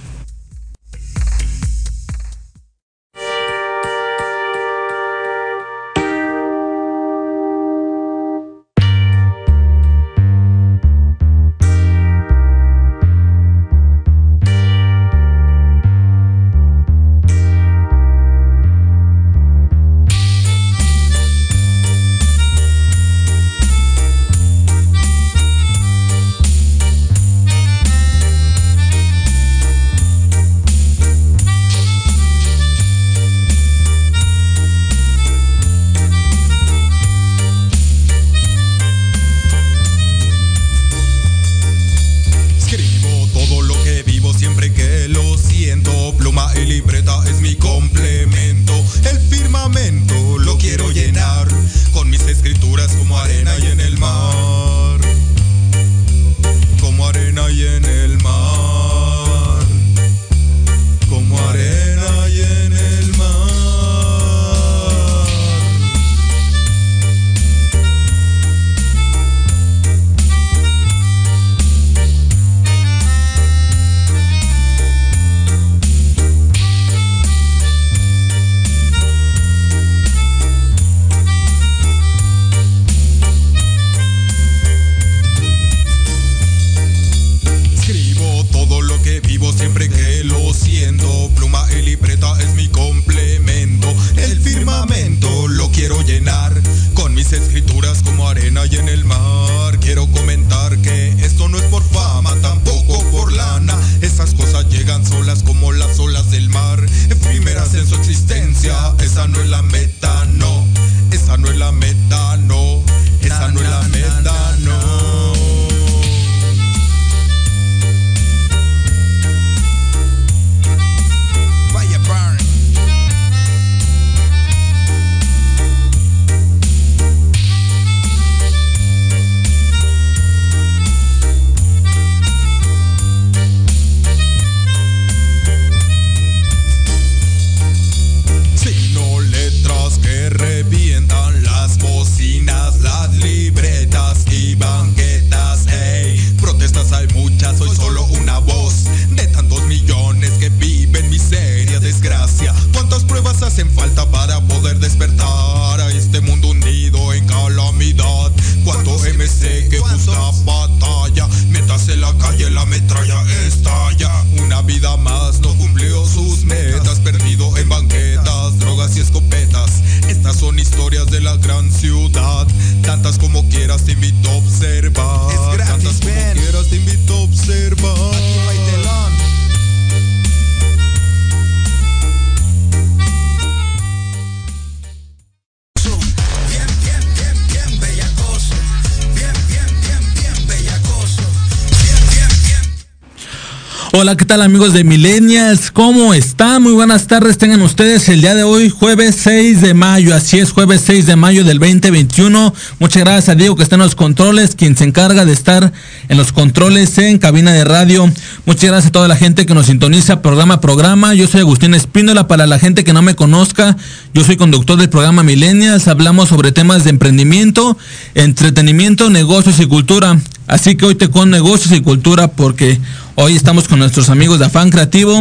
Hola, 194.09 194.16
¿qué 194.16 194.24
tal 194.24 194.40
amigos 194.40 194.72
de 194.72 194.84
Millennials? 194.84 195.70
¿Cómo 195.70 196.14
están? 196.14 196.62
Muy 196.62 196.72
buenas 196.72 197.06
tardes, 197.06 197.36
tengan 197.36 197.61
ustedes 197.61 198.09
el 198.09 198.22
día 198.22 198.34
de 198.34 198.42
hoy, 198.42 198.70
jueves 198.70 199.16
6 199.22 199.61
de 199.61 199.74
mayo, 199.74 200.14
así 200.14 200.38
es, 200.38 200.50
jueves 200.50 200.80
6 200.86 201.04
de 201.04 201.14
mayo 201.14 201.44
del 201.44 201.59
2021. 201.59 202.54
Muchas 202.78 203.02
gracias 203.02 203.28
a 203.28 203.34
Diego 203.34 203.54
que 203.54 203.64
está 203.64 203.74
en 203.74 203.82
los 203.82 203.94
controles, 203.94 204.54
quien 204.54 204.78
se 204.78 204.84
encarga 204.84 205.26
de 205.26 205.34
estar 205.34 205.74
en 206.09 206.16
los 206.16 206.32
controles 206.32 206.96
en 206.96 207.18
cabina 207.18 207.52
de 207.52 207.64
radio. 207.64 208.11
Muchas 208.46 208.70
gracias 208.70 208.86
a 208.86 208.92
toda 208.92 209.09
la 209.09 209.16
gente 209.16 209.44
que 209.44 209.52
nos 209.52 209.66
sintoniza 209.66 210.22
programa 210.22 210.54
a 210.54 210.61
programa. 210.62 211.12
Yo 211.12 211.26
soy 211.26 211.42
Agustín 211.42 211.74
Espíndola, 211.74 212.28
para 212.28 212.46
la 212.46 212.59
gente 212.59 212.84
que 212.84 212.94
no 212.94 213.02
me 213.02 213.14
conozca, 213.14 213.76
yo 214.14 214.24
soy 214.24 214.38
conductor 214.38 214.78
del 214.78 214.88
programa 214.88 215.22
Millennials. 215.22 215.86
Hablamos 215.86 216.30
sobre 216.30 216.50
temas 216.50 216.84
de 216.84 216.90
emprendimiento, 216.90 217.76
entretenimiento, 218.14 219.11
negocios 219.11 219.61
y 219.61 219.66
cultura. 219.66 220.18
Así 220.46 220.76
que 220.76 220.86
hoy 220.86 220.94
te 220.94 221.11
con 221.11 221.28
negocios 221.28 221.74
y 221.74 221.82
cultura 221.82 222.28
porque 222.28 222.80
hoy 223.21 223.35
estamos 223.35 223.66
con 223.66 223.81
nuestros 223.81 224.11
amigos 224.11 224.39
de 224.39 224.47
Afán 224.47 224.71
Creativo 224.71 225.21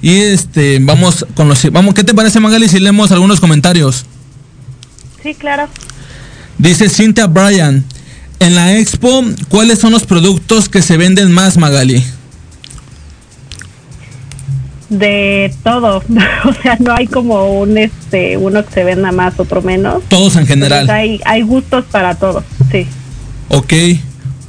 y 0.00 0.14
este 0.14 0.78
vamos 0.80 1.26
con 1.34 1.48
los 1.48 1.70
vamos, 1.72 1.92
¿qué 1.92 2.04
te 2.04 2.14
parece 2.14 2.38
Magali 2.38 2.68
si 2.68 2.78
leemos 2.78 3.10
algunos 3.10 3.40
comentarios? 3.40 4.06
Sí, 5.22 5.34
claro. 5.34 5.68
Dice 6.56 6.88
Cynthia 6.88 7.26
Bryan, 7.26 7.84
en 8.38 8.54
la 8.54 8.78
expo, 8.78 9.24
¿cuáles 9.48 9.80
son 9.80 9.90
los 9.90 10.04
productos 10.04 10.68
que 10.68 10.82
se 10.82 10.96
venden 10.96 11.32
más, 11.32 11.56
Magali? 11.56 12.04
De 14.88 15.52
todo, 15.64 16.04
o 16.44 16.52
sea, 16.62 16.76
no 16.78 16.94
hay 16.94 17.08
como 17.08 17.58
un 17.58 17.76
este 17.76 18.36
uno 18.36 18.64
que 18.64 18.72
se 18.72 18.84
venda 18.84 19.10
más, 19.10 19.40
otro 19.40 19.62
menos. 19.62 20.04
Todos 20.08 20.36
en 20.36 20.46
general. 20.46 20.82
Entonces, 20.82 20.96
hay, 20.96 21.20
hay 21.24 21.42
gustos 21.42 21.84
para 21.90 22.14
todos, 22.14 22.44
sí. 22.70 22.86
Ok. 23.48 23.72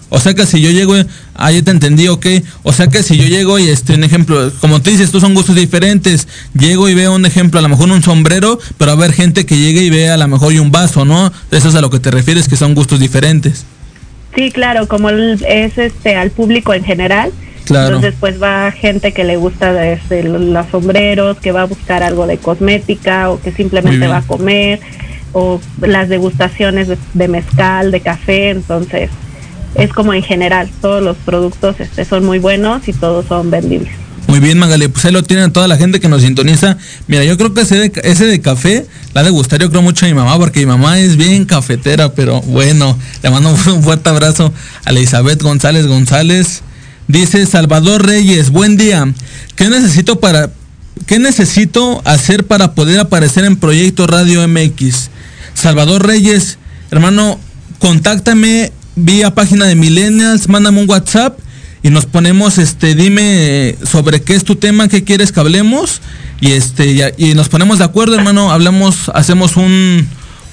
O 0.10 0.20
sea 0.20 0.34
que 0.34 0.46
si 0.46 0.62
yo 0.62 0.72
llego, 0.72 0.96
ah, 1.38 1.52
te 1.64 1.72
entendí, 1.72 2.08
ok. 2.08 2.26
O 2.64 2.74
sea 2.74 2.88
que 2.88 3.04
si 3.04 3.18
yo 3.18 3.26
llego 3.26 3.60
y 3.60 3.70
este, 3.70 3.94
un 3.94 4.04
ejemplo, 4.04 4.52
como 4.60 4.82
te 4.82 4.92
dices, 4.92 5.12
tú 5.12 5.20
son 5.20 5.34
gustos 5.34 5.56
diferentes. 5.56 6.28
Llego 6.58 6.90
y 6.90 6.94
veo 6.94 7.14
un 7.16 7.26
ejemplo, 7.26 7.60
a 7.60 7.62
lo 7.64 7.70
mejor 7.70 7.90
un 7.92 8.04
sombrero, 8.04 8.60
pero 8.78 8.92
a 8.92 8.96
ver 8.96 9.14
gente 9.14 9.46
que 9.46 9.58
llegue 9.58 9.82
y 9.84 9.90
vea 9.90 10.16
a 10.16 10.18
lo 10.18 10.28
mejor 10.28 10.54
y 10.54 10.60
un 10.60 10.72
vaso, 10.72 11.06
¿no? 11.06 11.32
Eso 11.52 11.70
es 11.70 11.76
a 11.76 11.82
lo 11.82 11.90
que 11.90 12.00
te 12.00 12.12
refieres, 12.12 12.48
que 12.48 12.58
son 12.58 12.76
gustos 12.76 13.00
diferentes. 13.00 13.66
Sí, 14.36 14.52
claro, 14.52 14.88
como 14.88 15.10
el- 15.10 15.44
es 15.48 15.78
este 15.78 16.16
al 16.16 16.32
público 16.32 16.74
en 16.74 16.84
general. 16.84 17.32
Claro. 17.66 17.96
Entonces, 17.96 18.14
pues 18.20 18.42
va 18.42 18.72
gente 18.72 19.12
que 19.12 19.26
le 19.26 19.36
gusta 19.36 19.74
desde 19.74 20.24
los 20.24 20.68
sombreros, 20.72 21.38
que 21.38 21.52
va 21.52 21.64
a 21.64 21.66
buscar 21.66 22.02
algo 22.02 22.26
de 22.26 22.38
cosmética 22.38 23.30
o 23.30 23.42
que 23.42 23.52
simplemente 23.52 24.08
va 24.08 24.18
a 24.18 24.22
comer 24.22 24.80
o 25.34 25.60
las 25.82 26.08
degustaciones 26.08 26.88
de, 26.88 26.98
de 27.14 27.28
mezcal, 27.28 27.92
de 27.92 28.00
café, 28.00 28.52
entonces 28.52 29.10
es 29.78 29.94
como 29.94 30.14
en 30.14 30.24
general, 30.24 30.70
todos 30.82 31.04
los 31.04 31.18
productos 31.18 31.80
este, 31.80 32.04
son 32.04 32.26
muy 32.26 32.40
buenos 32.40 32.88
y 32.88 32.94
todos 32.94 33.26
son 33.28 33.52
vendibles. 33.52 33.94
Muy 34.28 34.42
bien, 34.42 34.58
Magali, 34.58 34.90
pues 34.90 35.06
ahí 35.06 35.14
lo 35.14 35.24
tienen 35.24 35.54
toda 35.54 35.70
la 35.70 35.78
gente 35.78 36.02
que 36.02 36.10
nos 36.10 36.22
sintoniza. 36.22 36.78
Mira, 37.08 37.24
yo 37.24 37.38
creo 37.38 37.54
que 37.54 37.62
ese 37.62 37.78
de, 37.78 37.92
ese 38.04 38.26
de 38.26 38.42
café 38.42 38.86
la 39.14 39.24
de 39.24 39.30
gustar, 39.30 39.62
yo 39.62 39.70
creo 39.70 39.82
mucho 39.82 40.06
a 40.06 40.10
mi 40.10 40.16
mamá, 40.16 40.38
porque 40.38 40.60
mi 40.60 40.66
mamá 40.66 41.00
es 41.00 41.16
bien 41.16 41.46
cafetera, 41.46 42.14
pero 42.14 42.42
bueno, 42.42 42.98
le 43.24 43.30
mando 43.30 43.52
un 43.74 43.84
fuerte 43.84 44.10
abrazo 44.10 44.52
a 44.84 44.90
Elizabeth 44.90 45.42
González 45.42 45.88
González. 45.88 46.62
Dice 47.08 47.46
Salvador 47.46 48.06
Reyes, 48.06 48.50
buen 48.50 48.76
día. 48.76 49.14
¿Qué 49.56 49.70
necesito 49.70 50.20
para 50.20 50.52
qué 51.06 51.20
necesito 51.20 52.02
hacer 52.04 52.46
para 52.46 52.74
poder 52.74 53.00
aparecer 53.00 53.46
en 53.46 53.56
Proyecto 53.56 54.08
Radio 54.08 54.46
MX? 54.46 55.10
Salvador 55.54 56.06
Reyes, 56.06 56.58
hermano, 56.92 57.40
contáctame 57.80 58.74
vía 58.98 59.34
página 59.34 59.66
de 59.66 59.76
Millennials, 59.76 60.50
mándame 60.50 60.82
un 60.82 60.90
WhatsApp 60.90 61.40
y 61.84 61.90
nos 61.90 62.06
ponemos, 62.06 62.58
este, 62.58 62.96
dime 62.96 63.76
sobre 63.90 64.22
qué 64.22 64.36
es 64.36 64.44
tu 64.44 64.56
tema, 64.56 64.88
qué 64.88 65.04
quieres 65.04 65.32
que 65.32 65.40
hablemos 65.40 66.02
y 66.42 66.52
este 66.52 67.14
y, 67.18 67.34
nos 67.34 67.50
ponemos 67.50 67.78
de 67.78 67.86
acuerdo, 67.86 68.16
hermano, 68.16 68.52
hablamos, 68.52 69.10
hacemos 69.14 69.56
un 69.56 70.08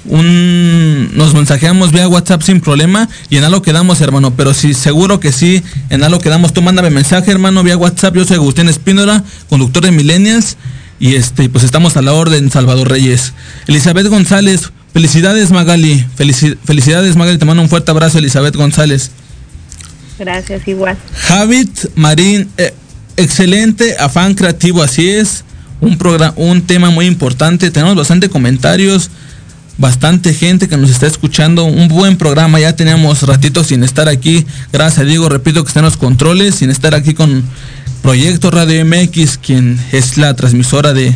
un 0.07 1.11
nos 1.17 1.33
mensajeamos 1.33 1.91
vía 1.91 2.07
WhatsApp 2.07 2.43
sin 2.43 2.61
problema 2.61 3.09
y 3.31 3.39
en 3.39 3.45
algo 3.45 3.63
quedamos, 3.63 4.03
hermano, 4.03 4.35
pero 4.37 4.53
sí 4.53 4.75
seguro 4.75 5.19
que 5.19 5.33
sí, 5.33 5.63
en 5.89 6.05
algo 6.05 6.21
quedamos, 6.21 6.53
tú 6.53 6.61
mándame 6.61 6.91
mensaje, 6.91 7.31
hermano, 7.31 7.63
vía 7.63 7.79
WhatsApp, 7.79 8.15
yo 8.15 8.25
soy 8.25 8.37
Agustín 8.37 8.69
Espínola, 8.69 9.25
conductor 9.49 9.83
de 9.83 9.93
Millennials 9.93 10.59
y 11.01 11.15
este 11.15 11.49
pues 11.49 11.65
estamos 11.65 11.97
a 11.97 12.03
la 12.03 12.13
orden, 12.13 12.51
Salvador 12.51 12.91
Reyes. 12.91 13.33
Elizabeth 13.67 14.07
González, 14.09 14.71
felicidades 14.95 15.51
Magali, 15.51 16.07
felici- 16.17 16.57
felicidades 16.65 17.17
Magali, 17.17 17.37
te 17.37 17.45
mando 17.45 17.63
un 17.63 17.69
fuerte 17.69 17.91
abrazo 17.91 18.17
Elizabeth 18.19 18.57
González. 18.57 19.11
Gracias, 20.19 20.67
igual. 20.69 20.97
Javit 21.29 21.91
Marín, 21.97 22.49
eh, 22.57 22.73
excelente 23.17 23.97
afán 23.99 24.35
creativo, 24.35 24.83
así 24.83 25.11
es. 25.11 25.45
Un 25.81 25.99
programa, 25.99 26.33
un 26.37 26.63
tema 26.63 26.89
muy 26.91 27.07
importante. 27.07 27.71
Tenemos 27.71 27.97
bastante 27.97 28.29
comentarios, 28.31 29.11
bastante 29.77 30.33
gente 30.33 30.69
que 30.69 30.77
nos 30.77 30.89
está 30.91 31.07
escuchando. 31.09 31.65
Un 31.65 31.89
buen 31.89 32.17
programa. 32.17 32.61
Ya 32.61 32.77
teníamos 32.77 33.23
ratitos 33.23 33.67
sin 33.67 33.83
estar 33.83 34.09
aquí. 34.09 34.47
Gracias 34.73 35.01
a 35.01 35.05
Diego, 35.05 35.29
repito 35.29 35.63
que 35.65 35.69
están 35.69 35.85
los 35.85 35.97
controles, 35.97 36.55
sin 36.55 36.71
estar 36.71 36.95
aquí 36.95 37.13
con 37.13 37.43
Proyecto 38.03 38.51
Radio 38.53 38.85
MX, 38.85 39.39
quien 39.39 39.79
es 39.91 40.17
la 40.17 40.35
transmisora 40.35 40.93
de, 40.93 41.15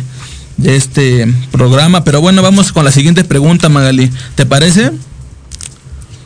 de 0.61 0.75
este 0.75 1.27
programa. 1.51 2.03
Pero 2.03 2.21
bueno, 2.21 2.41
vamos 2.41 2.71
con 2.71 2.85
la 2.85 2.91
siguiente 2.91 3.23
pregunta, 3.23 3.69
Magali. 3.69 4.11
¿Te 4.35 4.45
parece? 4.45 4.91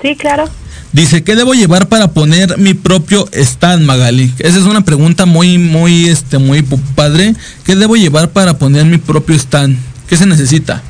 Sí, 0.02 0.16
claro. 0.16 0.46
Dice, 0.92 1.24
¿qué 1.24 1.36
debo 1.36 1.54
llevar 1.54 1.88
para 1.88 2.10
poner 2.10 2.58
mi 2.60 2.76
propio 2.76 3.28
stand, 3.32 3.84
Magali? 3.84 4.32
Esa 4.38 4.60
es 4.60 4.66
una 4.66 4.82
pregunta 4.82 5.26
muy, 5.26 5.58
muy, 5.58 6.06
este, 6.06 6.38
muy 6.38 6.62
padre. 6.96 7.34
¿Qué 7.66 7.76
debo 7.76 7.96
llevar 7.96 8.30
para 8.30 8.60
poner 8.60 8.86
mi 8.86 8.98
propio 8.98 9.36
stand? 9.36 9.78
¿Qué 10.08 10.18
se 10.18 10.28
necesita? 10.28 10.84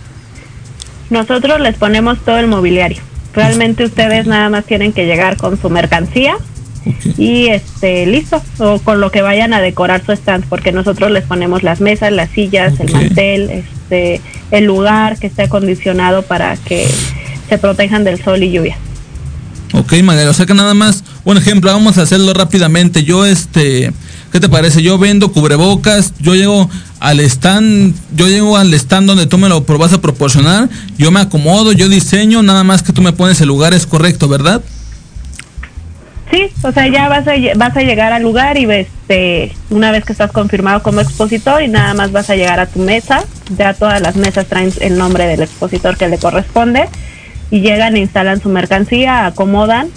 Nosotros 1.10 1.62
les 1.62 1.78
ponemos 1.78 2.20
todo 2.26 2.38
el 2.38 2.48
mobiliario. 2.48 3.02
Realmente 3.34 3.86
ustedes 3.86 4.28
nada 4.28 4.50
más 4.50 4.66
tienen 4.66 4.91
que 4.91 5.06
llegar 5.06 5.38
con 5.38 5.60
su 5.60 5.70
mercancía 5.70 6.36
y 7.17 7.47
este 7.47 8.05
listo 8.05 8.41
o 8.59 8.79
con 8.79 8.99
lo 8.99 9.11
que 9.11 9.21
vayan 9.21 9.53
a 9.53 9.61
decorar 9.61 10.05
su 10.05 10.11
stand 10.11 10.45
porque 10.49 10.71
nosotros 10.71 11.11
les 11.11 11.23
ponemos 11.23 11.63
las 11.63 11.81
mesas, 11.81 12.11
las 12.11 12.29
sillas, 12.29 12.79
el 12.79 12.91
mantel, 12.91 13.49
este 13.49 14.21
el 14.51 14.65
lugar 14.65 15.17
que 15.17 15.27
esté 15.27 15.43
acondicionado 15.43 16.23
para 16.23 16.55
que 16.57 16.88
se 17.49 17.57
protejan 17.57 18.03
del 18.03 18.23
sol 18.23 18.43
y 18.43 18.51
lluvia. 18.51 18.77
Ok, 19.73 19.93
Magali, 20.03 20.27
o 20.27 20.34
sea 20.34 20.45
que 20.45 20.53
nada 20.53 20.75
más, 20.75 21.03
un 21.23 21.38
ejemplo, 21.38 21.71
vamos 21.71 21.97
a 21.97 22.03
hacerlo 22.03 22.31
rápidamente. 22.34 23.03
Yo, 23.03 23.25
este, 23.25 23.91
¿qué 24.31 24.39
te 24.39 24.47
parece? 24.47 24.84
Yo 24.84 24.99
vendo 24.99 25.31
cubrebocas, 25.31 26.13
yo 26.19 26.36
llego 26.36 26.69
al 26.99 27.19
stand, 27.21 27.95
yo 28.15 28.27
llego 28.27 28.55
al 28.55 28.71
stand 28.75 29.07
donde 29.07 29.25
tú 29.25 29.39
me 29.39 29.49
lo 29.49 29.61
vas 29.61 29.93
a 29.93 29.99
proporcionar, 29.99 30.69
yo 30.99 31.09
me 31.09 31.21
acomodo, 31.21 31.71
yo 31.71 31.89
diseño, 31.89 32.43
nada 32.43 32.63
más 32.63 32.84
que 32.84 32.93
tú 32.93 33.01
me 33.01 33.13
pones 33.13 33.41
el 33.41 33.47
lugar, 33.47 33.73
es 33.73 33.88
correcto, 33.88 34.27
¿verdad? 34.27 34.61
Sí, 36.34 36.49
o 36.63 36.71
sea, 36.71 36.88
ya 36.88 37.09
vas 37.09 37.27
a, 37.27 37.34
vas 37.57 37.77
a 37.77 37.84
llegar 37.84 38.11
al 38.11 38.23
lugar 38.23 38.57
y 38.57 38.65
este, 38.71 39.51
una 39.69 39.91
vez 39.91 40.03
que 40.03 40.13
estás 40.13 40.31
confirmado 40.31 40.81
como 40.81 40.99
expositor 40.99 41.61
y 41.61 41.67
nada 41.67 41.93
más 41.93 42.11
vas 42.11 42.31
a 42.31 42.36
llegar 42.36 42.59
a 42.59 42.65
tu 42.65 42.79
mesa, 42.79 43.23
ya 43.55 43.75
todas 43.75 44.01
las 44.01 44.15
mesas 44.15 44.47
traen 44.47 44.73
el 44.81 44.97
nombre 44.97 45.27
del 45.27 45.43
expositor 45.43 45.95
que 45.95 46.07
le 46.07 46.17
corresponde 46.17 46.89
y 47.51 47.61
llegan 47.61 47.95
e 47.95 47.99
instalan 47.99 48.41
su 48.41 48.49
mercancía, 48.49 49.27
acomodan 49.27 49.89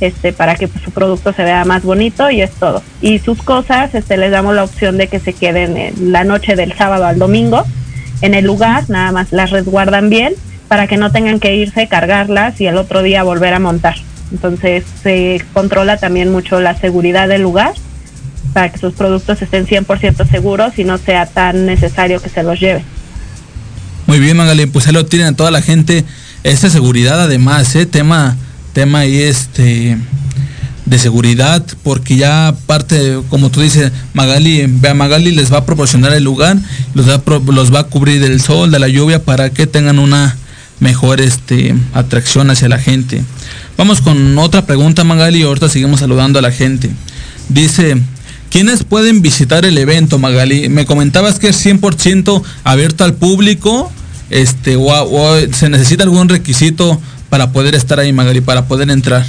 este 0.00 0.32
para 0.32 0.56
que 0.56 0.66
pues, 0.66 0.82
su 0.82 0.90
producto 0.90 1.32
se 1.32 1.44
vea 1.44 1.64
más 1.64 1.84
bonito 1.84 2.28
y 2.28 2.42
es 2.42 2.50
todo. 2.50 2.82
Y 3.00 3.20
sus 3.20 3.40
cosas, 3.40 3.94
este 3.94 4.16
les 4.16 4.32
damos 4.32 4.56
la 4.56 4.64
opción 4.64 4.98
de 4.98 5.06
que 5.06 5.20
se 5.20 5.32
queden 5.32 5.76
en 5.76 6.10
la 6.10 6.24
noche 6.24 6.56
del 6.56 6.72
sábado 6.72 7.06
al 7.06 7.20
domingo 7.20 7.64
en 8.20 8.34
el 8.34 8.44
lugar, 8.44 8.90
nada 8.90 9.12
más 9.12 9.30
las 9.30 9.52
resguardan 9.52 10.10
bien 10.10 10.34
para 10.66 10.88
que 10.88 10.96
no 10.96 11.12
tengan 11.12 11.38
que 11.38 11.54
irse, 11.54 11.86
cargarlas 11.86 12.60
y 12.60 12.66
el 12.66 12.78
otro 12.78 13.02
día 13.02 13.22
volver 13.22 13.54
a 13.54 13.60
montar. 13.60 13.94
Entonces 14.32 14.84
se 15.02 15.44
controla 15.52 15.96
también 15.96 16.30
mucho 16.30 16.60
la 16.60 16.76
seguridad 16.76 17.28
del 17.28 17.42
lugar 17.42 17.72
para 18.52 18.70
que 18.70 18.78
sus 18.78 18.94
productos 18.94 19.42
estén 19.42 19.66
100% 19.66 20.28
seguros 20.28 20.78
y 20.78 20.84
no 20.84 20.98
sea 20.98 21.26
tan 21.26 21.66
necesario 21.66 22.20
que 22.20 22.28
se 22.28 22.42
los 22.42 22.58
lleven. 22.60 22.84
Muy 24.06 24.18
bien, 24.18 24.36
Magali, 24.36 24.66
pues 24.66 24.86
ahí 24.86 24.92
lo 24.92 25.06
tienen 25.06 25.28
a 25.28 25.36
toda 25.36 25.50
la 25.50 25.62
gente. 25.62 26.04
Esa 26.42 26.68
seguridad 26.70 27.20
además, 27.20 27.74
¿eh? 27.74 27.86
Tema, 27.86 28.36
tema 28.72 29.00
ahí 29.00 29.22
este 29.22 29.98
de 30.86 30.98
seguridad, 30.98 31.64
porque 31.82 32.16
ya 32.16 32.48
aparte, 32.48 33.18
como 33.30 33.50
tú 33.50 33.62
dices, 33.62 33.90
Magali, 34.12 34.66
vea, 34.68 34.92
Magali 34.92 35.32
les 35.32 35.50
va 35.52 35.58
a 35.58 35.66
proporcionar 35.66 36.12
el 36.12 36.22
lugar, 36.22 36.58
los 36.92 37.08
va, 37.08 37.22
los 37.52 37.74
va 37.74 37.80
a 37.80 37.84
cubrir 37.84 38.20
del 38.20 38.40
sol, 38.40 38.70
de 38.70 38.78
la 38.78 38.88
lluvia, 38.88 39.24
para 39.24 39.48
que 39.50 39.66
tengan 39.66 39.98
una 39.98 40.36
mejor 40.80 41.20
este 41.20 41.74
atracción 41.92 42.50
hacia 42.50 42.68
la 42.68 42.78
gente. 42.78 43.22
Vamos 43.76 44.00
con 44.00 44.38
otra 44.38 44.66
pregunta, 44.66 45.04
Magali, 45.04 45.40
y 45.40 45.42
ahorita 45.42 45.68
seguimos 45.68 46.00
saludando 46.00 46.38
a 46.38 46.42
la 46.42 46.52
gente. 46.52 46.90
Dice, 47.48 47.96
¿quiénes 48.50 48.84
pueden 48.84 49.22
visitar 49.22 49.64
el 49.64 49.76
evento, 49.78 50.18
Magali? 50.18 50.68
Me 50.68 50.86
comentabas 50.86 51.38
que 51.38 51.48
es 51.48 51.66
100% 51.66 52.42
abierto 52.64 53.04
al 53.04 53.14
público, 53.14 53.90
este, 54.30 54.76
o, 54.76 55.36
se 55.52 55.68
necesita 55.68 56.04
algún 56.04 56.28
requisito 56.28 57.00
para 57.30 57.50
poder 57.50 57.74
estar 57.74 57.98
ahí, 57.98 58.12
Magali, 58.12 58.40
para 58.40 58.66
poder 58.66 58.90
entrar. 58.90 59.24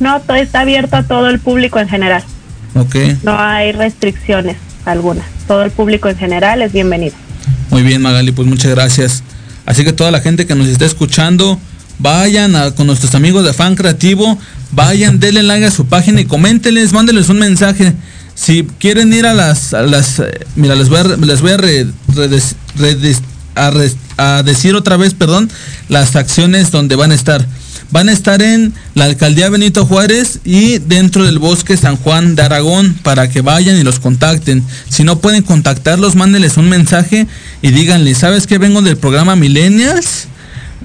No, 0.00 0.20
todo 0.20 0.36
está 0.36 0.60
abierto 0.60 0.96
a 0.96 1.02
todo 1.04 1.28
el 1.28 1.38
público 1.38 1.78
en 1.78 1.88
general. 1.88 2.22
Ok, 2.74 2.96
No 3.22 3.38
hay 3.38 3.72
restricciones 3.72 4.56
algunas. 4.84 5.26
Todo 5.48 5.62
el 5.62 5.70
público 5.70 6.08
en 6.08 6.18
general 6.18 6.60
es 6.60 6.72
bienvenido. 6.72 7.14
muy 7.70 7.82
bien, 7.82 8.02
Magali, 8.02 8.32
pues 8.32 8.46
muchas 8.46 8.72
gracias. 8.72 9.22
Así 9.66 9.84
que 9.84 9.92
toda 9.92 10.10
la 10.10 10.20
gente 10.20 10.46
que 10.46 10.54
nos 10.54 10.68
está 10.68 10.86
escuchando, 10.86 11.60
vayan 11.98 12.70
con 12.72 12.86
nuestros 12.86 13.14
amigos 13.14 13.44
de 13.44 13.52
Fan 13.52 13.74
Creativo, 13.74 14.38
vayan, 14.72 15.18
denle 15.20 15.42
like 15.42 15.66
a 15.66 15.70
su 15.70 15.86
página 15.86 16.20
y 16.20 16.24
coméntenles, 16.24 16.92
mándenles 16.92 17.28
un 17.28 17.38
mensaje. 17.38 17.92
Si 18.34 18.64
quieren 18.78 19.12
ir 19.12 19.26
a 19.26 19.34
las, 19.34 19.72
eh, 19.72 20.46
mira, 20.54 20.74
les 20.74 20.88
voy 20.88 21.00
a, 21.00 21.04
les 21.16 21.42
a, 23.56 23.72
a 24.18 24.42
decir 24.42 24.74
otra 24.74 24.96
vez, 24.96 25.14
perdón, 25.14 25.50
las 25.88 26.16
acciones 26.16 26.70
donde 26.70 26.96
van 26.96 27.10
a 27.10 27.14
estar. 27.14 27.46
Van 27.90 28.08
a 28.08 28.12
estar 28.12 28.42
en 28.42 28.72
la 28.94 29.04
alcaldía 29.04 29.48
Benito 29.48 29.86
Juárez 29.86 30.40
y 30.44 30.78
dentro 30.78 31.24
del 31.24 31.38
bosque 31.38 31.76
San 31.76 31.96
Juan 31.96 32.34
de 32.34 32.42
Aragón 32.42 32.94
para 33.02 33.28
que 33.28 33.42
vayan 33.42 33.76
y 33.78 33.84
los 33.84 34.00
contacten. 34.00 34.64
Si 34.88 35.04
no 35.04 35.20
pueden 35.20 35.42
contactarlos, 35.42 36.16
mándenles 36.16 36.56
un 36.56 36.68
mensaje 36.68 37.26
y 37.62 37.70
díganle, 37.70 38.14
¿sabes 38.14 38.46
que 38.46 38.58
vengo 38.58 38.82
del 38.82 38.96
programa 38.96 39.36
Millennials? 39.36 40.26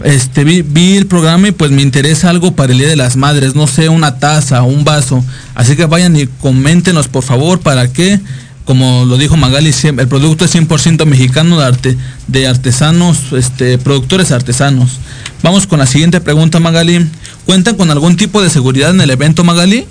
Este, 0.03 0.43
vi, 0.43 0.61
vi 0.61 0.97
el 0.97 1.05
programa 1.05 1.49
y 1.49 1.51
pues 1.51 1.71
me 1.71 1.81
interesa 1.81 2.29
algo 2.29 2.55
para 2.55 2.71
el 2.71 2.79
Día 2.79 2.87
de 2.87 2.95
las 2.95 3.17
Madres, 3.17 3.55
no 3.55 3.67
sé, 3.67 3.89
una 3.89 4.19
taza 4.19 4.61
un 4.63 4.83
vaso. 4.83 5.23
Así 5.53 5.75
que 5.75 5.85
vayan 5.85 6.15
y 6.15 6.27
coméntenos 6.27 7.07
por 7.07 7.23
favor 7.23 7.59
para 7.59 7.91
que 7.91 8.19
como 8.65 9.05
lo 9.05 9.17
dijo 9.17 9.37
Magali, 9.37 9.73
el 9.83 10.07
producto 10.07 10.45
es 10.45 10.55
100% 10.55 11.05
mexicano 11.05 11.59
de, 11.59 11.65
arte, 11.65 11.97
de 12.27 12.47
artesanos, 12.47 13.33
este, 13.33 13.77
productores 13.77 14.31
artesanos. 14.31 14.99
Vamos 15.43 15.67
con 15.67 15.79
la 15.79 15.85
siguiente 15.85 16.21
pregunta, 16.21 16.59
Magali. 16.59 17.07
¿Cuentan 17.45 17.75
con 17.75 17.89
algún 17.89 18.17
tipo 18.17 18.41
de 18.41 18.49
seguridad 18.49 18.91
en 18.91 19.01
el 19.01 19.09
evento, 19.09 19.43
Magali? 19.43 19.85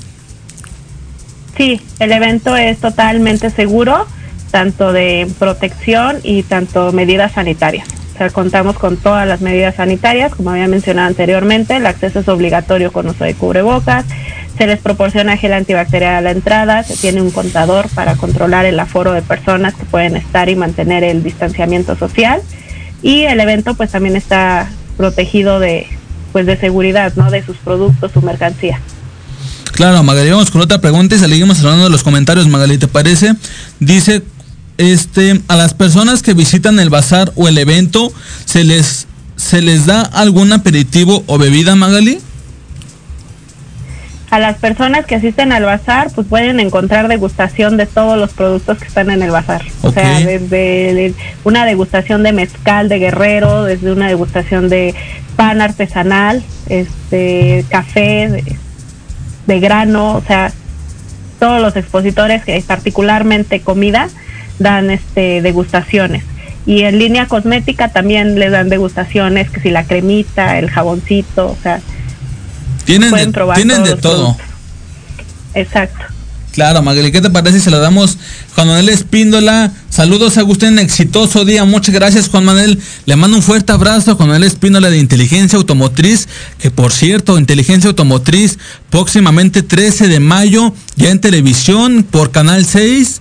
Sí, 1.57 1.81
el 1.99 2.12
evento 2.12 2.57
es 2.57 2.79
totalmente 2.79 3.51
seguro, 3.51 4.07
tanto 4.51 4.93
de 4.93 5.29
protección 5.39 6.18
y 6.23 6.43
tanto 6.45 6.93
medidas 6.93 7.33
sanitarias. 7.33 7.89
O 8.14 8.18
sea, 8.18 8.31
contamos 8.31 8.79
con 8.79 8.97
todas 8.97 9.27
las 9.27 9.41
medidas 9.41 9.75
sanitarias, 9.75 10.35
como 10.35 10.51
había 10.51 10.68
mencionado 10.68 11.09
anteriormente, 11.09 11.77
el 11.77 11.87
acceso 11.87 12.21
es 12.21 12.29
obligatorio 12.29 12.93
con 12.93 13.09
uso 13.09 13.25
de 13.25 13.35
cubrebocas, 13.35 14.05
se 14.61 14.67
les 14.67 14.79
proporciona 14.79 15.39
gel 15.39 15.55
antibacterial 15.55 16.17
a 16.17 16.21
la 16.21 16.33
entrada, 16.33 16.83
se 16.83 16.95
tiene 16.95 17.23
un 17.23 17.31
contador 17.31 17.89
para 17.95 18.17
controlar 18.17 18.67
el 18.67 18.79
aforo 18.79 19.15
de 19.15 19.23
personas 19.23 19.73
que 19.75 19.87
pueden 19.87 20.17
estar 20.17 20.51
y 20.51 20.55
mantener 20.55 21.03
el 21.03 21.23
distanciamiento 21.23 21.97
social 21.97 22.43
y 23.03 23.23
el 23.23 23.41
evento 23.41 23.73
pues 23.73 23.93
también 23.93 24.17
está 24.17 24.69
protegido 24.99 25.61
de 25.61 25.87
pues 26.33 26.45
de 26.45 26.59
seguridad, 26.59 27.15
¿no? 27.17 27.31
De 27.31 27.43
sus 27.43 27.57
productos, 27.57 28.13
su 28.13 28.21
mercancía. 28.21 28.79
Claro, 29.73 30.03
Magali, 30.03 30.29
vamos 30.29 30.51
con 30.51 30.61
otra 30.61 30.79
pregunta 30.79 31.15
y 31.15 31.19
seguimos 31.19 31.61
hablando 31.61 31.85
de 31.85 31.91
los 31.91 32.03
comentarios, 32.03 32.47
Magali, 32.47 32.77
¿te 32.77 32.87
parece? 32.87 33.37
Dice, 33.79 34.23
este, 34.77 35.41
a 35.49 35.57
las 35.57 35.73
personas 35.73 36.23
que 36.23 36.35
visitan 36.35 36.79
el 36.81 36.91
bazar 36.91 37.33
o 37.35 37.49
el 37.49 37.57
evento, 37.57 38.13
¿se 38.45 38.65
les, 38.65 39.07
se 39.37 39.63
les 39.63 39.87
da 39.87 40.03
algún 40.03 40.53
aperitivo 40.53 41.25
o 41.29 41.39
bebida, 41.39 41.77
Magali? 41.77 42.21
A 44.31 44.39
las 44.39 44.59
personas 44.59 45.07
que 45.07 45.16
asisten 45.16 45.51
al 45.53 45.64
bazar, 45.64 46.11
pues 46.14 46.26
pueden 46.28 46.61
encontrar 46.61 47.09
degustación 47.09 47.76
de 47.76 47.87
todos 47.87 48.16
los 48.16 48.33
productos 48.33 48.78
que 48.78 48.87
están 48.87 49.11
en 49.11 49.22
el 49.22 49.31
bazar. 49.33 49.62
O 49.83 49.91
sea, 49.91 50.20
desde 50.20 51.14
una 51.43 51.66
degustación 51.66 52.22
de 52.22 52.33
mezcal 52.33 52.89
de 52.89 53.01
guerrero, 53.01 53.64
desde 53.64 53.91
una 53.91 54.07
degustación 54.07 54.68
de 54.68 54.95
pan 55.35 55.61
artesanal, 55.61 56.45
este, 56.68 57.64
café 57.70 58.28
de, 58.28 58.57
de 59.47 59.61
grano, 59.61 60.14
o 60.14 60.22
sea, 60.22 60.53
todos 61.41 61.61
los 61.61 61.74
expositores, 61.74 62.45
que 62.45 62.62
particularmente 62.64 63.61
comida, 63.62 64.09
dan 64.61 64.91
este 64.91 65.43
degustaciones. 65.43 66.22
Y 66.66 66.83
en 66.83 66.99
línea 66.99 67.26
cosmética 67.26 67.89
también 67.89 68.39
les 68.39 68.53
dan 68.53 68.68
degustaciones, 68.68 69.51
que 69.51 69.61
si 69.61 69.70
la 69.70 69.85
cremita, 69.85 70.59
el 70.59 70.70
jaboncito, 70.70 71.49
o 71.49 71.57
sea, 71.61 71.81
Tienen 72.85 73.11
pueden 73.11 73.28
de, 73.28 73.33
probar 73.33 73.57
tienen 73.57 73.83
de 73.85 73.97
todo. 73.97 74.37
productos. 74.37 74.47
Exacto. 75.55 76.05
Claro, 76.53 76.83
Magali, 76.83 77.12
¿qué 77.12 77.20
te 77.20 77.31
parece 77.31 77.59
si 77.59 77.64
se 77.64 77.70
lo 77.70 77.78
damos 77.78 78.18
Juan 78.57 78.66
Manuel 78.66 78.89
Espíndola? 78.89 79.72
Saludos, 79.89 80.37
Agustín, 80.37 80.81
exitoso 80.81 81.45
día. 81.45 81.64
Muchas 81.64 81.95
gracias, 81.95 82.28
Juan 82.28 82.45
Manuel. 82.45 82.81
Le 83.07 83.14
mando 83.14 83.37
un 83.37 83.43
fuerte 83.43 83.72
abrazo 83.72 84.11
a 84.11 84.14
Juan 84.16 84.31
Manuel 84.31 84.49
Espíndola 84.49 84.91
de 84.91 84.99
Inteligencia 84.99 85.57
Automotriz, 85.57 86.28
que 86.59 86.72
por 86.72 86.93
cierto, 86.93 87.39
Inteligencia 87.39 87.89
Automotriz, 87.89 88.59
próximamente 88.91 89.62
13 89.62 90.09
de 90.09 90.18
mayo, 90.18 90.74
ya 90.97 91.11
en 91.11 91.20
televisión 91.20 92.05
por 92.11 92.33
Canal 92.33 92.64
6 92.64 93.20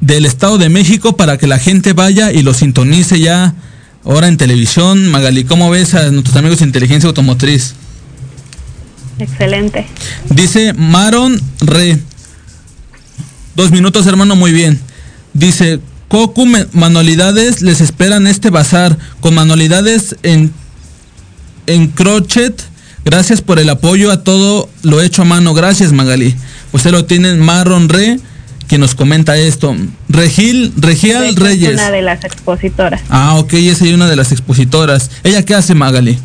del 0.00 0.24
Estado 0.24 0.56
de 0.56 0.70
México, 0.70 1.18
para 1.18 1.36
que 1.36 1.46
la 1.46 1.58
gente 1.58 1.92
vaya 1.92 2.32
y 2.32 2.42
lo 2.42 2.54
sintonice 2.54 3.20
ya 3.20 3.54
ahora 4.04 4.28
en 4.28 4.38
televisión. 4.38 5.10
Magali, 5.10 5.44
¿cómo 5.44 5.68
ves 5.68 5.92
a 5.94 6.10
nuestros 6.10 6.36
amigos 6.36 6.60
de 6.60 6.64
Inteligencia 6.64 7.08
Automotriz? 7.08 7.74
Excelente. 9.18 9.86
Dice 10.30 10.72
Maron 10.74 11.40
Re. 11.60 11.98
Dos 13.56 13.70
minutos, 13.70 14.06
hermano, 14.06 14.34
muy 14.36 14.52
bien. 14.52 14.80
Dice, 15.32 15.80
Cocu 16.08 16.46
Manualidades 16.72 17.62
les 17.62 17.80
esperan 17.80 18.26
este 18.26 18.50
bazar 18.50 18.96
con 19.20 19.34
manualidades 19.34 20.16
en, 20.22 20.52
en 21.66 21.88
crochet. 21.88 22.62
Gracias 23.04 23.42
por 23.42 23.58
el 23.58 23.68
apoyo 23.68 24.10
a 24.10 24.24
todo 24.24 24.68
lo 24.82 25.00
hecho 25.02 25.22
a 25.22 25.24
mano. 25.24 25.54
Gracias, 25.54 25.92
Magali. 25.92 26.34
Usted 26.72 26.90
lo 26.90 27.04
tiene 27.04 27.30
en 27.30 27.40
Maron 27.40 27.88
Re, 27.88 28.18
quien 28.66 28.80
nos 28.80 28.94
comenta 28.94 29.36
esto. 29.36 29.76
Regil, 30.08 30.72
Regial 30.76 31.24
hecho, 31.24 31.32
es 31.34 31.36
Reyes. 31.40 31.74
una 31.74 31.90
de 31.90 32.02
las 32.02 32.24
expositoras. 32.24 33.02
Ah, 33.10 33.34
ok, 33.36 33.52
esa 33.54 33.84
es 33.84 33.92
una 33.92 34.08
de 34.08 34.16
las 34.16 34.32
expositoras. 34.32 35.10
¿Ella 35.22 35.44
qué 35.44 35.54
hace, 35.54 35.74
Magali? 35.74 36.18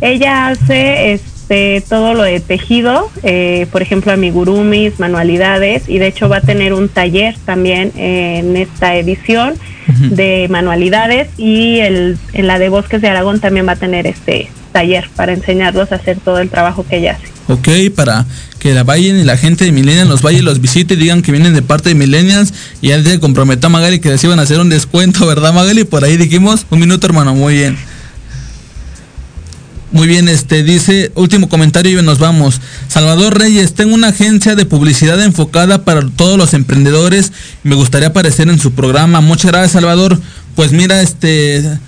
Ella 0.00 0.48
hace 0.48 1.20
este 1.42 1.84
todo 1.88 2.14
lo 2.14 2.22
de 2.22 2.40
tejido, 2.40 3.10
eh, 3.22 3.66
por 3.70 3.82
ejemplo, 3.82 4.12
amigurumis, 4.12 4.98
manualidades, 4.98 5.88
y 5.88 5.98
de 5.98 6.06
hecho 6.06 6.28
va 6.28 6.38
a 6.38 6.40
tener 6.40 6.72
un 6.72 6.88
taller 6.88 7.36
también 7.44 7.92
en 7.96 8.56
esta 8.56 8.96
edición 8.96 9.54
de 9.98 10.46
manualidades 10.48 11.28
y 11.36 11.80
el, 11.80 12.16
en 12.32 12.46
la 12.46 12.58
de 12.58 12.68
Bosques 12.68 13.02
de 13.02 13.08
Aragón 13.08 13.40
también 13.40 13.66
va 13.66 13.72
a 13.72 13.76
tener 13.76 14.06
este 14.06 14.48
taller 14.70 15.08
para 15.16 15.32
enseñarlos 15.32 15.90
a 15.92 15.96
hacer 15.96 16.18
todo 16.24 16.38
el 16.38 16.48
trabajo 16.48 16.86
que 16.88 16.98
ella 16.98 17.18
hace. 17.18 17.32
Ok, 17.48 17.94
para 17.94 18.24
que 18.60 18.72
la 18.72 18.84
vayan 18.84 19.18
y 19.18 19.24
la 19.24 19.36
gente 19.36 19.64
de 19.64 19.72
Millennials 19.72 20.08
los 20.08 20.22
vaya 20.22 20.38
y 20.38 20.42
los 20.42 20.60
visite 20.60 20.94
y 20.94 20.96
digan 20.96 21.20
que 21.20 21.32
vienen 21.32 21.52
de 21.52 21.62
parte 21.62 21.88
de 21.88 21.96
Millennials 21.96 22.54
y 22.80 22.88
ya 22.88 23.02
se 23.02 23.18
comprometió 23.18 23.66
a 23.66 23.70
Magali 23.70 23.98
que 23.98 24.08
les 24.08 24.22
iban 24.22 24.38
a 24.38 24.42
hacer 24.42 24.60
un 24.60 24.70
descuento, 24.70 25.26
¿verdad 25.26 25.52
Magali? 25.52 25.84
Por 25.84 26.04
ahí 26.04 26.16
dijimos, 26.16 26.64
un 26.70 26.78
minuto 26.78 27.06
hermano, 27.06 27.34
muy 27.34 27.54
bien. 27.54 27.76
Muy 29.92 30.08
bien, 30.08 30.26
este 30.28 30.62
dice, 30.62 31.12
último 31.16 31.50
comentario 31.50 32.00
y 32.00 32.02
nos 32.02 32.18
vamos. 32.18 32.62
Salvador 32.88 33.38
Reyes, 33.38 33.74
tengo 33.74 33.94
una 33.94 34.08
agencia 34.08 34.54
de 34.54 34.64
publicidad 34.64 35.22
enfocada 35.22 35.84
para 35.84 36.08
todos 36.08 36.38
los 36.38 36.54
emprendedores. 36.54 37.30
Me 37.62 37.74
gustaría 37.74 38.08
aparecer 38.08 38.48
en 38.48 38.58
su 38.58 38.72
programa. 38.72 39.20
Muchas 39.20 39.50
gracias, 39.50 39.72
Salvador. 39.72 40.18
Pues 40.56 40.72
mira, 40.72 41.02
este 41.02 41.78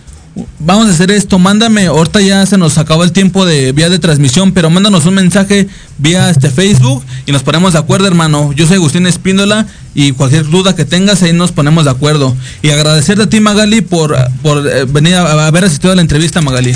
vamos 0.59 0.89
a 0.89 0.91
hacer 0.91 1.11
esto, 1.11 1.39
mándame, 1.39 1.87
ahorita 1.87 2.21
ya 2.21 2.45
se 2.45 2.59
nos 2.59 2.77
acabó 2.79 3.05
el 3.05 3.13
tiempo 3.13 3.47
de 3.47 3.73
vía 3.73 3.89
de 3.89 3.99
transmisión, 3.99 4.53
pero 4.53 4.69
mándanos 4.69 5.07
un 5.07 5.15
mensaje 5.15 5.69
vía 5.99 6.29
este 6.29 6.51
Facebook 6.51 7.05
y 7.25 7.33
nos 7.33 7.43
ponemos 7.43 7.73
de 7.73 7.79
acuerdo, 7.79 8.07
hermano. 8.07 8.53
Yo 8.53 8.67
soy 8.67 8.77
Agustín 8.77 9.07
Espíndola 9.07 9.67
y 9.95 10.13
cualquier 10.13 10.49
duda 10.51 10.75
que 10.75 10.85
tengas 10.85 11.23
ahí 11.23 11.33
nos 11.33 11.53
ponemos 11.53 11.85
de 11.85 11.91
acuerdo. 11.91 12.37
Y 12.63 12.71
agradecerte 12.71 13.23
a 13.23 13.29
ti, 13.29 13.41
Magali, 13.41 13.81
por, 13.81 14.17
por 14.43 14.67
eh, 14.67 14.85
venir 14.85 15.15
a, 15.15 15.23
a 15.23 15.47
haber 15.47 15.65
asistido 15.65 15.93
a 15.93 15.97
la 15.97 16.03
entrevista, 16.03 16.41
Magali. 16.41 16.75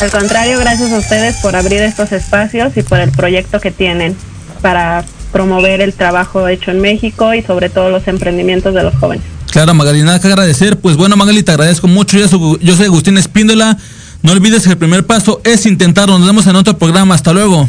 Al 0.00 0.10
contrario, 0.10 0.58
gracias 0.58 0.92
a 0.92 0.98
ustedes 0.98 1.36
por 1.36 1.56
abrir 1.56 1.80
estos 1.80 2.12
espacios 2.12 2.76
y 2.76 2.82
por 2.82 3.00
el 3.00 3.10
proyecto 3.10 3.60
que 3.60 3.70
tienen 3.70 4.14
para 4.60 5.04
promover 5.32 5.80
el 5.80 5.94
trabajo 5.94 6.46
hecho 6.48 6.70
en 6.70 6.80
México 6.80 7.34
y 7.34 7.42
sobre 7.42 7.70
todo 7.70 7.90
los 7.90 8.06
emprendimientos 8.06 8.74
de 8.74 8.82
los 8.82 8.94
jóvenes. 8.96 9.24
Claro, 9.50 9.72
Magali, 9.74 10.02
nada 10.02 10.20
que 10.20 10.28
agradecer. 10.28 10.78
Pues 10.78 10.96
bueno, 10.96 11.16
Magali, 11.16 11.42
te 11.42 11.52
agradezco 11.52 11.88
mucho. 11.88 12.18
Yo 12.18 12.28
soy, 12.28 12.84
Agustín 12.84 13.16
Espíndola. 13.16 13.78
No 14.22 14.32
olvides 14.32 14.64
que 14.64 14.70
el 14.70 14.78
primer 14.78 15.06
paso 15.06 15.40
es 15.44 15.64
intentarlo. 15.66 16.18
Nos 16.18 16.26
vemos 16.26 16.46
en 16.46 16.56
otro 16.56 16.76
programa. 16.76 17.14
Hasta 17.14 17.32
luego. 17.32 17.68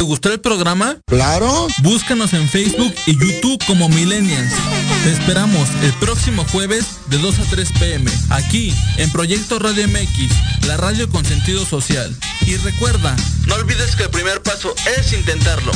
¿Te 0.00 0.04
gustó 0.04 0.32
el 0.32 0.38
programa? 0.38 1.00
Claro. 1.06 1.66
Búscanos 1.82 2.32
en 2.32 2.48
Facebook 2.48 2.94
y 3.06 3.14
YouTube 3.18 3.60
como 3.66 3.88
Millennials. 3.88 4.52
Te 5.02 5.10
esperamos 5.10 5.68
el 5.82 5.92
próximo 5.94 6.44
jueves 6.52 7.00
de 7.08 7.18
2 7.18 7.40
a 7.40 7.42
3 7.50 7.72
pm, 7.80 8.08
aquí 8.30 8.72
en 8.96 9.10
Proyecto 9.10 9.58
Radio 9.58 9.88
MX, 9.88 10.66
la 10.68 10.76
radio 10.76 11.10
con 11.10 11.24
sentido 11.24 11.66
social. 11.66 12.16
Y 12.46 12.56
recuerda, 12.58 13.16
no 13.48 13.56
olvides 13.56 13.96
que 13.96 14.04
el 14.04 14.10
primer 14.10 14.40
paso 14.40 14.72
es 15.00 15.12
intentarlo. 15.12 15.72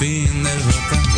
Fin 0.00 0.42
del 0.42 0.62
rock 0.62 0.92
and 0.92 1.04
roll. 1.04 1.09